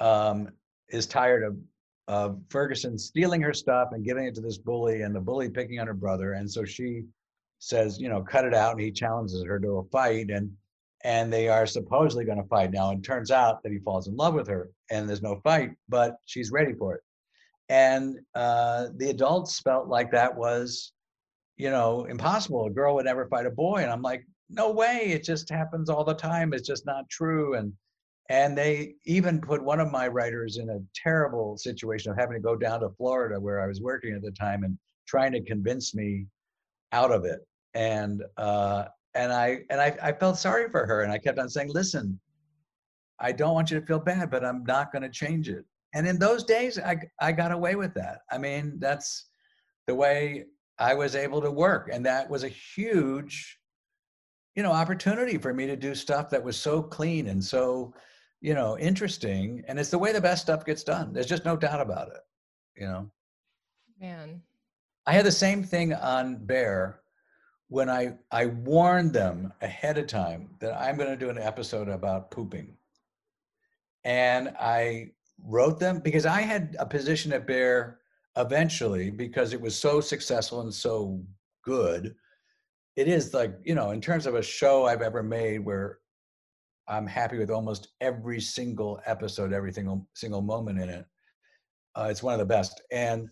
um 0.00 0.48
is 0.88 1.06
tired 1.06 1.42
of 1.42 1.58
of 2.08 2.40
Ferguson 2.48 2.98
stealing 2.98 3.40
her 3.40 3.52
stuff 3.52 3.90
and 3.92 4.04
giving 4.04 4.26
it 4.26 4.34
to 4.34 4.40
this 4.40 4.58
bully, 4.58 5.02
and 5.02 5.14
the 5.14 5.20
bully 5.20 5.48
picking 5.48 5.80
on 5.80 5.86
her 5.86 5.94
brother. 5.94 6.32
And 6.34 6.50
so 6.50 6.64
she 6.64 7.04
says, 7.58 8.00
you 8.00 8.08
know, 8.08 8.22
cut 8.22 8.44
it 8.44 8.54
out, 8.54 8.72
and 8.72 8.80
he 8.80 8.90
challenges 8.90 9.44
her 9.44 9.58
to 9.60 9.78
a 9.78 9.84
fight, 9.84 10.30
and 10.30 10.50
and 11.04 11.32
they 11.32 11.48
are 11.48 11.66
supposedly 11.66 12.24
going 12.24 12.40
to 12.40 12.48
fight 12.48 12.70
now. 12.70 12.90
And 12.90 13.02
turns 13.02 13.30
out 13.30 13.62
that 13.62 13.72
he 13.72 13.78
falls 13.78 14.06
in 14.06 14.16
love 14.16 14.34
with 14.34 14.48
her, 14.48 14.70
and 14.90 15.08
there's 15.08 15.22
no 15.22 15.40
fight, 15.42 15.70
but 15.88 16.16
she's 16.26 16.52
ready 16.52 16.74
for 16.74 16.94
it. 16.94 17.02
And 17.68 18.18
uh, 18.34 18.88
the 18.96 19.10
adults 19.10 19.60
felt 19.60 19.88
like 19.88 20.12
that 20.12 20.36
was, 20.36 20.92
you 21.56 21.70
know, 21.70 22.04
impossible. 22.04 22.66
A 22.66 22.70
girl 22.70 22.94
would 22.94 23.06
never 23.06 23.26
fight 23.26 23.46
a 23.46 23.50
boy, 23.50 23.82
and 23.82 23.90
I'm 23.90 24.02
like, 24.02 24.24
no 24.50 24.70
way. 24.70 25.12
It 25.12 25.24
just 25.24 25.48
happens 25.48 25.88
all 25.88 26.04
the 26.04 26.14
time. 26.14 26.52
It's 26.52 26.66
just 26.66 26.86
not 26.86 27.08
true. 27.08 27.54
And 27.54 27.72
and 28.28 28.56
they 28.56 28.94
even 29.04 29.40
put 29.40 29.62
one 29.62 29.80
of 29.80 29.90
my 29.90 30.08
writers 30.08 30.58
in 30.58 30.70
a 30.70 30.80
terrible 30.94 31.56
situation 31.56 32.10
of 32.10 32.18
having 32.18 32.34
to 32.34 32.40
go 32.40 32.56
down 32.56 32.80
to 32.80 32.90
Florida 32.90 33.38
where 33.40 33.60
I 33.60 33.66
was 33.66 33.80
working 33.80 34.14
at 34.14 34.22
the 34.22 34.30
time 34.30 34.64
and 34.64 34.78
trying 35.06 35.32
to 35.32 35.42
convince 35.42 35.94
me 35.94 36.26
out 36.92 37.10
of 37.10 37.24
it. 37.24 37.40
And 37.74 38.22
uh, 38.36 38.84
and 39.14 39.32
I 39.32 39.60
and 39.70 39.80
I, 39.80 39.96
I 40.02 40.12
felt 40.12 40.38
sorry 40.38 40.70
for 40.70 40.86
her 40.86 41.02
and 41.02 41.12
I 41.12 41.18
kept 41.18 41.38
on 41.38 41.48
saying, 41.48 41.70
listen, 41.72 42.18
I 43.18 43.32
don't 43.32 43.54
want 43.54 43.70
you 43.70 43.80
to 43.80 43.86
feel 43.86 43.98
bad, 43.98 44.30
but 44.30 44.44
I'm 44.44 44.64
not 44.64 44.92
going 44.92 45.02
to 45.02 45.10
change 45.10 45.48
it. 45.48 45.64
And 45.94 46.06
in 46.06 46.18
those 46.18 46.44
days, 46.44 46.78
I 46.78 46.96
I 47.20 47.32
got 47.32 47.52
away 47.52 47.74
with 47.74 47.92
that. 47.94 48.20
I 48.30 48.38
mean, 48.38 48.78
that's 48.78 49.26
the 49.86 49.94
way 49.94 50.44
I 50.78 50.94
was 50.94 51.16
able 51.16 51.40
to 51.42 51.50
work, 51.50 51.90
and 51.92 52.06
that 52.06 52.30
was 52.30 52.44
a 52.44 52.48
huge, 52.48 53.58
you 54.54 54.62
know, 54.62 54.72
opportunity 54.72 55.38
for 55.38 55.52
me 55.52 55.66
to 55.66 55.76
do 55.76 55.94
stuff 55.94 56.30
that 56.30 56.42
was 56.42 56.56
so 56.56 56.82
clean 56.82 57.28
and 57.28 57.44
so 57.44 57.92
you 58.42 58.54
know, 58.54 58.76
interesting. 58.76 59.64
And 59.68 59.78
it's 59.78 59.90
the 59.90 59.98
way 59.98 60.12
the 60.12 60.20
best 60.20 60.42
stuff 60.42 60.66
gets 60.66 60.82
done. 60.82 61.12
There's 61.12 61.26
just 61.26 61.44
no 61.44 61.56
doubt 61.56 61.80
about 61.80 62.08
it, 62.08 62.20
you 62.76 62.86
know. 62.86 63.10
Man. 63.98 64.42
I 65.06 65.12
had 65.12 65.24
the 65.24 65.32
same 65.32 65.62
thing 65.62 65.94
on 65.94 66.44
Bear 66.44 67.00
when 67.68 67.88
I 67.88 68.14
I 68.30 68.46
warned 68.46 69.12
them 69.12 69.52
ahead 69.62 69.96
of 69.96 70.08
time 70.08 70.50
that 70.58 70.78
I'm 70.78 70.96
going 70.96 71.08
to 71.08 71.16
do 71.16 71.30
an 71.30 71.38
episode 71.38 71.88
about 71.88 72.30
pooping. 72.30 72.76
And 74.04 74.48
I 74.60 75.12
wrote 75.44 75.78
them 75.78 76.00
because 76.00 76.26
I 76.26 76.40
had 76.40 76.76
a 76.80 76.86
position 76.86 77.32
at 77.32 77.46
Bear 77.46 78.00
eventually 78.36 79.10
because 79.10 79.52
it 79.52 79.60
was 79.60 79.76
so 79.76 80.00
successful 80.00 80.62
and 80.62 80.74
so 80.74 81.22
good. 81.64 82.14
It 82.96 83.06
is 83.06 83.32
like, 83.32 83.54
you 83.64 83.76
know, 83.76 83.90
in 83.90 84.00
terms 84.00 84.26
of 84.26 84.34
a 84.34 84.42
show 84.42 84.86
I've 84.86 85.02
ever 85.02 85.22
made 85.22 85.64
where 85.64 85.98
I'm 86.88 87.06
happy 87.06 87.38
with 87.38 87.50
almost 87.50 87.88
every 88.00 88.40
single 88.40 89.00
episode, 89.06 89.52
every 89.52 89.72
single 89.72 90.06
single 90.14 90.42
moment 90.42 90.80
in 90.80 90.88
it. 90.88 91.04
Uh, 91.94 92.08
it's 92.10 92.22
one 92.22 92.32
of 92.32 92.40
the 92.40 92.46
best. 92.46 92.82
And 92.90 93.28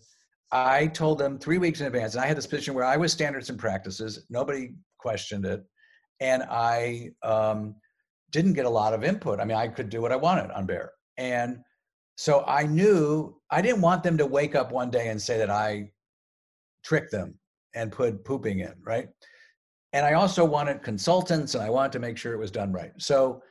I 0.51 0.87
told 0.87 1.17
them 1.17 1.39
three 1.39 1.57
weeks 1.57 1.79
in 1.79 1.87
advance, 1.87 2.15
and 2.15 2.23
I 2.23 2.27
had 2.27 2.37
this 2.37 2.47
position 2.47 2.73
where 2.73 2.83
I 2.83 2.97
was 2.97 3.11
standards 3.11 3.49
and 3.49 3.57
practices. 3.57 4.25
Nobody 4.29 4.73
questioned 4.97 5.45
it, 5.45 5.63
and 6.19 6.43
I 6.49 7.11
um, 7.23 7.75
didn't 8.31 8.53
get 8.53 8.65
a 8.65 8.69
lot 8.69 8.93
of 8.93 9.03
input. 9.03 9.39
I 9.39 9.45
mean, 9.45 9.57
I 9.57 9.67
could 9.67 9.89
do 9.89 10.01
what 10.01 10.11
I 10.11 10.17
wanted 10.17 10.51
on 10.51 10.65
Bear, 10.65 10.91
and 11.17 11.59
so 12.15 12.43
I 12.45 12.63
knew 12.63 13.39
I 13.49 13.61
didn't 13.61 13.81
want 13.81 14.03
them 14.03 14.17
to 14.17 14.25
wake 14.25 14.53
up 14.55 14.71
one 14.71 14.91
day 14.91 15.07
and 15.07 15.21
say 15.21 15.37
that 15.37 15.49
I 15.49 15.91
tricked 16.83 17.11
them 17.11 17.39
and 17.73 17.91
put 17.91 18.25
pooping 18.25 18.59
in, 18.59 18.73
right? 18.83 19.07
And 19.93 20.05
I 20.05 20.13
also 20.13 20.45
wanted 20.45 20.83
consultants 20.83 21.55
and 21.55 21.63
I 21.63 21.69
wanted 21.69 21.91
to 21.93 21.99
make 21.99 22.17
sure 22.17 22.33
it 22.33 22.39
was 22.39 22.51
done 22.51 22.71
right. 22.71 22.93
So 22.97 23.43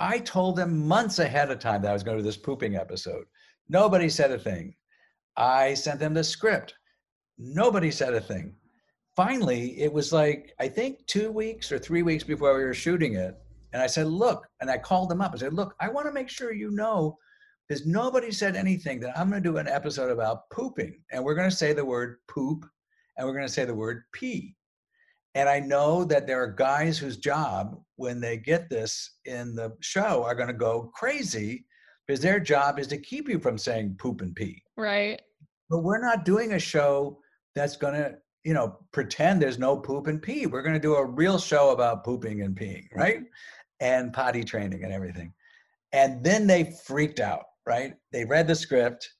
I 0.00 0.18
told 0.18 0.56
them 0.56 0.86
months 0.86 1.18
ahead 1.18 1.50
of 1.50 1.58
time 1.58 1.82
that 1.82 1.90
I 1.90 1.94
was 1.94 2.02
going 2.02 2.16
to 2.16 2.22
do 2.22 2.26
this 2.26 2.36
pooping 2.36 2.76
episode. 2.76 3.24
Nobody 3.68 4.08
said 4.08 4.30
a 4.30 4.38
thing. 4.38 4.74
I 5.36 5.74
sent 5.74 6.00
them 6.00 6.14
the 6.14 6.24
script. 6.24 6.74
Nobody 7.38 7.90
said 7.90 8.14
a 8.14 8.20
thing. 8.20 8.54
Finally, 9.14 9.80
it 9.80 9.92
was 9.92 10.12
like, 10.12 10.54
I 10.60 10.68
think 10.68 11.06
two 11.06 11.30
weeks 11.30 11.72
or 11.72 11.78
three 11.78 12.02
weeks 12.02 12.24
before 12.24 12.56
we 12.56 12.64
were 12.64 12.74
shooting 12.74 13.14
it. 13.14 13.36
And 13.72 13.82
I 13.82 13.86
said, 13.86 14.06
Look, 14.06 14.46
and 14.60 14.70
I 14.70 14.78
called 14.78 15.08
them 15.10 15.20
up. 15.20 15.32
I 15.34 15.38
said, 15.38 15.54
Look, 15.54 15.74
I 15.80 15.88
want 15.88 16.06
to 16.06 16.12
make 16.12 16.28
sure 16.28 16.52
you 16.52 16.70
know, 16.70 17.16
because 17.66 17.86
nobody 17.86 18.30
said 18.30 18.56
anything, 18.56 19.00
that 19.00 19.18
I'm 19.18 19.28
going 19.30 19.42
to 19.42 19.48
do 19.48 19.58
an 19.58 19.68
episode 19.68 20.10
about 20.10 20.48
pooping. 20.50 21.00
And 21.10 21.24
we're 21.24 21.34
going 21.34 21.50
to 21.50 21.56
say 21.56 21.72
the 21.72 21.84
word 21.84 22.18
poop 22.28 22.64
and 23.16 23.26
we're 23.26 23.34
going 23.34 23.46
to 23.46 23.52
say 23.52 23.64
the 23.64 23.74
word 23.74 24.04
pee. 24.12 24.54
And 25.36 25.50
I 25.50 25.60
know 25.60 26.02
that 26.04 26.26
there 26.26 26.42
are 26.42 26.50
guys 26.50 26.98
whose 26.98 27.18
job, 27.18 27.78
when 27.96 28.20
they 28.22 28.38
get 28.38 28.70
this 28.70 29.18
in 29.26 29.54
the 29.54 29.76
show, 29.80 30.24
are 30.24 30.34
going 30.34 30.48
to 30.48 30.54
go 30.54 30.90
crazy 30.94 31.66
because 32.06 32.22
their 32.22 32.40
job 32.40 32.78
is 32.78 32.86
to 32.86 32.96
keep 32.96 33.28
you 33.28 33.38
from 33.38 33.58
saying 33.58 33.96
poop 33.98 34.22
and 34.22 34.34
pee. 34.34 34.62
Right. 34.78 35.20
But 35.68 35.80
we're 35.80 36.00
not 36.00 36.24
doing 36.24 36.54
a 36.54 36.58
show 36.58 37.18
that's 37.54 37.76
going 37.76 37.92
to, 37.92 38.14
you 38.44 38.54
know, 38.54 38.78
pretend 38.92 39.42
there's 39.42 39.58
no 39.58 39.76
poop 39.76 40.06
and 40.06 40.22
pee. 40.22 40.46
We're 40.46 40.62
going 40.62 40.72
to 40.72 40.80
do 40.80 40.94
a 40.94 41.04
real 41.04 41.38
show 41.38 41.68
about 41.68 42.02
pooping 42.02 42.40
and 42.40 42.56
peeing, 42.56 42.86
right? 42.94 43.20
And 43.80 44.14
potty 44.14 44.42
training 44.42 44.84
and 44.84 44.92
everything. 44.92 45.34
And 45.92 46.24
then 46.24 46.46
they 46.46 46.72
freaked 46.86 47.20
out, 47.20 47.44
right? 47.66 47.92
They 48.10 48.24
read 48.24 48.48
the 48.48 48.54
script 48.54 49.12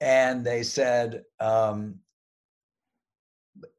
and 0.00 0.44
they 0.44 0.64
said, 0.64 1.22
um, 1.38 2.00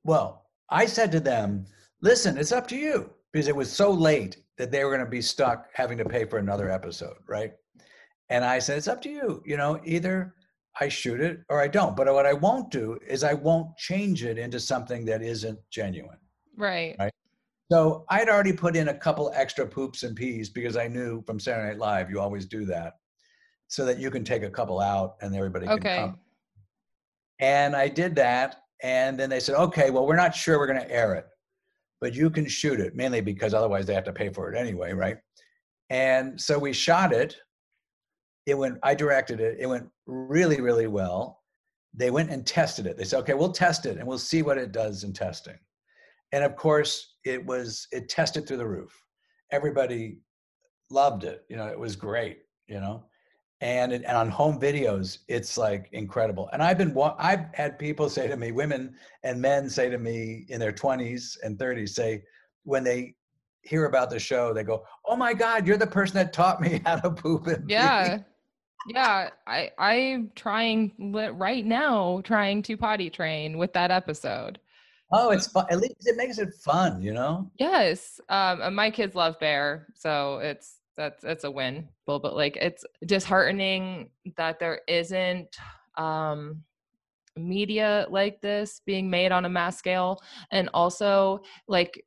well, 0.05 0.42
I 0.69 0.85
said 0.85 1.11
to 1.11 1.19
them, 1.19 1.65
listen, 2.01 2.37
it's 2.37 2.51
up 2.51 2.67
to 2.69 2.75
you 2.75 3.11
because 3.31 3.47
it 3.47 3.55
was 3.55 3.71
so 3.71 3.91
late 3.91 4.37
that 4.57 4.71
they 4.71 4.83
were 4.83 4.91
going 4.91 5.05
to 5.05 5.09
be 5.09 5.21
stuck 5.21 5.67
having 5.73 5.97
to 5.97 6.05
pay 6.05 6.25
for 6.25 6.37
another 6.37 6.69
episode, 6.69 7.17
right? 7.27 7.53
And 8.29 8.45
I 8.45 8.59
said, 8.59 8.77
it's 8.77 8.87
up 8.87 9.01
to 9.03 9.09
you. 9.09 9.43
You 9.45 9.57
know, 9.57 9.79
either 9.83 10.35
I 10.79 10.89
shoot 10.89 11.19
it 11.21 11.41
or 11.49 11.61
I 11.61 11.67
don't. 11.67 11.95
But 11.95 12.11
what 12.13 12.25
I 12.25 12.33
won't 12.33 12.71
do 12.71 12.97
is 13.07 13.23
I 13.23 13.33
won't 13.33 13.75
change 13.77 14.23
it 14.23 14.37
into 14.37 14.59
something 14.59 15.05
that 15.05 15.21
isn't 15.21 15.59
genuine. 15.69 16.17
Right. 16.57 16.95
Right. 16.97 17.11
So 17.71 18.05
I'd 18.09 18.29
already 18.29 18.53
put 18.53 18.75
in 18.75 18.89
a 18.89 18.93
couple 18.93 19.31
extra 19.35 19.65
poops 19.65 20.03
and 20.03 20.15
peas 20.15 20.49
because 20.49 20.77
I 20.77 20.87
knew 20.87 21.23
from 21.25 21.39
Saturday 21.39 21.69
Night 21.69 21.79
Live 21.79 22.09
you 22.09 22.19
always 22.19 22.45
do 22.45 22.65
that, 22.65 22.93
so 23.67 23.85
that 23.85 23.97
you 23.99 24.11
can 24.11 24.23
take 24.23 24.43
a 24.43 24.49
couple 24.49 24.79
out 24.79 25.15
and 25.21 25.35
everybody 25.35 25.65
can 25.65 25.75
Okay. 25.75 25.95
come. 25.97 26.19
And 27.39 27.75
I 27.75 27.87
did 27.87 28.15
that, 28.15 28.62
and 28.83 29.17
then 29.17 29.29
they 29.29 29.39
said, 29.39 29.55
"Okay, 29.55 29.89
well, 29.89 30.05
we're 30.05 30.15
not 30.15 30.35
sure 30.35 30.59
we're 30.59 30.67
going 30.67 30.81
to 30.81 30.91
air 30.91 31.15
it, 31.15 31.25
but 32.01 32.13
you 32.13 32.29
can 32.29 32.45
shoot 32.47 32.79
it." 32.79 32.95
Mainly 32.95 33.21
because 33.21 33.53
otherwise 33.53 33.85
they 33.85 33.93
have 33.93 34.03
to 34.03 34.13
pay 34.13 34.29
for 34.29 34.51
it 34.51 34.57
anyway, 34.57 34.93
right? 34.93 35.17
And 35.89 36.39
so 36.39 36.59
we 36.59 36.73
shot 36.73 37.13
it. 37.13 37.35
It 38.45 38.57
went. 38.57 38.77
I 38.83 38.93
directed 38.93 39.39
it. 39.39 39.57
It 39.59 39.67
went 39.67 39.87
really, 40.05 40.61
really 40.61 40.87
well. 40.87 41.41
They 41.93 42.11
went 42.11 42.29
and 42.29 42.45
tested 42.45 42.85
it. 42.85 42.97
They 42.97 43.05
said, 43.05 43.19
"Okay, 43.21 43.33
we'll 43.33 43.53
test 43.53 43.85
it 43.85 43.97
and 43.97 44.07
we'll 44.07 44.17
see 44.17 44.41
what 44.41 44.57
it 44.57 44.71
does 44.71 45.03
in 45.03 45.13
testing." 45.13 45.57
And 46.33 46.43
of 46.43 46.55
course, 46.55 47.15
it 47.23 47.45
was 47.45 47.87
it 47.91 48.09
tested 48.09 48.47
through 48.47 48.57
the 48.57 48.67
roof. 48.67 48.93
Everybody 49.51 50.19
loved 50.89 51.23
it. 51.23 51.45
You 51.49 51.55
know, 51.55 51.67
it 51.67 51.79
was 51.79 51.95
great. 51.95 52.39
You 52.67 52.79
know, 52.79 53.05
and, 53.63 53.93
it, 53.93 54.03
and 54.05 54.17
on 54.17 54.29
home 54.29 54.59
videos, 54.59 55.19
it's 55.29 55.57
like 55.57 55.87
incredible. 55.93 56.49
And 56.51 56.61
I've 56.61 56.77
been 56.77 56.93
I've 57.17 57.45
had 57.53 57.79
people 57.79 58.09
say 58.09 58.27
to 58.27 58.35
me, 58.35 58.51
women 58.51 58.93
and 59.23 59.41
men 59.41 59.69
say 59.69 59.89
to 59.89 59.97
me 59.97 60.45
in 60.49 60.59
their 60.59 60.73
20s 60.73 61.37
and 61.43 61.57
30s, 61.57 61.89
say 61.89 62.23
when 62.63 62.83
they 62.83 63.15
hear 63.61 63.85
about 63.85 64.09
the 64.09 64.19
show, 64.19 64.53
they 64.53 64.63
go, 64.63 64.83
"Oh 65.05 65.15
my 65.15 65.33
God, 65.33 65.65
you're 65.65 65.77
the 65.77 65.87
person 65.87 66.15
that 66.15 66.33
taught 66.33 66.59
me 66.59 66.81
how 66.85 66.97
to 66.97 67.09
poop 67.09 67.47
and 67.47 67.65
pee." 67.65 67.73
Yeah. 67.73 68.19
Yeah, 68.85 69.29
I 69.47 69.71
I'm 69.77 70.31
trying 70.35 70.91
right 71.33 71.65
now 71.65 72.19
trying 72.25 72.63
to 72.63 72.75
potty 72.75 73.09
train 73.09 73.57
with 73.57 73.71
that 73.71 73.91
episode. 73.91 74.59
Oh, 75.13 75.29
it's 75.29 75.47
fun. 75.47 75.67
At 75.71 75.79
least 75.79 75.95
it 76.01 76.17
makes 76.17 76.37
it 76.37 76.49
fun, 76.65 77.01
you 77.01 77.13
know. 77.13 77.49
Yes. 77.57 78.19
Um 78.27 78.75
my 78.75 78.91
kids 78.91 79.15
love 79.15 79.39
bear, 79.39 79.87
so 79.95 80.39
it's 80.39 80.79
that's 80.95 81.23
it's 81.23 81.43
a 81.43 81.51
win. 81.51 81.89
But 82.05 82.35
like 82.35 82.57
it's 82.57 82.85
disheartening 83.05 84.09
that 84.37 84.59
there 84.59 84.81
isn't 84.87 85.55
um 85.97 86.63
media 87.35 88.05
like 88.09 88.41
this 88.41 88.81
being 88.85 89.09
made 89.09 89.31
on 89.31 89.45
a 89.45 89.49
mass 89.49 89.77
scale 89.77 90.19
and 90.51 90.69
also 90.73 91.39
like 91.67 92.03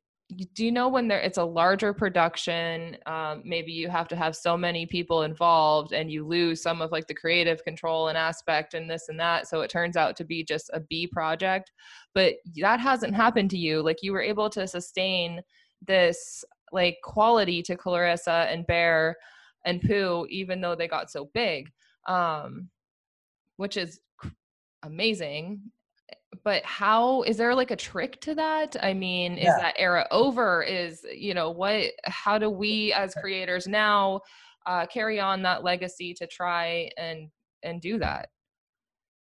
do 0.53 0.65
you 0.65 0.71
know 0.71 0.89
when 0.89 1.07
there 1.07 1.19
it's 1.19 1.37
a 1.37 1.43
larger 1.43 1.93
production 1.93 2.97
um, 3.05 3.41
maybe 3.45 3.71
you 3.71 3.89
have 3.89 4.07
to 4.09 4.15
have 4.15 4.35
so 4.35 4.57
many 4.57 4.85
people 4.85 5.23
involved 5.23 5.93
and 5.93 6.11
you 6.11 6.25
lose 6.25 6.61
some 6.61 6.81
of 6.81 6.91
like 6.91 7.07
the 7.07 7.13
creative 7.13 7.63
control 7.63 8.09
and 8.09 8.17
aspect 8.17 8.73
and 8.73 8.89
this 8.89 9.07
and 9.07 9.19
that 9.19 9.47
so 9.47 9.61
it 9.61 9.69
turns 9.69 9.95
out 9.95 10.17
to 10.17 10.25
be 10.25 10.43
just 10.43 10.69
a 10.73 10.81
b 10.81 11.07
project 11.07 11.71
but 12.13 12.35
that 12.57 12.79
hasn't 12.79 13.15
happened 13.15 13.49
to 13.49 13.57
you 13.57 13.81
like 13.81 13.97
you 14.01 14.11
were 14.11 14.21
able 14.21 14.49
to 14.49 14.67
sustain 14.67 15.41
this 15.85 16.43
like 16.71 16.97
quality 17.03 17.61
to 17.63 17.75
clarissa 17.75 18.47
and 18.49 18.67
bear 18.67 19.15
and 19.65 19.81
pooh 19.81 20.25
even 20.29 20.61
though 20.61 20.75
they 20.75 20.87
got 20.87 21.09
so 21.11 21.29
big 21.33 21.69
um 22.07 22.69
which 23.57 23.75
is 23.77 23.99
amazing. 24.83 25.59
But 26.43 26.63
how 26.63 27.23
is 27.23 27.37
there 27.37 27.55
like 27.55 27.71
a 27.71 27.75
trick 27.75 28.21
to 28.21 28.35
that? 28.35 28.75
I 28.81 28.93
mean 28.93 29.33
is 29.37 29.45
Yeah. 29.45 29.57
that 29.57 29.75
era 29.77 30.07
over? 30.11 30.63
Is 30.63 31.05
you 31.11 31.33
know 31.33 31.51
what 31.51 31.91
how 32.05 32.37
do 32.37 32.49
we 32.49 32.93
as 32.93 33.13
creators 33.15 33.67
now 33.67 34.21
uh, 34.65 34.85
carry 34.85 35.19
on 35.19 35.41
that 35.43 35.63
legacy 35.63 36.13
to 36.15 36.27
try 36.27 36.89
and 36.97 37.29
and 37.63 37.81
do 37.81 37.97
that? 37.99 38.29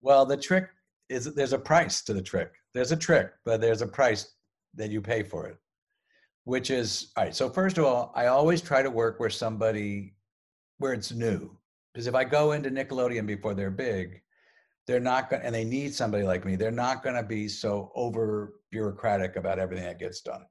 Well, 0.01 0.25
the 0.25 0.37
trick 0.37 0.69
is 1.09 1.33
there's 1.33 1.53
a 1.53 1.59
price 1.59 2.01
to 2.03 2.13
the 2.13 2.21
trick. 2.21 2.51
There's 2.73 2.91
a 2.91 2.97
trick, 2.97 3.31
but 3.45 3.61
there's 3.61 3.81
a 3.81 3.87
price 3.87 4.35
that 4.75 4.91
you 4.91 5.01
pay 5.01 5.23
for 5.23 5.47
it, 5.47 5.57
which 6.49 6.71
is 6.71 7.11
all 7.15 7.25
right. 7.25 7.35
So 7.35 7.47
first 7.47 7.77
of 7.77 7.85
all, 7.85 8.11
I 8.15 8.25
always 8.25 8.59
try 8.59 8.81
to 8.81 8.89
work 8.89 9.19
where 9.19 9.29
somebody 9.29 10.15
where 10.79 10.93
it's 10.93 11.11
new. 11.11 11.55
Because 11.93 12.07
if 12.07 12.15
I 12.15 12.23
go 12.23 12.53
into 12.53 12.71
Nickelodeon 12.71 13.27
before 13.27 13.53
they're 13.53 13.69
big, 13.69 14.21
they're 14.87 14.99
not 14.99 15.29
going 15.29 15.43
and 15.43 15.53
they 15.53 15.63
need 15.63 15.93
somebody 15.93 16.23
like 16.23 16.45
me. 16.45 16.55
They're 16.55 16.71
not 16.71 17.03
going 17.03 17.15
to 17.15 17.23
be 17.23 17.47
so 17.47 17.91
over 17.93 18.55
bureaucratic 18.71 19.35
about 19.35 19.59
everything 19.59 19.85
that 19.85 19.99
gets 19.99 20.21
done. 20.21 20.43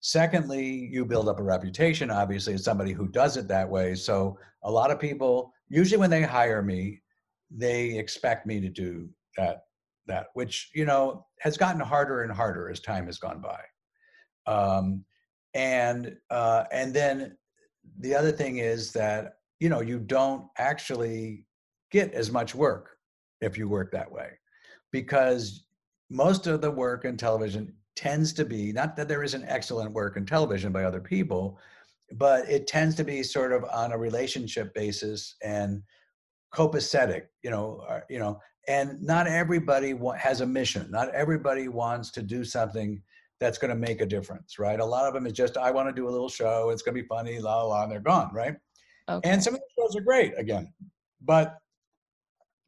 Secondly, 0.00 0.88
you 0.92 1.04
build 1.04 1.28
up 1.28 1.40
a 1.40 1.42
reputation, 1.42 2.08
obviously, 2.08 2.54
as 2.54 2.62
somebody 2.62 2.92
who 2.92 3.08
does 3.08 3.36
it 3.36 3.48
that 3.48 3.68
way. 3.68 3.96
So 3.96 4.38
a 4.62 4.70
lot 4.70 4.92
of 4.92 5.00
people, 5.00 5.52
usually 5.68 5.98
when 5.98 6.10
they 6.10 6.22
hire 6.22 6.62
me, 6.62 7.02
they 7.50 7.98
expect 7.98 8.46
me 8.46 8.60
to 8.60 8.68
do 8.68 9.08
that 9.36 9.64
that 10.06 10.28
which 10.34 10.70
you 10.74 10.84
know 10.84 11.26
has 11.40 11.56
gotten 11.56 11.80
harder 11.80 12.22
and 12.22 12.30
harder 12.30 12.70
as 12.70 12.78
time 12.78 13.06
has 13.06 13.18
gone 13.18 13.40
by 13.40 13.60
um, 14.46 15.04
and 15.54 16.16
uh, 16.30 16.64
and 16.72 16.92
then 16.92 17.36
the 18.00 18.14
other 18.14 18.32
thing 18.32 18.58
is 18.58 18.92
that 18.92 19.38
you 19.60 19.68
know 19.68 19.80
you 19.80 19.98
don't 19.98 20.46
actually 20.58 21.44
get 21.90 22.12
as 22.12 22.30
much 22.30 22.54
work 22.54 22.96
if 23.40 23.56
you 23.56 23.68
work 23.68 23.90
that 23.92 24.10
way 24.10 24.30
because 24.92 25.64
most 26.10 26.46
of 26.46 26.60
the 26.60 26.70
work 26.70 27.04
in 27.04 27.16
television 27.16 27.72
tends 27.94 28.32
to 28.32 28.44
be 28.44 28.72
not 28.72 28.96
that 28.96 29.08
there 29.08 29.22
isn't 29.22 29.44
excellent 29.46 29.92
work 29.92 30.16
in 30.16 30.26
television 30.26 30.72
by 30.72 30.84
other 30.84 31.00
people 31.00 31.58
but 32.12 32.48
it 32.48 32.66
tends 32.66 32.94
to 32.94 33.04
be 33.04 33.22
sort 33.22 33.52
of 33.52 33.64
on 33.72 33.92
a 33.92 33.98
relationship 33.98 34.74
basis 34.74 35.36
and 35.42 35.82
copacetic 36.54 37.22
you 37.42 37.50
know 37.50 37.84
or, 37.88 38.04
you 38.10 38.18
know 38.18 38.38
and 38.68 39.00
not 39.00 39.26
everybody 39.26 39.94
has 40.18 40.40
a 40.40 40.46
mission. 40.46 40.90
Not 40.90 41.14
everybody 41.14 41.68
wants 41.68 42.10
to 42.12 42.22
do 42.22 42.44
something 42.44 43.00
that's 43.40 43.58
going 43.58 43.70
to 43.70 43.76
make 43.76 44.00
a 44.00 44.06
difference 44.06 44.58
right? 44.58 44.80
A 44.80 44.84
lot 44.84 45.06
of 45.06 45.14
them 45.14 45.26
is 45.26 45.32
just 45.32 45.56
i 45.56 45.70
want 45.70 45.88
to 45.88 45.92
do 45.94 46.08
a 46.08 46.10
little 46.10 46.28
show 46.28 46.70
it's 46.70 46.82
going 46.82 46.94
to 46.94 47.02
be 47.02 47.08
funny 47.08 47.38
la 47.38 47.62
la 47.62 47.82
and 47.82 47.92
they're 47.92 48.00
gone 48.00 48.30
right? 48.32 48.56
Okay. 49.08 49.28
and 49.28 49.42
some 49.42 49.54
of 49.54 49.60
the 49.60 49.82
shows 49.82 49.96
are 49.96 50.04
great 50.04 50.32
again 50.36 50.72
but 51.22 51.58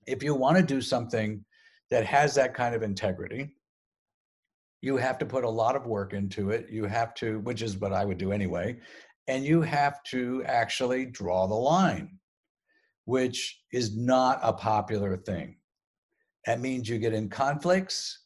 if 0.06 0.22
you 0.22 0.34
want 0.34 0.56
to 0.56 0.62
do 0.62 0.80
something 0.80 1.44
that 1.90 2.04
has 2.04 2.34
that 2.34 2.54
kind 2.54 2.74
of 2.74 2.82
integrity 2.82 3.50
you 4.80 4.96
have 4.96 5.18
to 5.18 5.26
put 5.26 5.42
a 5.42 5.50
lot 5.50 5.74
of 5.74 5.86
work 5.86 6.12
into 6.12 6.50
it 6.50 6.68
you 6.70 6.84
have 6.84 7.12
to 7.14 7.40
which 7.40 7.62
is 7.62 7.76
what 7.78 7.92
i 7.92 8.04
would 8.04 8.18
do 8.18 8.30
anyway 8.30 8.76
and 9.26 9.44
you 9.44 9.60
have 9.60 10.02
to 10.04 10.42
actually 10.46 11.04
draw 11.04 11.46
the 11.46 11.54
line 11.54 12.18
which 13.08 13.62
is 13.72 13.96
not 13.96 14.38
a 14.42 14.52
popular 14.52 15.16
thing. 15.16 15.56
That 16.44 16.60
means 16.60 16.90
you 16.90 16.98
get 16.98 17.14
in 17.14 17.30
conflicts 17.30 18.24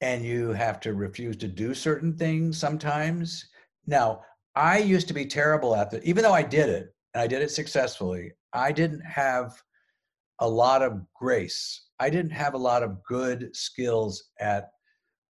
and 0.00 0.24
you 0.24 0.52
have 0.52 0.80
to 0.80 0.94
refuse 0.94 1.36
to 1.36 1.48
do 1.48 1.74
certain 1.74 2.16
things 2.16 2.58
sometimes. 2.58 3.48
Now 3.86 4.22
i 4.56 4.78
used 4.78 5.06
to 5.06 5.14
be 5.14 5.26
terrible 5.26 5.76
at 5.76 5.90
that 5.90 6.02
even 6.04 6.22
though 6.22 6.32
i 6.32 6.42
did 6.42 6.70
it 6.70 6.94
and 7.12 7.22
i 7.22 7.26
did 7.26 7.42
it 7.42 7.50
successfully 7.50 8.32
i 8.54 8.72
didn't 8.72 9.02
have 9.02 9.62
a 10.40 10.48
lot 10.48 10.82
of 10.82 11.00
grace. 11.14 11.86
I 11.98 12.10
didn't 12.10 12.32
have 12.32 12.52
a 12.52 12.58
lot 12.58 12.82
of 12.82 13.02
good 13.04 13.54
skills 13.54 14.24
at 14.40 14.70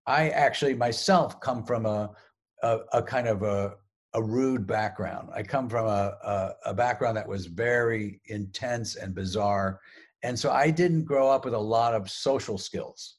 i 0.08 0.30
actually 0.30 0.76
myself 0.76 1.40
come 1.40 1.64
from 1.66 1.86
a 1.86 2.12
a, 2.62 2.80
a 2.94 3.04
kind 3.04 3.28
of 3.28 3.44
a, 3.44 3.74
a 4.14 4.24
rude 4.24 4.66
background. 4.66 5.28
I 5.36 5.44
come 5.44 5.68
from 5.68 5.86
a, 5.86 6.14
a, 6.24 6.52
a 6.68 6.74
background 6.74 7.18
that 7.18 7.28
was 7.28 7.48
very 7.48 8.22
intense 8.28 8.96
and 8.96 9.14
bizarre 9.14 9.80
and 10.24 10.40
so 10.40 10.52
i 10.52 10.70
didn't 10.72 11.04
grow 11.04 11.30
up 11.30 11.44
with 11.44 11.54
a 11.54 11.60
lot 11.78 11.94
of 11.94 12.10
social 12.10 12.58
skills 12.58 13.18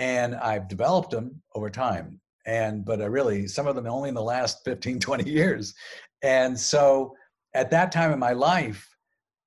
and 0.00 0.34
i've 0.36 0.66
developed 0.66 1.10
them 1.10 1.40
over 1.54 1.68
time 1.68 2.18
and 2.46 2.84
but 2.84 3.02
i 3.02 3.04
really 3.04 3.46
some 3.46 3.66
of 3.66 3.76
them 3.76 3.86
only 3.86 4.08
in 4.08 4.14
the 4.14 4.22
last 4.22 4.64
15 4.64 4.98
20 5.08 5.30
years. 5.30 5.74
And 6.22 6.58
so 6.58 7.14
at 7.54 7.70
that 7.70 7.92
time 7.92 8.12
in 8.12 8.18
my 8.18 8.32
life 8.32 8.88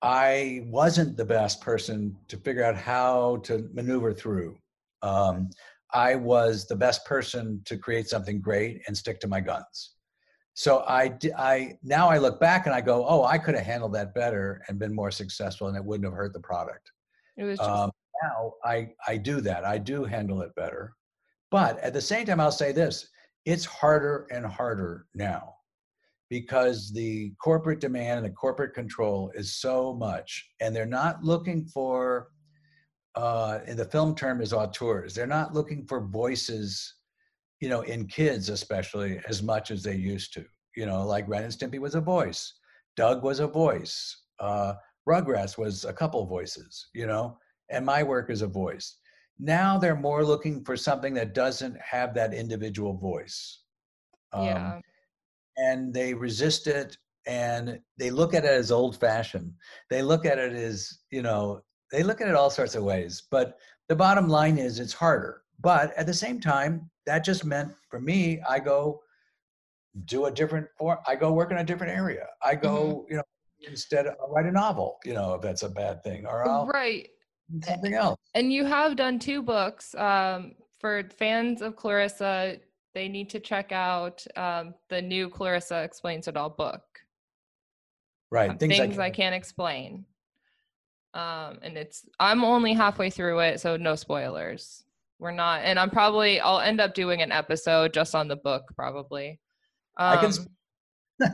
i 0.01 0.61
wasn't 0.65 1.17
the 1.17 1.25
best 1.25 1.59
person 1.61 2.15
to 2.27 2.37
figure 2.37 2.63
out 2.63 2.75
how 2.75 3.37
to 3.37 3.67
maneuver 3.73 4.13
through. 4.13 4.57
Um, 5.01 5.49
i 5.91 6.15
was 6.15 6.67
the 6.67 6.75
best 6.75 7.03
person 7.05 7.61
to 7.65 7.75
create 7.77 8.07
something 8.07 8.39
great 8.39 8.81
and 8.87 8.95
stick 8.95 9.19
to 9.21 9.27
my 9.27 9.41
guns. 9.41 9.95
So 10.53 10.83
i 10.87 11.17
i 11.35 11.77
now 11.81 12.09
i 12.09 12.19
look 12.19 12.39
back 12.39 12.67
and 12.67 12.75
i 12.75 12.81
go 12.81 13.05
oh 13.07 13.23
i 13.23 13.39
could 13.39 13.55
have 13.55 13.65
handled 13.65 13.93
that 13.93 14.13
better 14.13 14.61
and 14.67 14.77
been 14.77 14.93
more 14.93 15.09
successful 15.09 15.67
and 15.67 15.75
it 15.75 15.83
wouldn't 15.83 16.05
have 16.05 16.13
hurt 16.13 16.33
the 16.33 16.47
product. 16.51 16.91
It 17.37 17.45
was 17.45 17.57
just 17.57 17.69
um, 17.69 17.89
now 18.23 18.53
I, 18.63 18.89
I 19.07 19.17
do 19.17 19.41
that. 19.41 19.65
I 19.65 19.77
do 19.77 20.03
handle 20.03 20.41
it 20.41 20.55
better. 20.55 20.93
But 21.51 21.79
at 21.79 21.93
the 21.93 22.01
same 22.01 22.25
time, 22.25 22.39
I'll 22.39 22.51
say 22.51 22.71
this 22.71 23.07
it's 23.45 23.65
harder 23.65 24.27
and 24.31 24.45
harder 24.45 25.05
now 25.13 25.53
because 26.29 26.91
the 26.91 27.31
corporate 27.43 27.79
demand 27.79 28.19
and 28.19 28.25
the 28.25 28.35
corporate 28.35 28.73
control 28.73 29.31
is 29.35 29.57
so 29.57 29.93
much. 29.93 30.49
And 30.61 30.75
they're 30.75 30.85
not 30.85 31.23
looking 31.23 31.65
for 31.65 32.29
uh, 33.15 33.59
in 33.67 33.77
the 33.77 33.85
film 33.85 34.15
term 34.15 34.41
is 34.41 34.53
auteurs. 34.53 35.13
They're 35.13 35.27
not 35.27 35.53
looking 35.53 35.85
for 35.85 36.07
voices, 36.07 36.95
you 37.59 37.69
know, 37.69 37.81
in 37.81 38.07
kids 38.07 38.49
especially 38.49 39.19
as 39.27 39.43
much 39.43 39.69
as 39.69 39.83
they 39.83 39.95
used 39.95 40.33
to. 40.33 40.45
You 40.75 40.87
know, 40.87 41.05
like 41.05 41.27
Ren 41.27 41.43
and 41.43 41.53
Stimpy 41.53 41.79
was 41.79 41.93
a 41.93 42.01
voice, 42.01 42.51
Doug 42.95 43.21
was 43.21 43.39
a 43.39 43.47
voice, 43.47 44.23
uh, 44.39 44.73
Rugrats 45.07 45.55
was 45.55 45.85
a 45.85 45.93
couple 45.93 46.25
voices. 46.25 46.87
You 46.95 47.05
know, 47.05 47.37
and 47.69 47.85
my 47.85 48.03
work 48.03 48.29
is 48.29 48.41
a 48.41 48.47
voice. 48.47 48.97
Now 49.39 49.77
they're 49.77 49.95
more 49.95 50.23
looking 50.23 50.63
for 50.63 50.77
something 50.77 51.13
that 51.15 51.33
doesn't 51.33 51.77
have 51.79 52.13
that 52.13 52.33
individual 52.33 52.95
voice. 52.95 53.61
Um, 54.31 54.45
yeah. 54.45 54.79
And 55.57 55.93
they 55.93 56.13
resist 56.13 56.67
it 56.67 56.97
and 57.25 57.79
they 57.97 58.09
look 58.09 58.33
at 58.33 58.45
it 58.45 58.51
as 58.51 58.71
old 58.71 58.97
fashioned. 58.99 59.53
They 59.89 60.01
look 60.01 60.25
at 60.25 60.37
it 60.37 60.53
as, 60.53 60.99
you 61.11 61.21
know, 61.21 61.61
they 61.91 62.03
look 62.03 62.21
at 62.21 62.27
it 62.27 62.35
all 62.35 62.49
sorts 62.49 62.75
of 62.75 62.83
ways. 62.83 63.23
But 63.29 63.57
the 63.89 63.95
bottom 63.95 64.27
line 64.27 64.57
is 64.57 64.79
it's 64.79 64.93
harder. 64.93 65.41
But 65.59 65.93
at 65.97 66.05
the 66.07 66.13
same 66.13 66.39
time, 66.39 66.89
that 67.05 67.23
just 67.23 67.45
meant 67.45 67.71
for 67.89 67.99
me, 67.99 68.41
I 68.47 68.59
go 68.59 69.01
do 70.05 70.25
a 70.25 70.31
different 70.31 70.67
form. 70.77 70.97
I 71.07 71.15
go 71.15 71.31
work 71.31 71.51
in 71.51 71.57
a 71.57 71.63
different 71.63 71.93
area. 71.93 72.27
I 72.43 72.55
go, 72.55 72.69
Mm-hmm. 73.03 73.11
you 73.11 73.17
know, 73.17 73.23
instead 73.67 74.07
I'll 74.07 74.29
write 74.29 74.45
a 74.45 74.51
novel, 74.51 74.97
you 75.05 75.13
know, 75.13 75.35
if 75.35 75.41
that's 75.41 75.63
a 75.63 75.69
bad 75.69 76.03
thing, 76.03 76.25
or 76.25 76.47
I'll 76.47 76.65
Right. 76.65 77.09
Do 77.51 77.61
something 77.67 77.93
else. 77.93 78.19
And 78.35 78.51
you 78.51 78.65
have 78.65 78.95
done 78.95 79.19
two 79.19 79.41
books. 79.41 79.93
Um, 79.95 80.53
for 80.79 81.03
fans 81.17 81.61
of 81.61 81.75
Clarissa, 81.75 82.57
they 82.93 83.07
need 83.07 83.29
to 83.31 83.39
check 83.39 83.71
out 83.71 84.25
um, 84.35 84.73
the 84.89 85.01
new 85.01 85.29
Clarissa 85.29 85.83
Explains 85.83 86.27
It 86.27 86.37
All 86.37 86.49
book. 86.49 86.81
Right. 88.31 88.49
um, 88.49 88.57
Things, 88.57 88.77
things 88.77 88.99
I 88.99 89.05
I 89.05 89.09
can't 89.09 89.35
explain. 89.35 90.05
Um, 91.13 91.59
and 91.61 91.77
it's 91.77 92.05
I'm 92.19 92.43
only 92.43 92.73
halfway 92.73 93.09
through 93.11 93.39
it, 93.39 93.59
so 93.59 93.77
no 93.77 93.95
spoilers. 93.95 94.83
We're 95.19 95.31
not, 95.31 95.61
and 95.63 95.77
I'm 95.79 95.91
probably 95.91 96.39
I'll 96.39 96.59
end 96.59 96.81
up 96.81 96.95
doing 96.95 97.21
an 97.21 97.31
episode 97.31 97.93
just 97.93 98.15
on 98.15 98.27
the 98.27 98.35
book, 98.35 98.63
probably. 98.75 99.39
I 99.95 100.17
can 100.17 100.31
Um, 101.21 101.29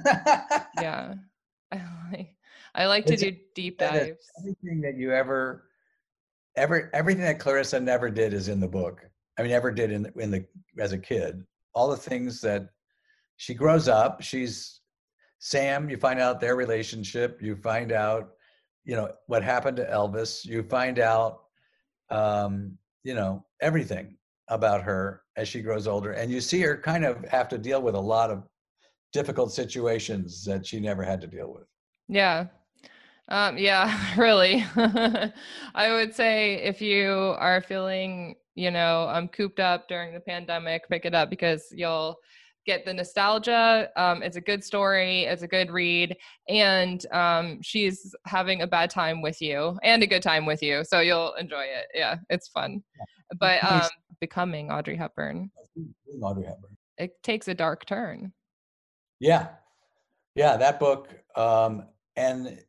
yeah, 0.81 1.13
I 1.71 1.81
like 2.11 2.35
I 2.75 2.85
like 2.87 3.05
to 3.05 3.15
do 3.15 3.35
deep 3.55 3.77
dives. 3.79 4.29
everything 4.39 4.81
that 4.81 4.97
you 4.97 5.13
ever 5.13 5.68
ever 6.59 6.89
everything 6.93 7.23
that 7.23 7.39
clarissa 7.39 7.79
never 7.79 8.09
did 8.09 8.33
is 8.33 8.47
in 8.47 8.59
the 8.59 8.67
book. 8.67 9.01
I 9.37 9.43
mean 9.43 9.51
ever 9.51 9.71
did 9.71 9.91
in 9.91 10.11
in 10.17 10.31
the 10.31 10.45
as 10.77 10.91
a 10.91 10.97
kid. 10.97 11.43
All 11.73 11.89
the 11.89 11.97
things 11.97 12.41
that 12.41 12.69
she 13.37 13.53
grows 13.53 13.87
up 13.87 14.21
she's 14.21 14.81
sam 15.39 15.89
you 15.89 15.97
find 15.97 16.19
out 16.19 16.41
their 16.41 16.57
relationship 16.57 17.41
you 17.41 17.55
find 17.55 17.93
out 17.93 18.31
you 18.83 18.95
know 18.95 19.09
what 19.27 19.41
happened 19.41 19.77
to 19.77 19.85
elvis 19.85 20.45
you 20.45 20.61
find 20.63 20.99
out 20.99 21.43
um 22.09 22.77
you 23.03 23.13
know 23.13 23.45
everything 23.61 24.17
about 24.49 24.81
her 24.81 25.21
as 25.37 25.47
she 25.47 25.61
grows 25.61 25.87
older. 25.87 26.11
And 26.11 26.29
you 26.31 26.41
see 26.41 26.59
her 26.61 26.75
kind 26.75 27.05
of 27.05 27.23
have 27.25 27.47
to 27.49 27.57
deal 27.57 27.81
with 27.81 27.95
a 27.95 27.99
lot 27.99 28.29
of 28.29 28.43
difficult 29.13 29.51
situations 29.51 30.43
that 30.45 30.65
she 30.65 30.79
never 30.79 31.03
had 31.03 31.21
to 31.21 31.27
deal 31.27 31.53
with. 31.53 31.67
Yeah. 32.07 32.47
Um, 33.29 33.57
yeah, 33.57 34.15
really. 34.17 34.65
I 34.75 35.91
would 35.91 36.13
say 36.13 36.55
if 36.55 36.81
you 36.81 37.35
are 37.39 37.61
feeling, 37.61 38.35
you 38.55 38.71
know, 38.71 39.07
um, 39.09 39.27
cooped 39.27 39.59
up 39.59 39.87
during 39.87 40.13
the 40.13 40.19
pandemic, 40.19 40.89
pick 40.89 41.05
it 41.05 41.13
up 41.13 41.29
because 41.29 41.67
you'll 41.71 42.17
get 42.65 42.85
the 42.85 42.93
nostalgia. 42.93 43.89
Um, 43.95 44.21
it's 44.23 44.35
a 44.35 44.41
good 44.41 44.63
story, 44.63 45.23
it's 45.23 45.43
a 45.43 45.47
good 45.47 45.71
read, 45.71 46.15
and 46.47 47.05
um, 47.11 47.59
she's 47.61 48.13
having 48.25 48.61
a 48.61 48.67
bad 48.67 48.89
time 48.89 49.21
with 49.21 49.41
you 49.41 49.77
and 49.83 50.03
a 50.03 50.07
good 50.07 50.23
time 50.23 50.45
with 50.45 50.61
you. 50.61 50.83
So 50.83 50.99
you'll 50.99 51.33
enjoy 51.35 51.63
it. 51.63 51.87
Yeah, 51.93 52.17
it's 52.29 52.49
fun. 52.49 52.83
But 53.39 53.63
um, 53.63 53.79
Nice. 53.79 53.89
becoming 54.19 54.71
Audrey 54.71 54.97
Hepburn, 54.97 55.51
audrey 56.21 56.45
hepburn 56.45 56.75
it 56.99 57.23
takes 57.23 57.47
a 57.47 57.53
dark 57.53 57.85
turn. 57.85 58.33
Yeah, 59.19 59.47
yeah, 60.35 60.57
that 60.57 60.79
book. 60.79 61.09
Um, 61.35 61.85
and 62.15 62.59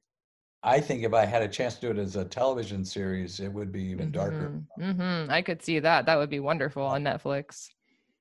I 0.62 0.80
think 0.80 1.04
if 1.04 1.14
I 1.14 1.24
had 1.24 1.42
a 1.42 1.48
chance 1.48 1.76
to 1.76 1.80
do 1.80 1.90
it 1.90 1.98
as 1.98 2.16
a 2.16 2.24
television 2.24 2.84
series, 2.84 3.40
it 3.40 3.48
would 3.48 3.72
be 3.72 3.82
even 3.84 4.12
darker. 4.12 4.60
hmm 4.78 5.26
I 5.30 5.40
could 5.42 5.62
see 5.62 5.78
that. 5.80 6.06
That 6.06 6.16
would 6.16 6.30
be 6.30 6.40
wonderful 6.40 6.82
on 6.82 7.02
Netflix. 7.02 7.68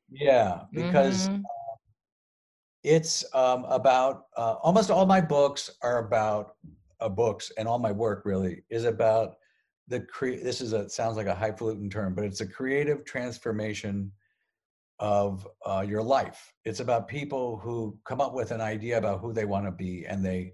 Yeah, 0.10 0.64
because 0.74 1.28
Mhm. 1.30 1.44
it's 2.84 3.26
um, 3.36 3.66
about 3.66 4.28
uh, 4.38 4.56
almost 4.64 4.90
all 4.90 5.06
my 5.06 5.22
books 5.22 5.70
are 5.82 6.00
about 6.00 6.56
uh, 7.02 7.10
books, 7.10 7.52
and 7.58 7.68
all 7.68 7.80
my 7.80 7.92
work 7.92 8.24
really 8.26 8.64
is 8.70 8.86
about 8.86 9.36
the 9.88 10.00
cre- 10.02 10.42
This 10.42 10.62
is 10.62 10.74
a 10.74 10.88
sounds 10.90 11.18
like 11.18 11.28
a 11.28 11.36
highfalutin 11.36 11.90
term, 11.90 12.16
but 12.16 12.24
it's 12.24 12.42
a 12.42 12.48
creative 12.48 13.04
transformation 13.06 14.12
of 15.00 15.48
uh, 15.66 15.84
your 15.88 16.04
life. 16.04 16.54
It's 16.66 16.80
about 16.80 17.08
people 17.08 17.58
who 17.58 17.98
come 18.06 18.22
up 18.22 18.34
with 18.34 18.52
an 18.52 18.62
idea 18.62 18.98
about 18.98 19.20
who 19.20 19.34
they 19.34 19.46
want 19.46 19.66
to 19.66 19.72
be, 19.72 20.06
and 20.06 20.24
they 20.24 20.54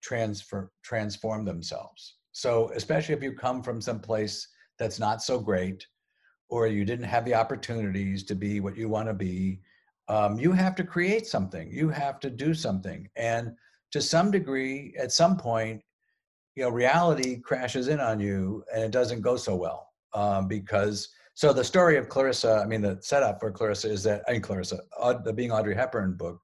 transfer 0.00 0.70
transform 0.82 1.44
themselves. 1.44 2.16
So, 2.32 2.70
especially 2.74 3.14
if 3.14 3.22
you 3.22 3.32
come 3.32 3.62
from 3.62 3.80
some 3.80 4.00
place 4.00 4.48
that's 4.78 4.98
not 4.98 5.22
so 5.22 5.38
great, 5.38 5.86
or 6.48 6.66
you 6.66 6.84
didn't 6.84 7.04
have 7.04 7.24
the 7.24 7.34
opportunities 7.34 8.24
to 8.24 8.34
be 8.34 8.60
what 8.60 8.76
you 8.76 8.88
want 8.88 9.08
to 9.08 9.14
be, 9.14 9.60
um, 10.08 10.38
you 10.38 10.52
have 10.52 10.74
to 10.76 10.84
create 10.84 11.26
something. 11.26 11.70
You 11.70 11.88
have 11.90 12.18
to 12.20 12.30
do 12.30 12.54
something, 12.54 13.08
and 13.16 13.52
to 13.92 14.00
some 14.00 14.30
degree, 14.30 14.94
at 14.98 15.12
some 15.12 15.36
point, 15.36 15.82
you 16.56 16.64
know, 16.64 16.70
reality 16.70 17.40
crashes 17.40 17.88
in 17.88 18.00
on 18.00 18.20
you, 18.20 18.64
and 18.72 18.82
it 18.82 18.90
doesn't 18.90 19.20
go 19.20 19.36
so 19.36 19.54
well 19.56 19.88
um, 20.14 20.48
because. 20.48 21.08
So 21.34 21.54
the 21.54 21.64
story 21.64 21.96
of 21.96 22.10
Clarissa, 22.10 22.60
I 22.62 22.66
mean, 22.66 22.82
the 22.82 22.98
setup 23.00 23.40
for 23.40 23.50
Clarissa 23.50 23.88
is 23.88 24.02
that 24.02 24.22
I 24.28 24.32
mean 24.32 24.42
Clarissa, 24.42 24.80
the 25.24 25.32
Being 25.32 25.52
Audrey 25.52 25.74
Hepburn 25.74 26.14
book, 26.14 26.38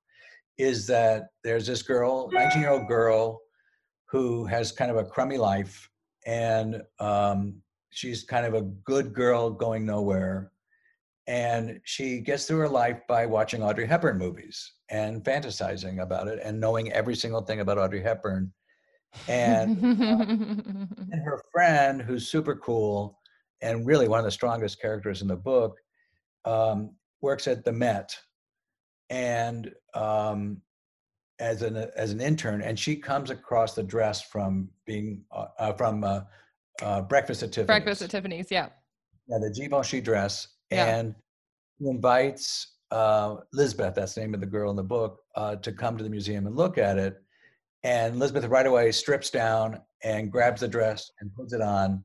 is 0.58 0.86
that 0.86 1.28
there's 1.44 1.66
this 1.66 1.82
girl, 1.82 2.30
19 2.32 2.62
year 2.62 2.70
old 2.70 2.88
girl, 2.88 3.40
who 4.06 4.44
has 4.46 4.72
kind 4.72 4.90
of 4.90 4.96
a 4.96 5.04
crummy 5.04 5.38
life, 5.38 5.90
and 6.26 6.82
um, 6.98 7.60
she's 7.90 8.24
kind 8.24 8.46
of 8.46 8.54
a 8.54 8.62
good 8.62 9.12
girl 9.12 9.50
going 9.50 9.84
nowhere, 9.84 10.52
and 11.26 11.80
she 11.84 12.20
gets 12.20 12.46
through 12.46 12.58
her 12.58 12.68
life 12.68 13.00
by 13.08 13.26
watching 13.26 13.62
Audrey 13.62 13.86
Hepburn 13.86 14.18
movies 14.18 14.72
and 14.88 15.24
fantasizing 15.24 16.02
about 16.02 16.28
it 16.28 16.38
and 16.42 16.60
knowing 16.60 16.92
every 16.92 17.16
single 17.16 17.42
thing 17.42 17.60
about 17.60 17.78
Audrey 17.78 18.02
Hepburn, 18.02 18.52
and 19.28 19.82
and 19.82 21.22
her 21.24 21.42
friend 21.52 22.00
who's 22.00 22.28
super 22.28 22.56
cool 22.56 23.18
and 23.62 23.86
really 23.86 24.08
one 24.08 24.18
of 24.18 24.24
the 24.24 24.30
strongest 24.30 24.80
characters 24.80 25.22
in 25.22 25.28
the 25.28 25.36
book 25.36 25.78
um, 26.44 26.94
works 27.20 27.48
at 27.48 27.64
the 27.64 27.72
met. 27.72 28.16
And 29.10 29.72
um, 29.94 30.62
as 31.38 31.62
an 31.62 31.76
as 31.96 32.12
an 32.12 32.20
intern 32.20 32.62
and 32.62 32.78
she 32.78 32.96
comes 32.96 33.30
across 33.30 33.74
the 33.74 33.82
dress 33.82 34.22
from 34.22 34.68
being 34.86 35.22
uh, 35.32 35.46
uh, 35.58 35.72
from 35.72 36.02
uh, 36.02 36.20
uh, 36.82 37.02
breakfast 37.02 37.42
at 37.42 37.52
tiffany's 37.52 37.66
Breakfast 37.66 38.02
at 38.02 38.10
Tiffany's. 38.10 38.50
Yeah. 38.50 38.68
yeah 39.28 39.38
the 39.40 39.50
givenchy 39.50 40.00
dress 40.00 40.48
Yeah. 40.70 40.96
and 40.96 41.14
invites 41.80 42.76
uh, 42.90 43.36
Lisbeth, 43.52 43.94
that's 43.94 44.14
the 44.14 44.20
name 44.20 44.34
of 44.34 44.40
the 44.40 44.46
girl 44.46 44.70
in 44.70 44.76
the 44.76 44.82
book, 44.82 45.20
uh, 45.34 45.56
to 45.56 45.72
come 45.72 45.96
to 45.96 46.04
the 46.04 46.10
museum 46.10 46.46
and 46.46 46.56
look 46.56 46.78
at 46.78 46.98
it. 46.98 47.20
And 47.82 48.18
Lisbeth 48.18 48.44
right 48.46 48.66
away 48.66 48.92
strips 48.92 49.30
down 49.30 49.80
and 50.02 50.30
grabs 50.30 50.60
the 50.60 50.68
dress 50.68 51.10
and 51.20 51.34
puts 51.34 51.52
it 51.52 51.60
on, 51.60 52.04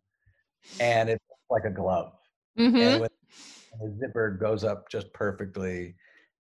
and 0.80 1.10
it's 1.10 1.24
like 1.50 1.66
a 1.66 1.70
glove. 1.70 2.14
Mm-hmm. 2.58 2.78
And, 2.78 3.02
with, 3.02 3.12
and 3.74 3.94
the 3.94 4.00
zipper 4.00 4.38
goes 4.42 4.64
up 4.64 4.90
just 4.90 5.12
perfectly. 5.14 5.96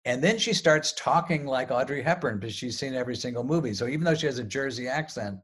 And 0.08 0.24
then 0.24 0.38
she 0.38 0.54
starts 0.54 0.94
talking 0.94 1.46
like 1.46 1.70
Audrey 1.70 2.02
Hepburn 2.02 2.40
because 2.40 2.56
she's 2.56 2.80
seen 2.80 2.96
every 2.96 3.16
single 3.18 3.44
movie. 3.44 3.74
So 3.74 3.88
even 3.88 4.06
though 4.06 4.16
she 4.16 4.26
has 4.28 4.40
a 4.40 4.44
Jersey 4.44 4.88
accent, 4.88 5.38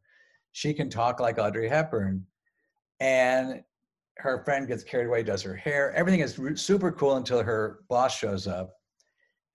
she 0.53 0.73
can 0.73 0.89
talk 0.89 1.19
like 1.19 1.37
Audrey 1.37 1.67
Hepburn. 1.67 2.25
And 3.01 3.61
her 4.19 4.41
friend 4.45 4.65
gets 4.65 4.85
carried 4.85 5.07
away, 5.07 5.21
does 5.21 5.41
her 5.41 5.53
hair. 5.53 5.91
Everything 5.91 6.21
is 6.21 6.39
super 6.55 6.93
cool 6.93 7.17
until 7.17 7.43
her 7.43 7.79
boss 7.89 8.17
shows 8.17 8.47
up. 8.47 8.77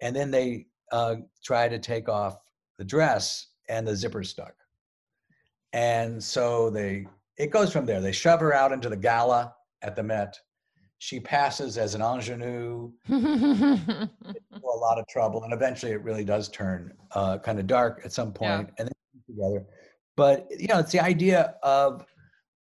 And 0.02 0.14
then 0.14 0.30
they 0.30 0.66
uh, 0.92 1.14
try 1.42 1.68
to 1.68 1.78
take 1.78 2.11
off 2.11 2.36
the 2.76 2.84
dress, 2.84 3.46
and 3.70 3.88
the 3.88 3.96
zipper 3.96 4.22
stuck. 4.22 4.56
And 5.72 6.22
so 6.22 6.68
they, 6.68 7.06
it 7.38 7.50
goes 7.50 7.72
from 7.72 7.86
there. 7.86 8.02
They 8.02 8.12
shove 8.12 8.40
her 8.40 8.52
out 8.52 8.72
into 8.72 8.90
the 8.90 8.96
gala 8.96 9.54
at 9.80 9.96
the 9.96 10.02
Met. 10.02 10.38
She 11.01 11.20
passes 11.20 11.78
as 11.78 11.94
an 11.94 12.03
ingenue, 12.03 12.90
a 13.09 14.09
lot 14.64 14.99
of 14.99 15.07
trouble, 15.09 15.44
and 15.44 15.53
eventually 15.53 15.92
it 15.92 16.03
really 16.03 16.24
does 16.24 16.49
turn 16.49 16.92
uh, 17.12 17.38
kind 17.38 17.61
of 17.61 17.66
dark 17.68 18.01
at 18.05 18.12
some 18.12 18.28
Yeah. 18.40 18.57
point, 18.57 18.70
and 18.78 18.88
then 18.88 19.22
together. 19.28 19.64
But 20.16 20.49
you 20.59 20.66
know, 20.66 20.80
it's 20.80 20.90
the 20.90 20.99
idea 21.01 21.55
of 21.62 22.05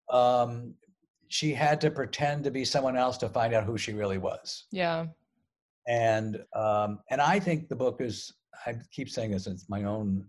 um, 0.09 0.73
she 1.29 1.53
had 1.53 1.79
to 1.81 1.89
pretend 1.91 2.43
to 2.43 2.51
be 2.51 2.65
someone 2.65 2.97
else 2.97 3.17
to 3.19 3.29
find 3.29 3.53
out 3.53 3.63
who 3.63 3.77
she 3.77 3.93
really 3.93 4.17
was, 4.17 4.65
yeah. 4.71 5.05
and 5.88 6.43
um, 6.53 6.99
and 7.09 7.21
I 7.21 7.39
think 7.39 7.69
the 7.69 7.75
book 7.75 8.01
is. 8.01 8.33
I 8.65 8.75
keep 8.91 9.09
saying 9.09 9.31
this. 9.31 9.47
It's 9.47 9.69
my 9.69 9.83
own, 9.83 10.25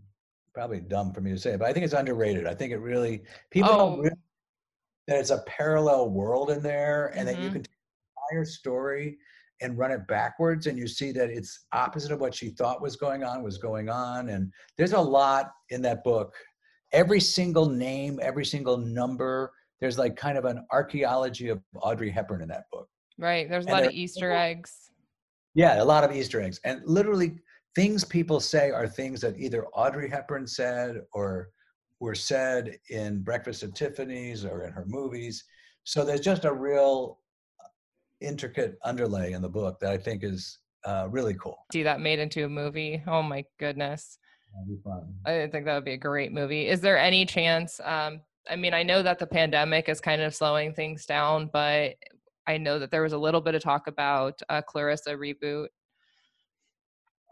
probably 0.54 0.80
dumb 0.80 1.12
for 1.12 1.20
me 1.20 1.30
to 1.32 1.38
say, 1.38 1.56
but 1.56 1.66
I 1.68 1.72
think 1.72 1.84
it's 1.84 1.94
underrated. 1.94 2.46
I 2.46 2.54
think 2.54 2.72
it 2.72 2.78
really 2.78 3.22
people 3.50 3.70
Oh. 3.72 3.78
don't 3.78 3.98
really 4.00 4.16
that 5.08 5.18
it's 5.20 5.30
a 5.30 5.38
parallel 5.46 6.10
world 6.10 6.50
in 6.50 6.60
there 6.62 7.12
and 7.16 7.26
that 7.28 7.38
you 7.38 7.48
Mhm. 7.48 7.52
can 7.52 7.62
take 7.62 7.75
entire 8.30 8.44
story 8.44 9.16
and 9.62 9.78
run 9.78 9.90
it 9.90 10.06
backwards 10.06 10.66
and 10.66 10.76
you 10.78 10.86
see 10.86 11.12
that 11.12 11.30
it's 11.30 11.66
opposite 11.72 12.12
of 12.12 12.20
what 12.20 12.34
she 12.34 12.50
thought 12.50 12.82
was 12.82 12.96
going 12.96 13.24
on 13.24 13.42
was 13.42 13.58
going 13.58 13.88
on 13.88 14.28
and 14.28 14.52
there's 14.76 14.92
a 14.92 15.00
lot 15.00 15.50
in 15.70 15.80
that 15.82 16.04
book 16.04 16.34
every 16.92 17.20
single 17.20 17.66
name 17.66 18.18
every 18.22 18.44
single 18.44 18.76
number 18.76 19.50
there's 19.80 19.98
like 19.98 20.14
kind 20.16 20.36
of 20.38 20.44
an 20.44 20.64
archaeology 20.72 21.48
of 21.48 21.60
audrey 21.76 22.10
hepburn 22.10 22.42
in 22.42 22.48
that 22.48 22.64
book 22.72 22.88
Right. 23.18 23.48
There's 23.48 23.64
a 23.64 23.70
lot 23.70 23.86
of 23.86 23.92
Easter 23.92 24.30
eggs. 24.30 24.90
yeah 25.54 25.82
a 25.82 25.84
lot 25.84 26.04
of 26.04 26.12
easter 26.14 26.38
eggs 26.42 26.60
and 26.64 26.82
literally 26.84 27.36
things 27.74 28.04
people 28.04 28.40
say 28.40 28.70
are 28.70 28.86
things 28.86 29.22
that 29.22 29.38
either 29.38 29.66
audrey 29.68 30.10
hepburn 30.10 30.46
said 30.46 31.00
or 31.14 31.48
were 32.00 32.14
said 32.14 32.76
in 32.90 33.22
breakfast 33.22 33.62
at 33.62 33.74
tiffany's 33.74 34.44
or 34.44 34.64
in 34.64 34.72
her 34.72 34.84
movies 34.86 35.44
so 35.84 36.04
there's 36.04 36.20
just 36.20 36.44
a 36.44 36.52
real 36.52 37.20
intricate 38.20 38.76
underlay 38.84 39.32
in 39.32 39.42
the 39.42 39.48
book 39.48 39.78
that 39.80 39.90
i 39.92 39.98
think 39.98 40.22
is 40.24 40.58
uh, 40.84 41.08
really 41.10 41.34
cool 41.34 41.58
See 41.72 41.82
that 41.82 42.00
made 42.00 42.20
into 42.20 42.44
a 42.44 42.48
movie. 42.48 43.02
Oh 43.08 43.20
my 43.20 43.44
goodness. 43.58 44.18
That'd 44.54 44.68
be 44.68 44.80
fun. 44.84 45.12
I 45.26 45.48
think 45.50 45.64
that 45.64 45.74
would 45.74 45.84
be 45.84 45.94
a 45.94 45.98
great 45.98 46.32
movie. 46.32 46.68
Is 46.68 46.80
there 46.80 46.96
any 46.96 47.26
chance? 47.26 47.80
Um, 47.82 48.20
I 48.48 48.54
mean, 48.54 48.72
I 48.72 48.84
know 48.84 49.02
that 49.02 49.18
the 49.18 49.26
pandemic 49.26 49.88
is 49.88 50.00
kind 50.00 50.22
of 50.22 50.32
slowing 50.32 50.72
things 50.72 51.04
down, 51.04 51.50
but 51.52 51.94
I 52.46 52.56
know 52.58 52.78
that 52.78 52.92
there 52.92 53.02
was 53.02 53.14
a 53.14 53.18
little 53.18 53.40
bit 53.40 53.56
of 53.56 53.62
talk 53.62 53.88
about 53.88 54.40
a 54.48 54.62
Clarissa 54.62 55.10
reboot. 55.10 55.66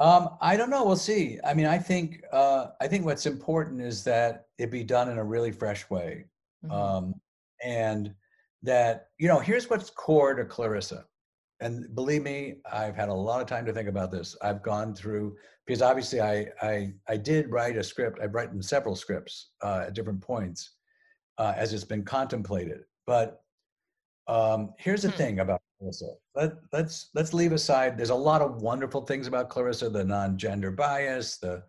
Um, 0.00 0.30
I 0.40 0.56
don't 0.56 0.70
know. 0.70 0.84
We'll 0.84 0.96
see. 0.96 1.38
I 1.44 1.54
mean, 1.54 1.66
I 1.66 1.78
think 1.78 2.22
uh, 2.32 2.68
I 2.80 2.88
think 2.88 3.04
what's 3.04 3.26
important 3.26 3.80
is 3.80 4.02
that 4.04 4.46
it 4.58 4.72
be 4.72 4.82
done 4.82 5.08
in 5.08 5.18
a 5.18 5.24
really 5.24 5.52
fresh 5.52 5.88
way, 5.88 6.24
Mhm. 6.64 6.72
um, 6.72 7.14
and 7.62 8.12
that 8.64 9.08
you 9.18 9.28
know, 9.28 9.38
here's 9.38 9.70
what's 9.70 9.90
core 9.90 10.34
to 10.34 10.44
Clarissa. 10.44 11.04
And 11.60 11.94
believe 11.94 12.22
me, 12.22 12.56
I've 12.70 12.96
had 12.96 13.08
a 13.08 13.14
lot 13.14 13.40
of 13.40 13.46
time 13.46 13.64
to 13.66 13.72
think 13.72 13.88
about 13.88 14.10
this. 14.10 14.36
I've 14.42 14.62
gone 14.62 14.94
through 14.94 15.36
because 15.66 15.82
obviously 15.82 16.20
I 16.20 16.46
I 16.60 16.92
I 17.08 17.16
did 17.16 17.50
write 17.50 17.76
a 17.76 17.84
script. 17.84 18.18
I've 18.22 18.34
written 18.34 18.62
several 18.62 18.96
scripts 18.96 19.50
uh, 19.62 19.84
at 19.86 19.94
different 19.94 20.20
points 20.20 20.72
uh, 21.38 21.52
as 21.56 21.72
it's 21.72 21.84
been 21.84 22.04
contemplated. 22.04 22.80
But 23.06 23.40
um, 24.26 24.72
here's 24.78 25.02
the 25.02 25.10
Hmm. 25.10 25.16
thing 25.16 25.40
about 25.40 25.60
Clarissa. 25.78 26.14
Let, 26.34 26.52
let's 26.72 27.10
let's 27.14 27.34
leave 27.34 27.52
aside. 27.52 27.96
There's 27.96 28.10
a 28.10 28.14
lot 28.14 28.42
of 28.42 28.62
wonderful 28.62 29.02
things 29.02 29.26
about 29.26 29.48
Clarissa: 29.50 29.90
the 29.90 30.04
non-gender 30.04 30.70
bias, 30.72 31.38
the 31.38 31.62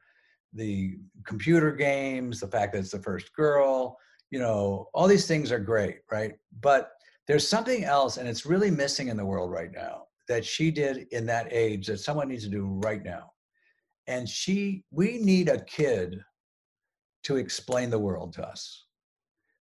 the 0.53 0.97
computer 1.25 1.71
games, 1.73 2.39
the 2.39 2.47
fact 2.47 2.73
that 2.73 2.79
it's 2.79 2.91
the 2.91 2.99
first 3.01 3.33
girl. 3.35 3.97
You 4.31 4.39
know, 4.39 4.89
all 4.93 5.07
these 5.07 5.27
things 5.27 5.51
are 5.51 5.59
great, 5.59 5.99
right? 6.11 6.33
But 6.61 6.91
there's 7.27 7.47
something 7.47 7.83
else, 7.83 8.17
and 8.17 8.27
it's 8.27 8.45
really 8.45 8.71
missing 8.71 9.07
in 9.07 9.17
the 9.17 9.25
world 9.25 9.51
right 9.51 9.71
now 9.71 10.03
that 10.27 10.45
she 10.45 10.71
did 10.71 11.07
in 11.11 11.25
that 11.27 11.47
age 11.51 11.87
that 11.87 11.99
someone 11.99 12.27
needs 12.29 12.43
to 12.43 12.49
do 12.49 12.65
right 12.83 13.03
now. 13.03 13.31
And 14.07 14.27
she, 14.27 14.83
we 14.91 15.17
need 15.19 15.49
a 15.49 15.63
kid 15.63 16.19
to 17.23 17.37
explain 17.37 17.89
the 17.89 17.99
world 17.99 18.33
to 18.33 18.47
us 18.47 18.85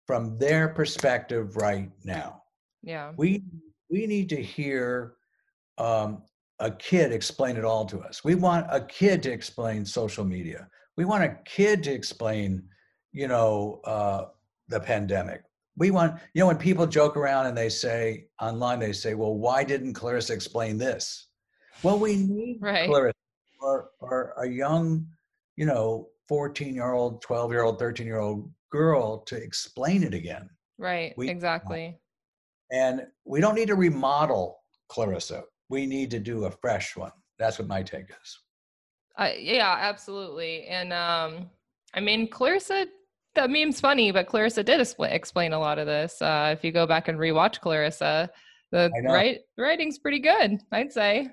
from 0.08 0.38
their 0.38 0.68
perspective 0.70 1.56
right 1.58 1.92
now 2.04 2.42
Yeah. 2.84 3.14
we 3.18 3.44
we 3.90 4.08
need 4.08 4.30
to 4.30 4.42
hear 4.42 5.14
um, 5.78 6.24
a 6.60 6.72
kid 6.72 7.12
explain 7.12 7.56
it 7.56 7.64
all 7.64 7.86
to 7.86 8.00
us 8.02 8.24
we 8.24 8.36
want 8.36 8.66
a 8.70 8.82
kid 8.82 9.22
to 9.24 9.32
explain 9.32 9.86
social 9.86 10.26
media 10.26 10.68
we 10.98 11.06
want 11.06 11.24
a 11.24 11.38
kid 11.46 11.84
to 11.84 11.92
explain 11.94 12.64
you 13.12 13.28
know 13.28 13.80
uh, 13.86 14.26
the 14.72 14.80
pandemic 14.80 15.44
we 15.78 15.92
want 15.92 16.20
you 16.34 16.40
know 16.40 16.48
when 16.48 16.58
people 16.58 16.88
joke 16.88 17.16
around 17.16 17.46
and 17.46 17.58
they 17.58 17.70
say 17.70 18.26
online 18.42 18.80
they 18.80 18.92
say 18.94 19.14
well 19.14 19.36
why 19.36 19.64
didn't 19.64 19.94
clarissa 19.94 20.34
explain 20.34 20.78
this 20.78 21.28
well 21.84 22.00
we 22.00 22.16
need 22.16 22.58
Right. 22.62 22.90
clarissa 22.90 23.16
or, 23.62 23.90
or 24.00 24.34
a 24.38 24.48
young 24.48 25.06
you 25.58 25.66
know 25.66 26.08
14 26.28 26.74
year 26.74 26.94
old 26.94 27.22
12 27.22 27.52
year 27.52 27.64
old 27.64 27.78
13 27.80 28.08
year 28.08 28.20
old 28.20 28.50
girl 28.72 29.20
to 29.26 29.36
explain 29.36 30.04
it 30.04 30.14
again 30.14 30.50
Right. 30.78 31.14
We- 31.18 31.30
exactly. 31.30 32.00
and 32.72 33.06
we 33.26 33.40
don't 33.42 33.56
need 33.56 33.68
to 33.68 33.76
remodel 33.76 34.58
Clarissa. 34.90 35.44
We 35.70 35.86
need 35.86 36.10
to 36.12 36.20
do 36.20 36.46
a 36.46 36.52
fresh 36.52 36.98
one. 36.98 37.12
That's 37.38 37.60
what 37.60 37.68
my 37.68 37.82
take 37.84 38.10
is. 38.10 38.40
Uh, 39.18 39.30
yeah, 39.38 39.78
absolutely. 39.80 40.66
And 40.66 40.92
um, 40.92 41.50
I 41.94 42.00
mean, 42.00 42.28
Clarissa, 42.28 42.88
that 43.36 43.50
meme's 43.50 43.80
funny, 43.80 44.12
but 44.12 44.28
Clarissa 44.28 44.64
did 44.64 44.86
explain 45.00 45.54
a 45.54 45.60
lot 45.60 45.80
of 45.80 45.86
this. 45.88 46.22
Uh, 46.22 46.54
if 46.58 46.64
you 46.64 46.72
go 46.72 46.86
back 46.86 47.08
and 47.08 47.18
rewatch 47.18 47.60
Clarissa, 47.60 48.30
the 48.72 48.92
writing's 49.58 50.00
pretty 50.00 50.20
good, 50.20 50.60
I'd 50.72 50.92
say. 50.92 51.30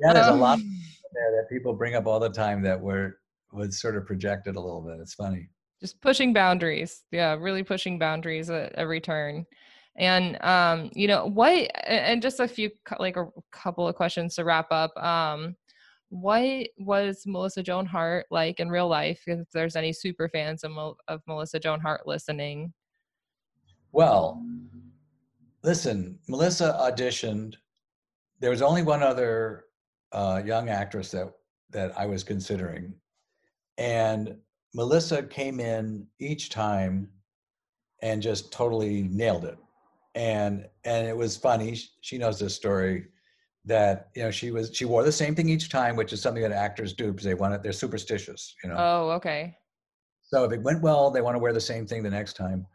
Yeah, 0.00 0.12
there's 0.12 0.26
a 0.28 0.34
lot 0.34 0.58
Um, 0.58 0.80
there 1.12 1.40
that 1.40 1.48
people 1.50 1.72
bring 1.74 1.94
up 1.94 2.06
all 2.06 2.20
the 2.20 2.30
time 2.30 2.62
that 2.62 2.80
were 2.80 3.18
was 3.52 3.80
sort 3.80 3.96
of 3.96 4.04
projected 4.06 4.56
a 4.56 4.60
little 4.60 4.82
bit. 4.82 4.98
It's 5.00 5.14
funny. 5.14 5.48
just 5.80 6.00
pushing 6.00 6.32
boundaries 6.32 7.04
yeah 7.12 7.34
really 7.38 7.62
pushing 7.62 7.98
boundaries 7.98 8.50
at 8.50 8.72
every 8.74 9.00
turn 9.00 9.46
and 9.96 10.36
um 10.42 10.90
you 10.92 11.06
know 11.06 11.26
what 11.26 11.70
and 11.86 12.20
just 12.20 12.40
a 12.40 12.48
few 12.48 12.70
like 12.98 13.16
a 13.16 13.28
couple 13.52 13.86
of 13.88 13.94
questions 13.94 14.34
to 14.34 14.44
wrap 14.44 14.66
up 14.70 14.96
um 15.02 15.56
what 16.10 16.68
was 16.78 17.24
melissa 17.26 17.62
joan 17.62 17.84
hart 17.84 18.26
like 18.30 18.60
in 18.60 18.68
real 18.68 18.88
life 18.88 19.20
if 19.26 19.48
there's 19.52 19.76
any 19.76 19.92
super 19.92 20.28
fans 20.28 20.64
of, 20.64 20.96
of 21.08 21.20
melissa 21.26 21.58
joan 21.58 21.80
hart 21.80 22.06
listening 22.06 22.72
Well, 23.92 24.42
listen, 25.62 26.18
Melissa 26.28 26.76
auditioned. 26.80 27.54
There 28.40 28.50
was 28.50 28.62
only 28.62 28.82
one 28.82 29.02
other 29.02 29.64
uh, 30.12 30.42
young 30.44 30.68
actress 30.68 31.10
that 31.12 31.32
that 31.70 31.98
I 31.98 32.06
was 32.06 32.24
considering, 32.24 32.94
and 33.76 34.36
Melissa 34.74 35.22
came 35.22 35.60
in 35.60 36.06
each 36.18 36.50
time 36.50 37.08
and 38.02 38.22
just 38.22 38.52
totally 38.52 39.02
nailed 39.02 39.44
it. 39.44 39.58
And 40.14 40.66
and 40.84 41.06
it 41.06 41.16
was 41.16 41.36
funny. 41.36 41.78
She 42.00 42.18
knows 42.18 42.38
this 42.38 42.54
story 42.54 43.06
that 43.68 44.08
you 44.16 44.22
know 44.22 44.30
she 44.30 44.50
was 44.50 44.70
she 44.74 44.84
wore 44.84 45.04
the 45.04 45.12
same 45.12 45.34
thing 45.34 45.48
each 45.48 45.68
time, 45.68 45.94
which 45.94 46.12
is 46.12 46.20
something 46.20 46.42
that 46.42 46.52
actors 46.52 46.92
do 46.92 47.12
because 47.12 47.24
they 47.24 47.34
want 47.34 47.54
it. 47.54 47.62
They're 47.62 47.72
superstitious, 47.72 48.54
you 48.62 48.70
know. 48.70 48.76
oh 48.78 49.10
okay 49.12 49.56
So 50.22 50.44
if 50.44 50.52
it 50.52 50.62
went 50.62 50.82
well, 50.82 51.10
they 51.10 51.20
want 51.20 51.34
to 51.36 51.38
wear 51.38 51.52
the 51.52 51.60
same 51.60 51.86
thing 51.86 52.02
the 52.02 52.10
next 52.10 52.34
time. 52.34 52.66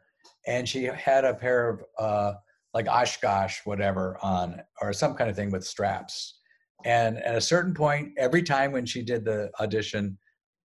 And 0.47 0.67
she 0.67 0.83
had 0.85 1.25
a 1.25 1.33
pair 1.33 1.69
of 1.69 1.83
uh, 1.99 2.33
like 2.73 2.87
Oshkosh, 2.87 3.59
whatever, 3.65 4.17
on, 4.21 4.61
or 4.81 4.93
some 4.93 5.13
kind 5.15 5.29
of 5.29 5.35
thing 5.35 5.51
with 5.51 5.65
straps. 5.65 6.39
And 6.85 7.17
at 7.19 7.35
a 7.35 7.41
certain 7.41 7.73
point, 7.73 8.09
every 8.17 8.43
time 8.43 8.71
when 8.71 8.85
she 8.85 9.01
did 9.03 9.23
the 9.23 9.49
audition, 9.61 10.17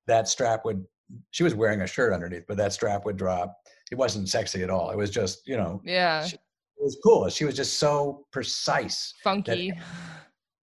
that 0.07 0.27
strap 0.27 0.65
would, 0.65 0.85
she 1.31 1.45
was 1.45 1.55
wearing 1.55 1.83
a 1.83 1.87
shirt 1.87 2.13
underneath, 2.13 2.45
but 2.49 2.57
that 2.57 2.73
strap 2.73 3.05
would 3.05 3.17
drop. 3.17 3.55
It 3.93 3.99
wasn't 3.99 4.29
sexy 4.29 4.63
at 4.63 4.71
all. 4.71 4.91
It 4.91 4.97
was 4.97 5.11
just, 5.11 5.47
you 5.47 5.57
know, 5.57 5.81
yeah 5.85 6.27
She- 6.27 6.39
was 6.81 6.99
cool. 7.03 7.29
She 7.29 7.45
was 7.45 7.57
just 7.57 7.79
so 7.79 8.27
precise 8.33 9.15
funky 9.23 9.73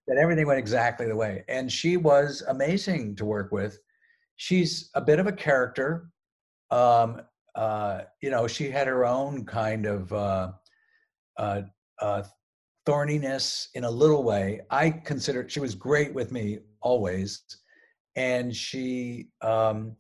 that 0.08 0.18
everything 0.18 0.46
went 0.46 0.60
exactly 0.60 1.08
the 1.08 1.16
way. 1.16 1.44
And 1.48 1.72
she 1.72 1.98
was 1.98 2.44
amazing 2.48 3.16
to 3.18 3.26
work 3.26 3.52
with. 3.52 3.80
She's 4.36 4.90
a 4.94 5.02
bit 5.02 5.20
of 5.20 5.28
a 5.28 5.32
character. 5.32 6.10
Um, 6.72 7.22
uh, 7.56 8.02
you 8.22 8.30
know, 8.30 8.48
she 8.48 8.70
had 8.70 8.88
her 8.88 9.06
own 9.06 9.46
kind 9.46 9.86
of 9.86 10.12
uh, 10.14 10.52
uh, 11.38 11.62
uh, 12.02 12.24
thorniness 12.86 13.68
in 13.74 13.86
a 13.86 13.90
little 13.90 14.24
way. 14.24 14.62
I 14.70 14.90
consider 14.90 15.48
she 15.48 15.60
was 15.60 15.74
great 15.74 16.14
with 16.14 16.32
me 16.32 16.60
always, 16.82 17.42
and 18.16 18.56
she. 18.56 19.30
Um, 19.42 19.96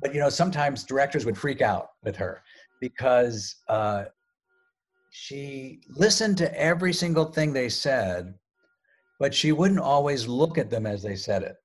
but 0.00 0.14
you 0.14 0.20
know, 0.20 0.30
sometimes 0.30 0.84
directors 0.84 1.26
would 1.26 1.36
freak 1.36 1.60
out 1.60 1.90
with 2.02 2.16
her 2.16 2.42
because 2.80 3.56
uh, 3.68 4.04
she 5.12 5.82
listened 5.88 6.38
to 6.38 6.58
every 6.58 6.92
single 6.92 7.26
thing 7.26 7.52
they 7.52 7.68
said, 7.68 8.34
but 9.18 9.34
she 9.34 9.52
wouldn't 9.52 9.78
always 9.78 10.26
look 10.26 10.56
at 10.56 10.70
them 10.70 10.86
as 10.86 11.02
they 11.02 11.16
said 11.16 11.42
it. 11.42 11.56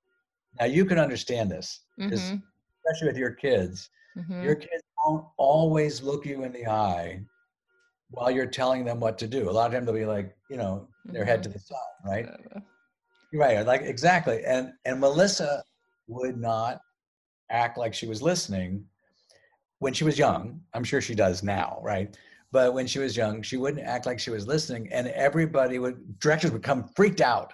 Now 0.59 0.65
you 0.65 0.83
can 0.83 0.99
understand 0.99 1.49
this, 1.49 1.85
Mhm, 1.97 2.11
especially 2.85 3.07
with 3.07 3.17
your 3.17 3.31
kids. 3.31 3.89
mhm. 4.17 4.43
Your 4.43 4.55
kids 4.55 4.83
won't 4.97 5.27
always 5.37 6.03
look 6.03 6.25
you 6.25 6.43
in 6.43 6.51
the 6.51 6.67
eye 6.67 7.23
while 8.11 8.29
you're 8.29 8.45
telling 8.47 8.83
them 8.83 8.99
what 8.99 9.17
to 9.19 9.27
do. 9.27 9.49
A 9.49 9.51
lot 9.51 9.67
of 9.67 9.71
times 9.73 9.85
they'll 9.85 9.95
be 9.95 10.05
like, 10.05 10.35
you 10.49 10.57
know, 10.57 10.89
their 11.05 11.23
head 11.23 11.41
to 11.43 11.49
the 11.49 11.59
side, 11.59 11.77
right? 12.05 12.27
Uh, 12.27 12.59
Right, 13.33 13.65
like 13.65 13.81
exactly. 13.81 14.43
And 14.45 14.73
and 14.85 14.99
Melissa 14.99 15.63
would 16.07 16.37
not 16.37 16.81
act 17.49 17.77
like 17.77 17.93
she 17.93 18.07
was 18.07 18.21
listening 18.21 18.85
when 19.79 19.93
she 19.93 20.03
was 20.05 20.17
young. 20.17 20.61
I'm 20.73 20.83
sure 20.83 21.01
she 21.01 21.15
does 21.15 21.43
now, 21.43 21.79
right? 21.81 22.17
But 22.51 22.73
when 22.73 22.87
she 22.87 22.99
was 22.99 23.17
young, 23.17 23.41
she 23.41 23.57
wouldn't 23.57 23.85
act 23.85 24.05
like 24.05 24.19
she 24.19 24.29
was 24.29 24.47
listening, 24.47 24.87
and 24.91 25.07
everybody 25.09 25.79
would 25.79 26.19
directors 26.19 26.51
would 26.51 26.63
come 26.63 26.89
freaked 26.95 27.21
out, 27.21 27.53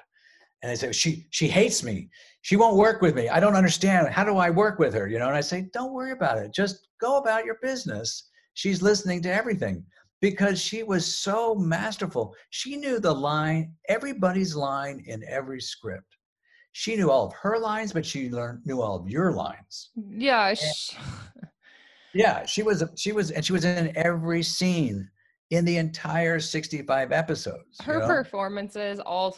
and 0.62 0.72
they 0.72 0.76
say 0.76 0.92
she 0.92 1.28
she 1.32 1.48
hates 1.48 1.84
me. 1.84 2.10
She 2.42 2.58
won't 2.58 2.78
work 2.78 3.02
with 3.02 3.16
me. 3.16 3.30
I 3.30 3.40
don't 3.40 3.56
understand. 3.56 4.08
How 4.10 4.24
do 4.24 4.38
I 4.38 4.50
work 4.50 4.78
with 4.78 4.94
her? 4.94 5.08
You 5.08 5.18
know, 5.18 5.28
and 5.28 5.36
I 5.36 5.42
say, 5.42 5.70
don't 5.74 5.94
worry 5.94 6.12
about 6.12 6.38
it. 6.38 6.54
Just 6.54 6.88
go 7.00 7.18
about 7.18 7.46
your 7.46 7.58
business. 7.62 8.30
She's 8.54 8.82
listening 8.82 9.22
to 9.24 9.34
everything 9.34 9.84
because 10.22 10.62
she 10.62 10.84
was 10.84 11.06
so 11.06 11.56
masterful. 11.56 12.36
She 12.50 12.76
knew 12.78 13.00
the 13.00 13.14
line, 13.14 13.74
everybody's 13.90 14.56
line 14.56 15.04
in 15.08 15.24
every 15.28 15.60
script. 15.60 16.18
She 16.72 16.96
knew 16.96 17.12
all 17.12 17.28
of 17.28 17.34
her 17.34 17.58
lines, 17.60 17.94
but 17.94 18.06
she 18.06 18.30
learned 18.30 18.66
knew 18.66 18.82
all 18.82 18.96
of 18.96 19.10
your 19.10 19.32
lines. 19.32 19.90
Yeah. 19.96 20.54
Sh- 20.54 20.96
Yeah, 22.14 22.46
she 22.46 22.64
was 22.64 22.84
she 22.96 23.12
was 23.12 23.32
and 23.32 23.44
she 23.46 23.54
was 23.54 23.66
in 23.66 23.92
every 23.96 24.44
scene 24.44 25.10
in 25.50 25.66
the 25.66 25.78
entire 25.78 26.40
65 26.40 27.12
episodes. 27.12 27.78
you 27.80 27.86
her 27.86 28.00
know? 28.00 28.08
performances, 28.08 29.00
all, 29.00 29.38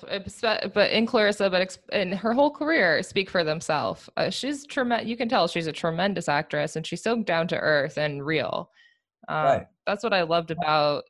but 0.74 0.92
in 0.92 1.06
Clarissa, 1.06 1.50
but 1.50 1.78
in 1.92 2.14
her 2.14 2.34
whole 2.34 2.52
career, 2.52 3.04
speak 3.04 3.30
for 3.30 3.44
themselves. 3.44 4.10
Uh, 4.16 4.30
she's 4.30 4.66
tremendous. 4.66 5.10
You 5.10 5.18
can 5.18 5.28
tell 5.28 5.48
she's 5.48 5.68
a 5.68 5.74
tremendous 5.74 6.30
actress, 6.30 6.78
and 6.78 6.88
she's 6.88 7.04
so 7.04 7.22
down 7.22 7.50
to 7.50 7.58
earth 7.58 7.98
and 7.98 8.26
real. 8.26 8.70
Um, 9.28 9.46
Right. 9.46 9.68
That's 9.86 10.04
what 10.04 10.14
I 10.14 10.22
loved 10.22 10.52
about 10.52 11.04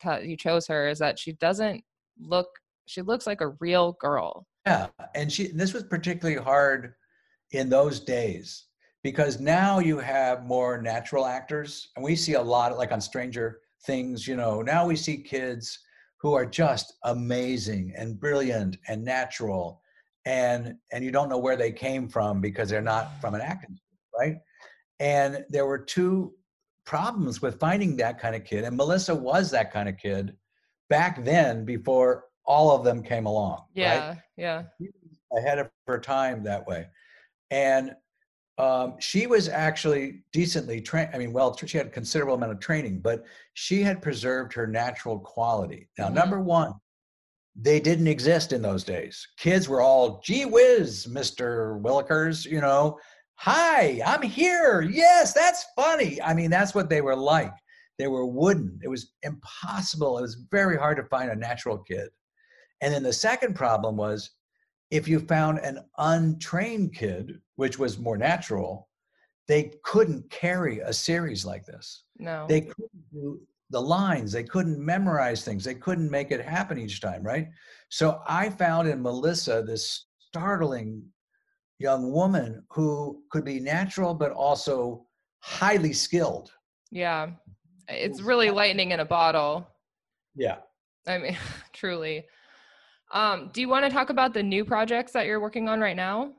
how 0.00 0.18
you 0.18 0.36
chose 0.36 0.66
her 0.68 0.88
is 0.88 0.98
that 1.00 1.18
she 1.18 1.32
doesn't 1.32 1.82
look. 2.20 2.48
She 2.86 3.02
looks 3.02 3.26
like 3.26 3.40
a 3.40 3.48
real 3.60 3.96
girl. 4.00 4.46
Yeah, 4.66 4.88
and 5.14 5.30
she 5.30 5.48
this 5.48 5.72
was 5.72 5.82
particularly 5.82 6.40
hard 6.40 6.94
in 7.50 7.68
those 7.68 8.00
days 8.00 8.66
because 9.02 9.40
now 9.40 9.78
you 9.78 9.98
have 9.98 10.44
more 10.44 10.80
natural 10.80 11.26
actors, 11.26 11.88
and 11.96 12.04
we 12.04 12.14
see 12.16 12.34
a 12.34 12.42
lot 12.42 12.76
like 12.78 12.92
on 12.92 13.00
Stranger 13.00 13.60
Things. 13.84 14.26
You 14.26 14.36
know, 14.36 14.62
now 14.62 14.86
we 14.86 14.96
see 14.96 15.18
kids 15.18 15.78
who 16.20 16.34
are 16.34 16.46
just 16.46 16.94
amazing 17.04 17.92
and 17.96 18.18
brilliant 18.18 18.76
and 18.88 19.04
natural, 19.04 19.80
and 20.24 20.74
and 20.92 21.04
you 21.04 21.10
don't 21.10 21.28
know 21.28 21.38
where 21.38 21.56
they 21.56 21.72
came 21.72 22.08
from 22.08 22.40
because 22.40 22.68
they're 22.68 22.80
not 22.80 23.20
from 23.20 23.34
an 23.34 23.40
acting, 23.40 23.76
school, 23.76 24.20
right? 24.20 24.36
And 25.00 25.44
there 25.48 25.66
were 25.66 25.78
two 25.78 26.32
problems 26.84 27.42
with 27.42 27.58
finding 27.58 27.96
that 27.96 28.20
kind 28.20 28.36
of 28.36 28.44
kid, 28.44 28.64
and 28.64 28.76
Melissa 28.76 29.14
was 29.14 29.50
that 29.50 29.72
kind 29.72 29.88
of 29.88 29.96
kid 29.96 30.36
back 30.88 31.24
then 31.24 31.64
before 31.64 32.24
all 32.44 32.76
of 32.76 32.84
them 32.84 33.02
came 33.02 33.26
along. 33.26 33.64
right? 33.76 34.18
Yeah, 34.36 34.62
yeah. 34.80 34.88
ahead 35.38 35.58
of 35.58 35.70
her 35.86 35.98
time 35.98 36.42
that 36.44 36.66
way. 36.66 36.86
And 37.50 37.92
um, 38.62 38.94
she 39.00 39.26
was 39.26 39.48
actually 39.48 40.22
decently 40.32 40.80
trained. 40.80 41.10
I 41.12 41.18
mean, 41.18 41.32
well, 41.32 41.56
she 41.56 41.76
had 41.76 41.88
a 41.88 41.90
considerable 41.90 42.34
amount 42.36 42.52
of 42.52 42.60
training, 42.60 43.00
but 43.00 43.24
she 43.54 43.82
had 43.82 44.00
preserved 44.00 44.52
her 44.54 44.68
natural 44.68 45.18
quality. 45.18 45.88
Now, 45.98 46.08
Mhm. 46.08 46.14
number 46.14 46.40
one, 46.40 46.74
they 47.56 47.80
didn't 47.80 48.06
exist 48.06 48.52
in 48.52 48.62
those 48.62 48.84
days. 48.84 49.26
Kids 49.36 49.68
were 49.68 49.80
all, 49.80 50.20
gee 50.20 50.44
whiz, 50.44 51.06
Mr. 51.06 51.80
Willikers, 51.82 52.46
you 52.46 52.60
know, 52.60 53.00
hi, 53.34 54.00
I'm 54.06 54.22
here. 54.22 54.80
Yes, 54.82 55.32
that's 55.32 55.66
funny. 55.74 56.22
I 56.22 56.32
mean, 56.32 56.48
that's 56.50 56.72
what 56.74 56.88
they 56.88 57.00
were 57.00 57.16
like. 57.16 57.52
They 57.98 58.06
were 58.06 58.26
wooden. 58.26 58.78
It 58.82 58.88
was 58.88 59.12
impossible. 59.22 60.18
It 60.18 60.22
was 60.22 60.36
very 60.52 60.76
hard 60.78 60.96
to 60.98 61.04
find 61.04 61.30
a 61.30 61.36
natural 61.36 61.78
kid. 61.78 62.10
And 62.80 62.94
then 62.94 63.02
the 63.02 63.12
second 63.12 63.54
problem 63.54 63.96
was 63.96 64.30
if 64.92 65.08
you 65.08 65.18
found 65.18 65.58
an 65.60 65.78
untrained 65.96 66.94
kid, 66.94 67.40
which 67.56 67.78
was 67.78 67.98
more 67.98 68.18
natural, 68.18 68.90
they 69.48 69.72
couldn't 69.84 70.30
carry 70.30 70.80
a 70.80 70.92
series 70.92 71.46
like 71.46 71.64
this. 71.64 72.04
No. 72.18 72.44
They 72.46 72.60
couldn't 72.60 73.10
do 73.10 73.40
the 73.70 73.80
lines, 73.80 74.32
they 74.32 74.44
couldn't 74.44 74.78
memorize 74.78 75.46
things, 75.46 75.64
they 75.64 75.74
couldn't 75.74 76.10
make 76.10 76.30
it 76.30 76.44
happen 76.44 76.78
each 76.78 77.00
time, 77.00 77.22
right? 77.22 77.48
So 77.88 78.20
I 78.28 78.50
found 78.50 78.86
in 78.86 79.00
Melissa 79.00 79.64
this 79.66 80.08
startling 80.18 81.02
young 81.78 82.12
woman 82.12 82.62
who 82.68 83.22
could 83.30 83.46
be 83.46 83.60
natural 83.60 84.12
but 84.12 84.30
also 84.32 85.06
highly 85.40 85.94
skilled. 85.94 86.52
yeah. 86.90 87.30
It's 87.88 88.22
really 88.22 88.50
lightning 88.50 88.92
in 88.92 89.00
a 89.00 89.04
bottle. 89.04 89.66
Yeah. 90.36 90.58
I 91.06 91.18
mean, 91.18 91.36
truly. 91.72 92.24
Um, 93.12 93.50
do 93.52 93.60
you 93.60 93.68
want 93.68 93.84
to 93.84 93.90
talk 93.90 94.10
about 94.10 94.32
the 94.32 94.42
new 94.42 94.64
projects 94.64 95.12
that 95.12 95.26
you're 95.26 95.40
working 95.40 95.68
on 95.68 95.80
right 95.80 95.96
now? 95.96 96.32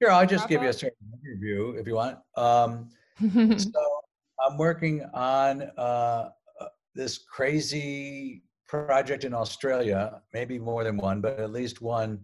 Sure, 0.00 0.12
I'll 0.12 0.26
just 0.26 0.48
give 0.48 0.62
you 0.62 0.68
a 0.68 0.72
certain 0.72 0.96
overview 1.12 1.78
if 1.78 1.86
you 1.86 1.94
want. 1.94 2.18
Um, 2.36 2.88
so 3.58 4.00
I'm 4.46 4.56
working 4.56 5.04
on 5.12 5.62
uh, 5.76 6.30
uh, 6.60 6.66
this 6.94 7.18
crazy 7.18 8.44
project 8.68 9.24
in 9.24 9.34
Australia, 9.34 10.22
maybe 10.32 10.56
more 10.58 10.84
than 10.84 10.96
one, 10.96 11.20
but 11.20 11.40
at 11.40 11.50
least 11.50 11.82
one 11.82 12.20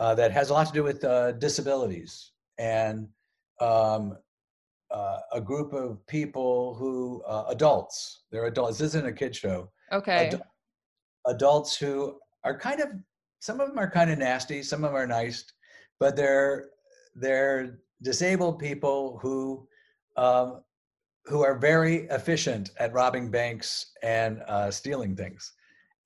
uh, 0.00 0.14
that 0.16 0.32
has 0.32 0.50
a 0.50 0.52
lot 0.52 0.66
to 0.66 0.72
do 0.72 0.82
with 0.82 1.02
uh, 1.02 1.32
disabilities 1.32 2.32
and 2.58 3.08
um, 3.60 4.18
uh, 4.90 5.18
a 5.32 5.40
group 5.40 5.72
of 5.72 6.06
people 6.06 6.74
who 6.74 7.22
uh, 7.26 7.44
adults. 7.48 8.24
They're 8.30 8.46
adults. 8.46 8.78
This 8.78 8.88
isn't 8.88 9.06
a 9.06 9.12
kid 9.12 9.34
show. 9.34 9.70
okay. 9.92 10.30
Adu- 10.30 10.42
adults 11.26 11.74
who 11.76 12.18
are 12.44 12.58
kind 12.58 12.80
of 12.80 12.88
some 13.44 13.60
of 13.60 13.68
them 13.68 13.78
are 13.78 13.90
kind 13.90 14.10
of 14.10 14.18
nasty 14.18 14.62
some 14.62 14.84
of 14.84 14.90
them 14.90 15.00
are 15.00 15.06
nice 15.06 15.44
but 16.00 16.16
they're 16.16 16.70
they're 17.14 17.78
disabled 18.02 18.58
people 18.58 19.18
who 19.22 19.66
um, 20.16 20.60
who 21.24 21.42
are 21.42 21.58
very 21.58 22.06
efficient 22.10 22.70
at 22.78 22.92
robbing 22.92 23.30
banks 23.30 23.92
and 24.02 24.42
uh, 24.46 24.70
stealing 24.70 25.16
things. 25.16 25.52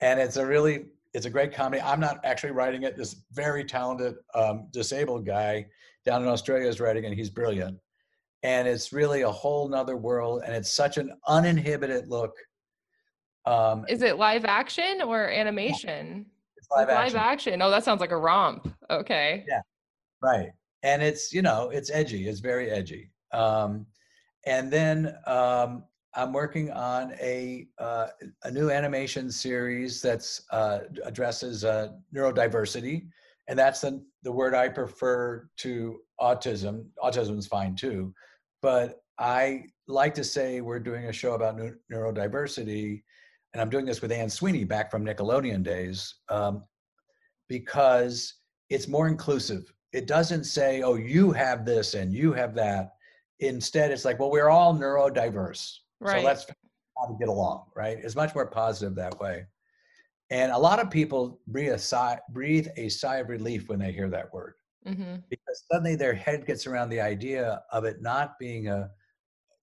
And 0.01 0.21
it's 0.21 0.37
a 0.37 0.47
really 0.47 0.87
it's 1.15 1.27
a 1.27 1.31
great 1.31 1.53
comedy. 1.53 1.83
I'm 1.83 2.01
not 2.01 2.21
actually 2.25 2.53
writing 2.53 2.83
it. 2.85 2.97
This 2.97 3.17
very 3.33 3.65
talented 3.65 4.17
um, 4.35 4.69
disabled 4.71 5.27
guy 5.27 5.67
down 6.05 6.23
in 6.23 6.29
australia 6.29 6.69
is 6.69 6.81
writing 6.81 7.05
and 7.05 7.15
he's 7.15 7.31
brilliant. 7.31 7.79
And 8.45 8.69
it's 8.69 8.93
really 8.93 9.23
a 9.23 9.31
whole 9.31 9.69
nother 9.69 9.97
world 9.97 10.43
and 10.45 10.55
it's 10.55 10.73
such 10.73 10.97
an 10.97 11.13
uninhibited 11.27 12.09
look 12.09 12.35
um, 13.47 13.85
Is 13.89 14.03
it 14.03 14.19
live 14.19 14.45
action 14.45 15.01
or 15.03 15.31
animation? 15.31 16.27
It's 16.71 16.77
live 16.77 16.89
action. 16.91 17.19
action. 17.19 17.63
Oh, 17.63 17.71
that 17.71 17.85
sounds 17.85 18.01
like 18.01 18.13
a 18.13 18.17
romp. 18.17 18.69
Okay. 18.91 19.45
Yeah. 19.49 19.61
right 20.23 20.51
and 20.83 21.03
it's 21.03 21.33
you 21.33 21.43
know 21.43 21.71
it's 21.71 21.91
edgy 21.91 22.29
it's 22.29 22.41
very 22.41 22.71
edgy 22.71 23.11
um 23.33 23.87
and 24.47 24.71
then 24.71 25.15
um 25.27 25.85
i'm 26.15 26.33
working 26.33 26.71
on 26.71 27.13
a 27.21 27.67
uh, 27.79 28.09
a 28.45 28.51
new 28.51 28.71
animation 28.71 29.31
series 29.31 30.01
that's 30.01 30.43
uh 30.53 30.81
addresses 31.05 31.65
uh 31.65 31.89
neurodiversity 32.15 33.07
and 33.49 33.59
that's 33.59 33.81
the 33.81 34.05
the 34.23 34.33
word 34.33 34.55
i 34.55 34.69
prefer 34.69 35.49
to 35.57 35.99
autism 36.21 36.85
autism 37.03 37.39
is 37.39 37.47
fine 37.47 37.75
too 37.75 38.13
but 38.63 39.03
i 39.19 39.65
like 39.89 40.15
to 40.15 40.25
say 40.25 40.61
we're 40.61 40.79
doing 40.79 41.07
a 41.07 41.13
show 41.13 41.35
about 41.35 41.57
neu- 41.57 41.79
neurodiversity 41.93 43.03
and 43.53 43.63
i'm 43.63 43.71
doing 43.71 43.85
this 43.85 44.03
with 44.03 44.13
anne 44.13 44.31
sweeney 44.31 44.65
back 44.65 44.91
from 44.91 45.05
nickelodeon 45.05 45.63
days 45.63 46.15
um, 46.29 46.65
because 47.49 48.35
it's 48.71 48.89
more 48.89 49.09
inclusive. 49.09 49.73
It 49.93 50.07
doesn't 50.07 50.45
say, 50.45 50.83
oh, 50.83 50.95
you 50.95 51.33
have 51.33 51.65
this 51.65 51.95
and 51.95 52.13
you 52.13 52.33
have 52.35 52.55
that. 52.55 52.93
Instead, 53.41 53.91
it's 53.91 54.05
like, 54.05 54.19
well, 54.19 54.31
we're 54.31 54.51
all 54.51 54.75
neurodiverse. 54.75 55.75
Right. 56.01 56.21
So 56.21 56.27
let's 56.27 56.47
how 56.99 57.07
to 57.07 57.17
get 57.19 57.29
along, 57.29 57.67
right? 57.77 57.99
It's 58.03 58.17
much 58.17 58.35
more 58.35 58.47
positive 58.47 58.95
that 58.97 59.19
way. 59.21 59.47
And 60.31 60.53
a 60.53 60.59
lot 60.59 60.81
of 60.81 60.91
people 60.91 61.41
breathe 61.47 61.73
a 61.73 61.79
sigh, 61.79 62.19
breathe 62.31 62.69
a 62.77 62.89
sigh 62.89 63.17
of 63.19 63.29
relief 63.29 63.69
when 63.69 63.79
they 63.79 63.93
hear 63.93 64.11
that 64.11 64.33
word 64.33 64.55
hmm 64.87 65.17
because 65.29 65.65
suddenly 65.71 65.97
their 65.97 66.15
head 66.15 66.47
gets 66.47 66.67
around 66.67 66.89
the 66.89 67.01
idea 67.01 67.61
of 67.73 67.85
it 67.85 68.01
not 68.01 68.39
being 68.39 68.69
a, 68.69 68.89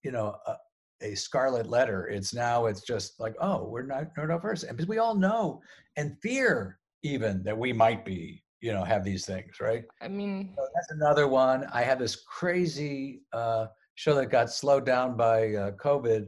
you 0.04 0.12
know, 0.12 0.36
a, 0.46 0.56
a 1.02 1.14
scarlet 1.14 1.66
letter. 1.68 2.08
It's 2.08 2.34
now 2.34 2.66
it's 2.66 2.82
just 2.82 3.20
like, 3.20 3.34
oh, 3.40 3.64
we're 3.64 3.82
not 3.86 4.14
neurodiverse, 4.16 4.66
and 4.66 4.76
because 4.76 4.88
we 4.88 4.98
all 4.98 5.14
know 5.14 5.60
and 5.96 6.16
fear 6.22 6.78
even 7.02 7.42
that 7.44 7.56
we 7.56 7.72
might 7.72 8.04
be, 8.04 8.42
you 8.60 8.72
know, 8.72 8.82
have 8.82 9.04
these 9.04 9.24
things, 9.26 9.60
right? 9.60 9.84
I 10.00 10.08
mean, 10.08 10.54
So 10.56 10.66
that's 10.74 10.90
another 10.90 11.28
one. 11.28 11.66
I 11.72 11.82
have 11.82 11.98
this 11.98 12.16
crazy 12.16 13.22
uh, 13.32 13.66
show 13.94 14.14
that 14.14 14.26
got 14.26 14.50
slowed 14.50 14.84
down 14.86 15.16
by 15.16 15.54
uh, 15.54 15.70
COVID, 15.72 16.26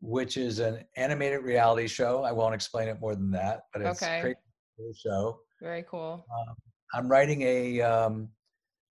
which 0.00 0.36
is 0.36 0.60
an 0.60 0.84
animated 0.96 1.42
reality 1.42 1.86
show. 1.86 2.22
I 2.22 2.32
won't 2.32 2.54
explain 2.54 2.88
it 2.88 3.00
more 3.00 3.14
than 3.14 3.30
that, 3.32 3.64
but 3.72 3.82
it's 3.82 4.02
Okay. 4.02 4.18
a 4.18 4.20
crazy 4.22 4.98
show. 4.98 5.40
very 5.60 5.84
cool. 5.88 6.24
I'm 6.94 7.08
writing 7.08 7.42
a. 7.42 7.80
Um, 7.82 8.28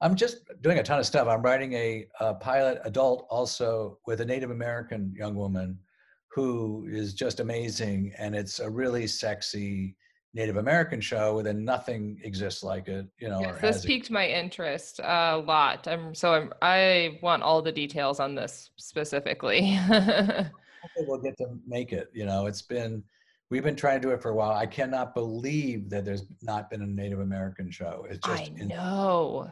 I'm 0.03 0.15
just 0.15 0.39
doing 0.61 0.79
a 0.79 0.83
ton 0.83 0.99
of 0.99 1.05
stuff. 1.05 1.29
I'm 1.29 1.41
writing 1.41 1.71
a, 1.73 2.05
a 2.19 2.33
pilot 2.33 2.81
adult 2.83 3.25
also 3.29 3.99
with 4.05 4.19
a 4.19 4.25
Native 4.25 4.51
American 4.51 5.15
young 5.17 5.33
woman 5.33 5.79
who 6.27 6.85
is 6.91 7.13
just 7.13 7.39
amazing, 7.39 8.13
and 8.17 8.35
it's 8.35 8.59
a 8.59 8.69
really 8.69 9.07
sexy 9.07 9.95
Native 10.33 10.57
American 10.57 10.99
show, 10.99 11.39
and 11.39 11.63
nothing 11.63 12.19
exists 12.23 12.63
like 12.63 12.89
it. 12.89 13.05
You 13.17 13.29
know, 13.29 13.39
Yes, 13.39 13.53
this 13.53 13.61
has 13.61 13.85
it. 13.85 13.87
piqued 13.87 14.11
my 14.11 14.27
interest 14.27 14.99
a 14.99 15.37
lot. 15.37 15.87
I'm 15.87 16.13
so 16.13 16.33
I'm, 16.33 16.53
I 16.61 17.19
want 17.21 17.41
all 17.41 17.61
the 17.61 17.71
details 17.71 18.19
on 18.19 18.35
this 18.35 18.71
specifically. 18.75 19.73
hopefully 19.75 21.05
we'll 21.07 21.21
get 21.21 21.37
to 21.37 21.45
make 21.65 21.93
it. 21.93 22.09
You 22.13 22.25
know, 22.25 22.47
it's 22.47 22.61
been 22.61 23.03
we've 23.49 23.63
been 23.63 23.75
trying 23.77 24.01
to 24.01 24.07
do 24.07 24.13
it 24.13 24.21
for 24.21 24.31
a 24.31 24.35
while. 24.35 24.51
I 24.51 24.65
cannot 24.65 25.15
believe 25.15 25.89
that 25.91 26.03
there's 26.03 26.25
not 26.41 26.69
been 26.69 26.81
a 26.81 26.87
Native 26.87 27.21
American 27.21 27.71
show. 27.71 28.05
It's 28.09 28.19
just 28.27 28.51
I 28.51 28.63
know. 28.65 29.49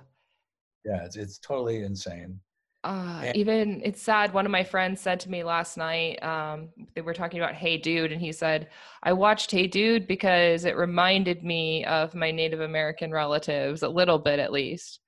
Yeah, 0.85 1.03
it's 1.05 1.15
it's 1.15 1.37
totally 1.39 1.83
insane. 1.83 2.39
uh, 2.83 3.21
And- 3.25 3.35
even 3.37 3.81
it's 3.83 4.01
sad. 4.01 4.33
One 4.33 4.45
of 4.45 4.51
my 4.51 4.63
friends 4.63 4.99
said 5.01 5.19
to 5.21 5.29
me 5.29 5.43
last 5.43 5.77
night, 5.77 6.21
um, 6.23 6.69
they 6.95 7.01
were 7.01 7.13
talking 7.13 7.39
about 7.39 7.53
Hey 7.53 7.77
Dude, 7.77 8.11
and 8.11 8.21
he 8.21 8.31
said, 8.31 8.69
I 9.03 9.13
watched 9.13 9.51
Hey 9.51 9.67
Dude 9.67 10.07
because 10.07 10.65
it 10.65 10.75
reminded 10.75 11.43
me 11.43 11.85
of 11.85 12.15
my 12.15 12.31
Native 12.31 12.61
American 12.61 13.11
relatives, 13.11 13.83
a 13.83 13.89
little 13.89 14.17
bit 14.19 14.39
at 14.39 14.51
least. 14.51 14.99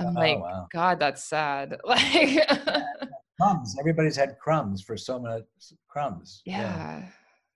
I'm 0.00 0.16
Oh, 0.16 0.20
like, 0.20 0.38
wow. 0.40 0.66
God, 0.72 0.98
that's 1.00 1.24
sad. 1.24 1.76
Like, 1.84 2.46
Crumbs. 3.40 3.76
Everybody's 3.78 4.16
had 4.16 4.36
crumbs 4.40 4.82
for 4.82 4.96
so 4.96 5.18
many 5.20 5.42
crumbs. 5.88 6.42
yeah. 6.44 7.02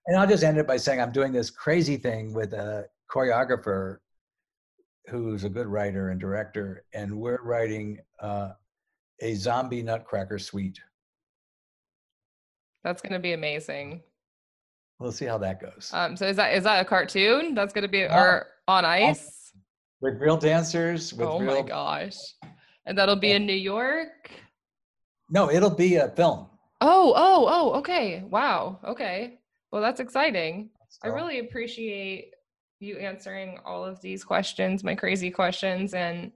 And 0.07 0.16
I'll 0.16 0.26
just 0.28 0.43
end 0.45 0.59
it 0.59 0.66
by 0.66 0.76
saying 0.76 1.01
I'm 1.01 1.11
doing 1.12 1.33
this 1.33 1.51
crazy 1.51 1.97
thing 1.97 2.33
with 2.33 2.53
a 2.53 2.87
choreographer 3.11 3.99
who's 5.09 5.45
a 5.45 5.49
good 5.49 5.67
writer 5.67 6.11
and 6.11 6.21
director, 6.21 6.85
and 6.95 7.17
we're 7.17 7.43
writing 7.43 7.99
uh, 8.21 8.51
a 9.21 9.35
zombie 9.35 9.83
nutcracker 9.83 10.39
suite. 10.39 10.81
That's 12.85 13.03
gonna 13.03 13.19
be 13.19 13.33
amazing. 13.33 14.03
We'll 14.99 15.13
see 15.13 15.27
how 15.27 15.39
that 15.39 15.61
goes. 15.61 15.91
Um, 15.93 16.17
so 16.17 16.27
is 16.27 16.37
that 16.37 16.55
is 16.55 16.65
that 16.65 16.81
a 16.81 16.85
cartoon 16.85 17.55
that's 17.55 17.73
gonna 17.73 17.89
be 17.89 17.99
Yeah. 18.01 18.21
or 18.21 18.47
on 18.69 18.85
ice? 18.85 19.39
with 20.01 20.21
real 20.21 20.37
dancers, 20.37 21.15
with 21.15 21.29
Oh 21.29 21.39
real. 21.39 21.63
my 21.63 21.69
gosh. 21.69 22.17
And 22.87 22.99
that'll 22.99 23.15
be 23.15 23.31
in 23.31 23.47
New 23.47 23.53
York? 23.55 24.33
No, 25.31 25.49
it'll 25.49 25.71
be 25.71 25.95
a 25.95 26.09
film. 26.09 26.49
Oh, 26.81 27.13
oh, 27.15 27.47
oh, 27.49 27.79
okay. 27.79 28.25
Wow. 28.29 28.81
Okay. 28.85 29.39
Well, 29.71 29.81
that's 29.81 30.01
exciting. 30.01 30.71
I 31.05 31.07
really 31.07 31.39
appreciate 31.39 32.33
you 32.83 32.97
answering 32.97 33.59
all 33.64 33.85
of 33.85 34.01
these 34.01 34.24
questions, 34.24 34.83
my 34.83 34.95
crazy 34.95 35.30
questions. 35.30 35.95
And 35.95 36.33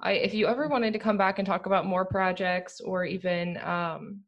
I, 0.00 0.12
if 0.12 0.32
you 0.32 0.46
ever 0.46 0.68
wanted 0.68 0.92
to 0.92 0.98
come 0.98 1.18
back 1.18 1.38
and 1.38 1.46
talk 1.46 1.66
about 1.66 1.84
more 1.84 2.04
projects 2.04 2.80
or 2.80 3.04
even 3.04 3.58
um, 3.58 4.20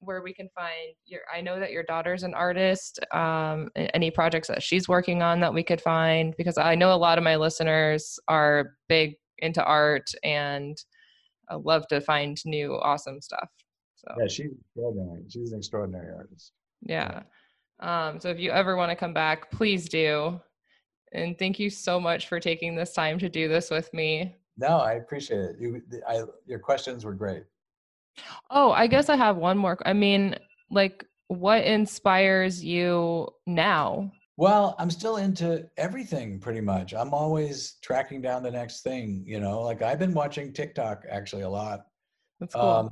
where 0.00 0.22
we 0.22 0.34
can 0.34 0.48
find 0.54 0.94
your, 1.06 1.20
I 1.32 1.40
know 1.40 1.58
that 1.60 1.70
your 1.70 1.84
daughter's 1.84 2.24
an 2.24 2.34
artist, 2.34 3.00
um, 3.12 3.70
any 3.76 4.10
projects 4.10 4.48
that 4.48 4.62
she's 4.62 4.88
working 4.88 5.22
on 5.22 5.40
that 5.40 5.54
we 5.54 5.62
could 5.62 5.80
find, 5.80 6.34
because 6.36 6.58
I 6.58 6.74
know 6.74 6.92
a 6.92 6.96
lot 6.96 7.16
of 7.16 7.24
my 7.24 7.36
listeners 7.36 8.18
are 8.28 8.72
big 8.88 9.14
into 9.38 9.64
art 9.64 10.10
and 10.22 10.76
I 11.48 11.54
love 11.54 11.86
to 11.88 12.00
find 12.00 12.36
new 12.44 12.74
awesome 12.74 13.20
stuff. 13.20 13.48
So 13.96 14.14
Yeah, 14.18 14.26
she's 14.26 14.50
extraordinary. 14.60 15.22
She's 15.28 15.52
an 15.52 15.58
extraordinary 15.58 16.12
artist. 16.14 16.52
yeah. 16.82 17.22
Um, 17.80 18.20
so 18.20 18.28
if 18.28 18.38
you 18.38 18.50
ever 18.50 18.76
want 18.76 18.90
to 18.90 18.96
come 18.96 19.12
back, 19.12 19.50
please 19.50 19.88
do. 19.88 20.40
And 21.14 21.38
thank 21.38 21.58
you 21.58 21.70
so 21.70 22.00
much 22.00 22.28
for 22.28 22.40
taking 22.40 22.74
this 22.74 22.92
time 22.92 23.18
to 23.20 23.28
do 23.28 23.48
this 23.48 23.70
with 23.70 23.92
me. 23.94 24.34
No, 24.56 24.78
I 24.78 24.94
appreciate 24.94 25.40
it. 25.40 25.56
You, 25.58 25.82
I, 26.06 26.22
your 26.46 26.58
questions 26.58 27.04
were 27.04 27.14
great. 27.14 27.44
Oh, 28.50 28.72
I 28.72 28.86
guess 28.86 29.08
I 29.08 29.16
have 29.16 29.36
one 29.36 29.58
more. 29.58 29.78
I 29.86 29.92
mean, 29.92 30.36
like, 30.70 31.04
what 31.28 31.64
inspires 31.64 32.62
you 32.64 33.28
now? 33.46 34.12
Well, 34.36 34.74
I'm 34.78 34.90
still 34.90 35.16
into 35.16 35.68
everything 35.76 36.40
pretty 36.40 36.60
much. 36.60 36.92
I'm 36.92 37.14
always 37.14 37.76
tracking 37.82 38.20
down 38.20 38.42
the 38.42 38.50
next 38.50 38.82
thing, 38.82 39.24
you 39.26 39.38
know, 39.38 39.60
like 39.60 39.80
I've 39.80 39.98
been 39.98 40.14
watching 40.14 40.52
TikTok 40.52 41.04
actually 41.08 41.42
a 41.42 41.48
lot. 41.48 41.86
That's 42.40 42.54
cool. 42.54 42.62
Um, 42.62 42.90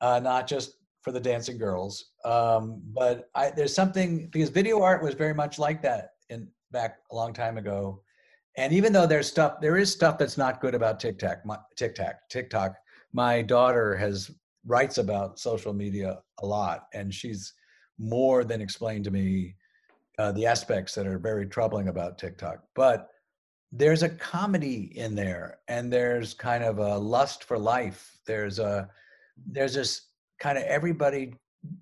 uh, 0.00 0.18
not 0.18 0.48
just 0.48 0.74
for 1.02 1.12
the 1.12 1.20
dancing 1.20 1.58
girls, 1.58 2.10
um, 2.24 2.82
but 2.92 3.30
I, 3.36 3.50
there's 3.50 3.74
something 3.74 4.28
because 4.30 4.50
video 4.50 4.82
art 4.82 5.02
was 5.02 5.14
very 5.14 5.34
much 5.34 5.60
like 5.60 5.80
that 5.82 6.10
in 6.28 6.48
back 6.70 6.98
a 7.10 7.14
long 7.14 7.32
time 7.32 7.58
ago. 7.58 8.02
And 8.56 8.72
even 8.72 8.92
though 8.92 9.06
there's 9.06 9.28
stuff, 9.28 9.60
there 9.60 9.76
is 9.76 9.92
stuff 9.92 10.18
that's 10.18 10.38
not 10.38 10.60
good 10.60 10.74
about 10.74 10.98
TikTok. 10.98 11.44
My, 11.44 11.58
TikTok, 11.76 12.16
TikTok. 12.28 12.74
My 13.12 13.42
daughter 13.42 13.96
has 13.96 14.30
writes 14.66 14.98
about 14.98 15.38
social 15.38 15.72
media 15.72 16.18
a 16.42 16.46
lot, 16.46 16.88
and 16.92 17.14
she's 17.14 17.54
more 17.98 18.44
than 18.44 18.60
explained 18.60 19.04
to 19.04 19.10
me 19.10 19.54
uh, 20.18 20.32
the 20.32 20.46
aspects 20.46 20.94
that 20.94 21.06
are 21.06 21.18
very 21.18 21.46
troubling 21.46 21.88
about 21.88 22.18
TikTok. 22.18 22.58
But 22.74 23.08
there's 23.70 24.02
a 24.02 24.08
comedy 24.08 24.92
in 24.98 25.14
there, 25.14 25.58
and 25.68 25.92
there's 25.92 26.34
kind 26.34 26.64
of 26.64 26.78
a 26.78 26.98
lust 26.98 27.44
for 27.44 27.58
life. 27.58 28.18
There's 28.26 28.58
a 28.58 28.88
there's 29.46 29.74
this 29.74 30.08
kind 30.40 30.58
of 30.58 30.64
everybody 30.64 31.34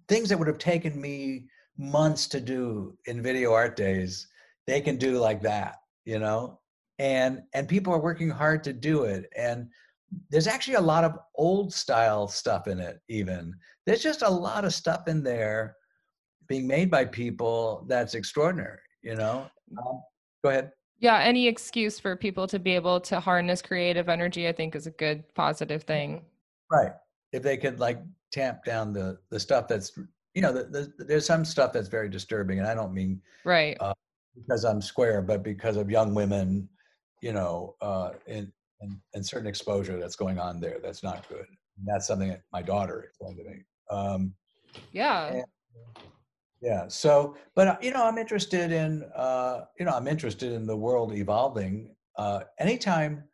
things 0.09 0.29
that 0.29 0.39
would 0.39 0.49
have 0.49 0.59
taken 0.59 1.01
me 1.01 1.47
months 1.79 2.27
to 2.27 2.41
do 2.41 2.97
in 3.07 3.23
video 3.23 3.53
art 3.53 3.77
days 3.77 4.29
they 4.67 4.81
can 4.81 4.97
do 4.97 5.19
like 5.19 5.43
that 5.43 5.77
you 6.07 6.19
know? 6.19 6.61
And 6.99 7.43
and 7.53 7.69
people 7.69 7.93
are 7.93 8.01
working 8.01 8.31
hard 8.31 8.65
to 8.65 8.73
do 8.73 9.05
it 9.05 9.31
and 9.37 9.69
there's 10.31 10.47
actually 10.47 10.75
a 10.75 10.81
lot 10.81 11.05
of 11.05 11.19
old 11.35 11.75
style 11.75 12.29
stuff 12.29 12.69
in 12.69 12.79
it 12.81 13.01
even. 13.09 13.55
There's 13.85 14.03
just 14.03 14.23
a 14.23 14.31
lot 14.31 14.65
of 14.65 14.73
stuff 14.73 15.09
in 15.09 15.23
there 15.23 15.77
being 16.47 16.67
made 16.67 16.91
by 16.91 17.05
people 17.05 17.85
that's 17.89 18.15
extraordinary 18.15 18.79
you 19.03 19.15
know? 19.15 19.49
Um, 19.79 20.03
go 20.43 20.51
ahead. 20.51 20.73
Yeah, 20.99 21.19
any 21.19 21.47
excuse 21.47 22.01
for 22.01 22.17
people 22.17 22.47
to 22.49 22.59
be 22.59 22.73
able 22.73 23.01
to 23.03 23.21
harness 23.21 23.63
creative 23.63 24.09
energy, 24.09 24.49
I 24.49 24.53
think, 24.53 24.75
is 24.75 24.87
a 24.87 24.91
good 24.91 25.23
positive 25.35 25.85
thing. 25.85 26.23
right. 26.71 26.93
If 27.33 27.43
they 27.43 27.57
could 27.57 27.79
like 27.79 27.99
tamp 28.33 28.65
down 28.65 28.93
the 28.93 29.19
the 29.31 29.39
stuff 29.39 29.69
that's 29.69 29.93
you 30.35 30.43
know 30.43 30.53
the, 30.53 30.65
the, 30.65 31.05
there's 31.05 31.27
some 31.27 31.45
stuff 31.45 31.73
that's 31.73 31.89
very 31.89 32.09
disturbing 32.09 32.59
and 32.59 32.67
i 32.67 32.75
don't 32.75 32.93
mean 32.93 33.21
Right. 33.45 33.77
Uh, 33.81 33.95
because 34.37 34.65
i'm 34.65 34.81
square 34.81 35.23
but 35.23 35.43
because 35.43 35.77
of 35.77 35.91
young 35.91 36.15
women 36.15 36.69
you 37.23 37.33
know 37.33 37.75
uh 37.81 38.11
and 38.27 38.53
and, 38.81 38.99
and 39.15 39.25
certain 39.25 39.47
exposure 39.47 39.99
that's 39.99 40.17
going 40.17 40.39
on 40.39 40.61
there 40.61 40.79
that's 40.83 41.03
not 41.03 41.27
good. 41.29 41.47
And 41.79 41.87
that's 41.87 42.07
something 42.07 42.29
that 42.29 42.43
my 42.53 42.63
daughter 42.63 43.03
explained 43.03 43.39
to 43.39 43.45
me. 43.45 43.65
Um 43.91 44.35
yeah. 44.93 45.27
and- 45.29 45.45
yeah 46.63 46.89
so 46.89 47.37
but 47.55 47.83
you 47.83 47.91
know 47.93 48.05
i'm 48.07 48.17
interested 48.17 48.73
in 48.73 49.03
uh 49.15 49.67
you 49.79 49.85
know 49.85 49.93
i'm 49.93 50.09
interested 50.09 50.53
in 50.53 50.67
the 50.67 50.77
world 50.77 51.13
evolving 51.13 51.95
uh 52.17 52.41
anytime 52.59 53.25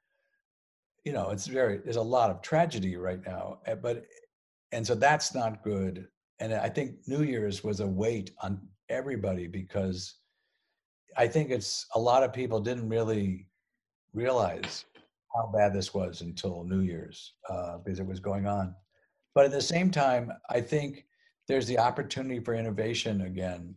you 1.05 1.13
know 1.13 1.31
it's 1.31 1.47
very 1.47 1.79
there's 1.79 1.97
a 1.97 2.03
lot 2.03 2.31
of 2.31 2.43
tragedy 2.43 2.97
right 2.97 3.25
now 3.25 3.61
eh, 3.67 3.77
but 3.77 4.05
and 4.73 4.87
so 4.87 4.95
that's 4.95 5.35
not 5.35 5.63
good. 5.63 6.09
And 6.41 6.53
i 6.55 6.69
think 6.69 6.97
new 7.07 7.23
year's 7.23 7.63
was 7.63 7.79
a 7.81 7.87
weight 7.87 8.33
on 8.43 8.61
everybody 8.89 9.47
because 9.47 10.17
i 11.17 11.27
think 11.27 11.51
it's 11.51 11.87
a 11.95 11.99
lot 11.99 12.23
of 12.23 12.33
people 12.33 12.61
didn't 12.61 12.89
really 12.89 13.47
realize 14.15 14.85
how 15.35 15.51
bad 15.55 15.73
this 15.73 15.95
was 15.95 16.21
until 16.21 16.65
new 16.65 16.81
year's 16.81 17.35
uh, 17.49 17.79
because 17.79 18.01
it 18.01 18.07
was 18.07 18.21
going 18.21 18.47
on 18.47 18.75
but 19.35 19.45
at 19.45 19.51
the 19.51 19.61
same 19.61 19.91
time 19.91 20.33
i 20.51 20.61
think 20.61 21.07
there's 21.49 21.67
the 21.67 21.79
opportunity 21.79 22.41
for 22.41 22.55
innovation 22.55 23.23
again 23.23 23.75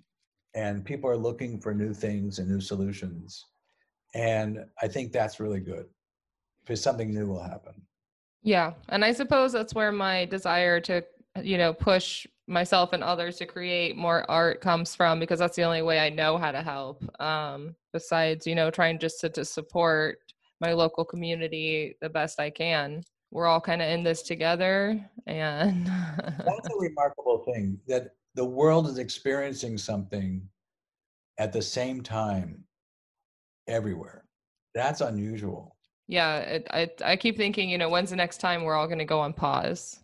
and 0.54 0.86
people 0.86 1.10
are 1.10 1.18
looking 1.18 1.60
for 1.60 1.74
new 1.74 1.94
things 1.94 2.40
and 2.40 2.50
new 2.50 2.62
solutions 2.62 3.46
and 4.14 4.66
i 4.82 4.88
think 4.88 5.12
that's 5.12 5.40
really 5.40 5.60
good 5.60 5.86
because 6.64 6.82
something 6.82 7.14
new 7.14 7.28
will 7.28 7.44
happen 7.44 7.74
Yeah. 8.44 8.74
And 8.90 9.04
I 9.04 9.12
suppose 9.12 9.52
that's 9.52 9.74
where 9.74 9.92
my 9.92 10.26
desire 10.26 10.80
to, 10.82 11.04
you 11.42 11.58
know, 11.58 11.74
push 11.74 12.28
myself 12.48 12.94
and 12.94 13.04
others 13.04 13.38
to 13.38 13.46
create 13.46 13.98
more 13.98 14.30
art 14.30 14.62
comes 14.62 14.94
from 14.94 15.20
because 15.20 15.40
that's 15.40 15.56
the 15.56 15.64
only 15.64 15.82
way 15.82 16.00
I 16.00 16.10
know 16.10 16.38
how 16.38 16.52
to 16.52 16.62
help. 16.62 17.04
Um, 17.22 17.76
besides, 17.92 18.46
you 18.46 18.56
know, 18.56 18.70
trying 18.70 19.00
just 19.00 19.20
to, 19.22 19.30
to 19.30 19.44
support 19.44 20.20
my 20.62 20.74
local 20.74 21.04
community 21.04 21.96
the 22.02 22.10
best 22.10 22.40
I 22.40 22.50
can. 22.50 23.04
We're 23.32 23.48
all 23.48 23.62
kind 23.62 23.82
of 23.82 23.90
in 23.90 24.04
this 24.04 24.22
together 24.22 25.04
and 25.28 25.88
that's 25.88 26.68
a 26.68 26.76
remarkable 26.80 27.44
thing 27.54 27.80
that 27.88 28.12
the 28.36 28.46
world 28.46 28.88
is 28.88 28.98
experiencing 28.98 29.78
something 29.78 30.48
at 31.38 31.52
the 31.52 31.62
same 31.62 32.02
time 32.02 32.64
everywhere 33.68 34.24
that's 34.74 35.02
unusual 35.02 35.76
yeah, 36.08 36.38
it, 36.38 36.68
I 36.70 36.90
I 37.04 37.16
keep 37.16 37.36
thinking, 37.36 37.68
you 37.68 37.78
know, 37.80 37.90
when's 37.90 38.12
the 38.12 38.16
next 38.16 38.38
time 38.38 38.64
we're 38.64 38.76
all 38.76 38.86
going 38.86 39.00
to 39.00 39.06
go 39.06 39.20
on 39.20 39.34
pause? 39.34 40.00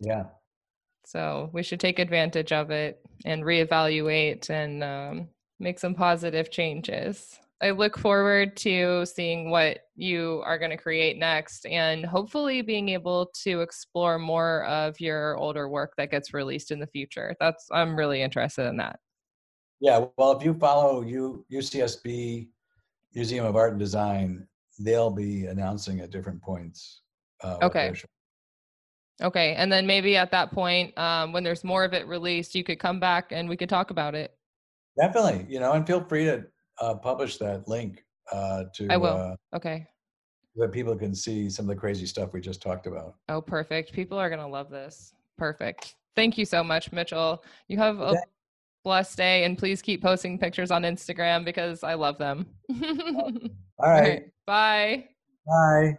yeah 0.00 0.24
So 1.10 1.50
we 1.52 1.64
should 1.64 1.80
take 1.80 1.98
advantage 1.98 2.52
of 2.52 2.70
it 2.70 3.04
and 3.24 3.42
reevaluate 3.42 4.48
and 4.48 4.84
um, 4.84 5.28
make 5.58 5.80
some 5.80 5.92
positive 5.92 6.52
changes. 6.52 7.36
I 7.60 7.70
look 7.70 7.98
forward 7.98 8.56
to 8.58 9.04
seeing 9.06 9.50
what 9.50 9.80
you 9.96 10.40
are 10.46 10.56
going 10.56 10.70
to 10.70 10.76
create 10.76 11.18
next 11.18 11.66
and 11.66 12.06
hopefully 12.06 12.62
being 12.62 12.90
able 12.90 13.28
to 13.42 13.60
explore 13.60 14.20
more 14.20 14.64
of 14.66 15.00
your 15.00 15.36
older 15.36 15.68
work 15.68 15.94
that 15.96 16.12
gets 16.12 16.32
released 16.32 16.70
in 16.70 16.78
the 16.78 16.86
future. 16.86 17.34
That's 17.40 17.66
I'm 17.72 17.96
really 17.96 18.22
interested 18.22 18.66
in 18.68 18.76
that. 18.76 19.00
yeah 19.80 20.04
well 20.16 20.30
if 20.36 20.44
you 20.44 20.54
follow 20.54 21.02
U, 21.02 21.44
ucsb 21.50 22.48
museum 23.14 23.44
of 23.46 23.56
art 23.56 23.72
and 23.72 23.80
design 23.80 24.46
they'll 24.78 25.10
be 25.10 25.46
announcing 25.46 25.98
at 26.00 26.10
different 26.10 26.40
points 26.40 27.02
uh, 27.42 27.56
Okay. 27.62 27.92
Okay, 29.22 29.54
and 29.54 29.70
then 29.70 29.86
maybe 29.86 30.16
at 30.16 30.30
that 30.30 30.50
point, 30.50 30.96
um, 30.98 31.32
when 31.32 31.44
there's 31.44 31.62
more 31.64 31.84
of 31.84 31.92
it 31.92 32.06
released, 32.06 32.54
you 32.54 32.64
could 32.64 32.78
come 32.78 32.98
back 32.98 33.32
and 33.32 33.48
we 33.48 33.56
could 33.56 33.68
talk 33.68 33.90
about 33.90 34.14
it. 34.14 34.34
definitely 34.96 35.46
you 35.48 35.60
know 35.60 35.72
and 35.72 35.86
feel 35.86 36.02
free 36.04 36.24
to 36.24 36.44
uh, 36.80 36.94
publish 36.94 37.36
that 37.38 37.66
link 37.68 38.04
uh, 38.32 38.64
to 38.74 38.86
I 38.90 38.96
will. 38.96 39.16
Uh, 39.16 39.36
Okay. 39.56 39.86
that 40.56 40.72
people 40.72 40.96
can 40.96 41.14
see 41.14 41.48
some 41.50 41.64
of 41.68 41.74
the 41.74 41.80
crazy 41.80 42.06
stuff 42.06 42.32
we 42.32 42.40
just 42.40 42.60
talked 42.62 42.86
about. 42.86 43.14
Oh, 43.28 43.40
perfect. 43.40 43.92
People 43.92 44.18
are 44.18 44.28
going 44.28 44.40
to 44.40 44.46
love 44.46 44.68
this. 44.70 45.14
Perfect. 45.38 45.94
Thank 46.16 46.36
you 46.38 46.44
so 46.44 46.64
much, 46.64 46.90
Mitchell. 46.92 47.42
You 47.68 47.78
have 47.78 48.00
a 48.00 48.02
Okay. 48.08 48.20
blessed 48.84 49.16
day 49.16 49.44
and 49.44 49.56
please 49.58 49.80
keep 49.82 50.02
posting 50.02 50.38
pictures 50.38 50.70
on 50.70 50.82
Instagram 50.82 51.44
because 51.44 51.84
I 51.84 51.94
love 51.94 52.18
them. 52.18 52.46
All 52.70 53.90
right. 53.90 54.24
Bye. 54.46 55.08
Bye. 55.46 55.98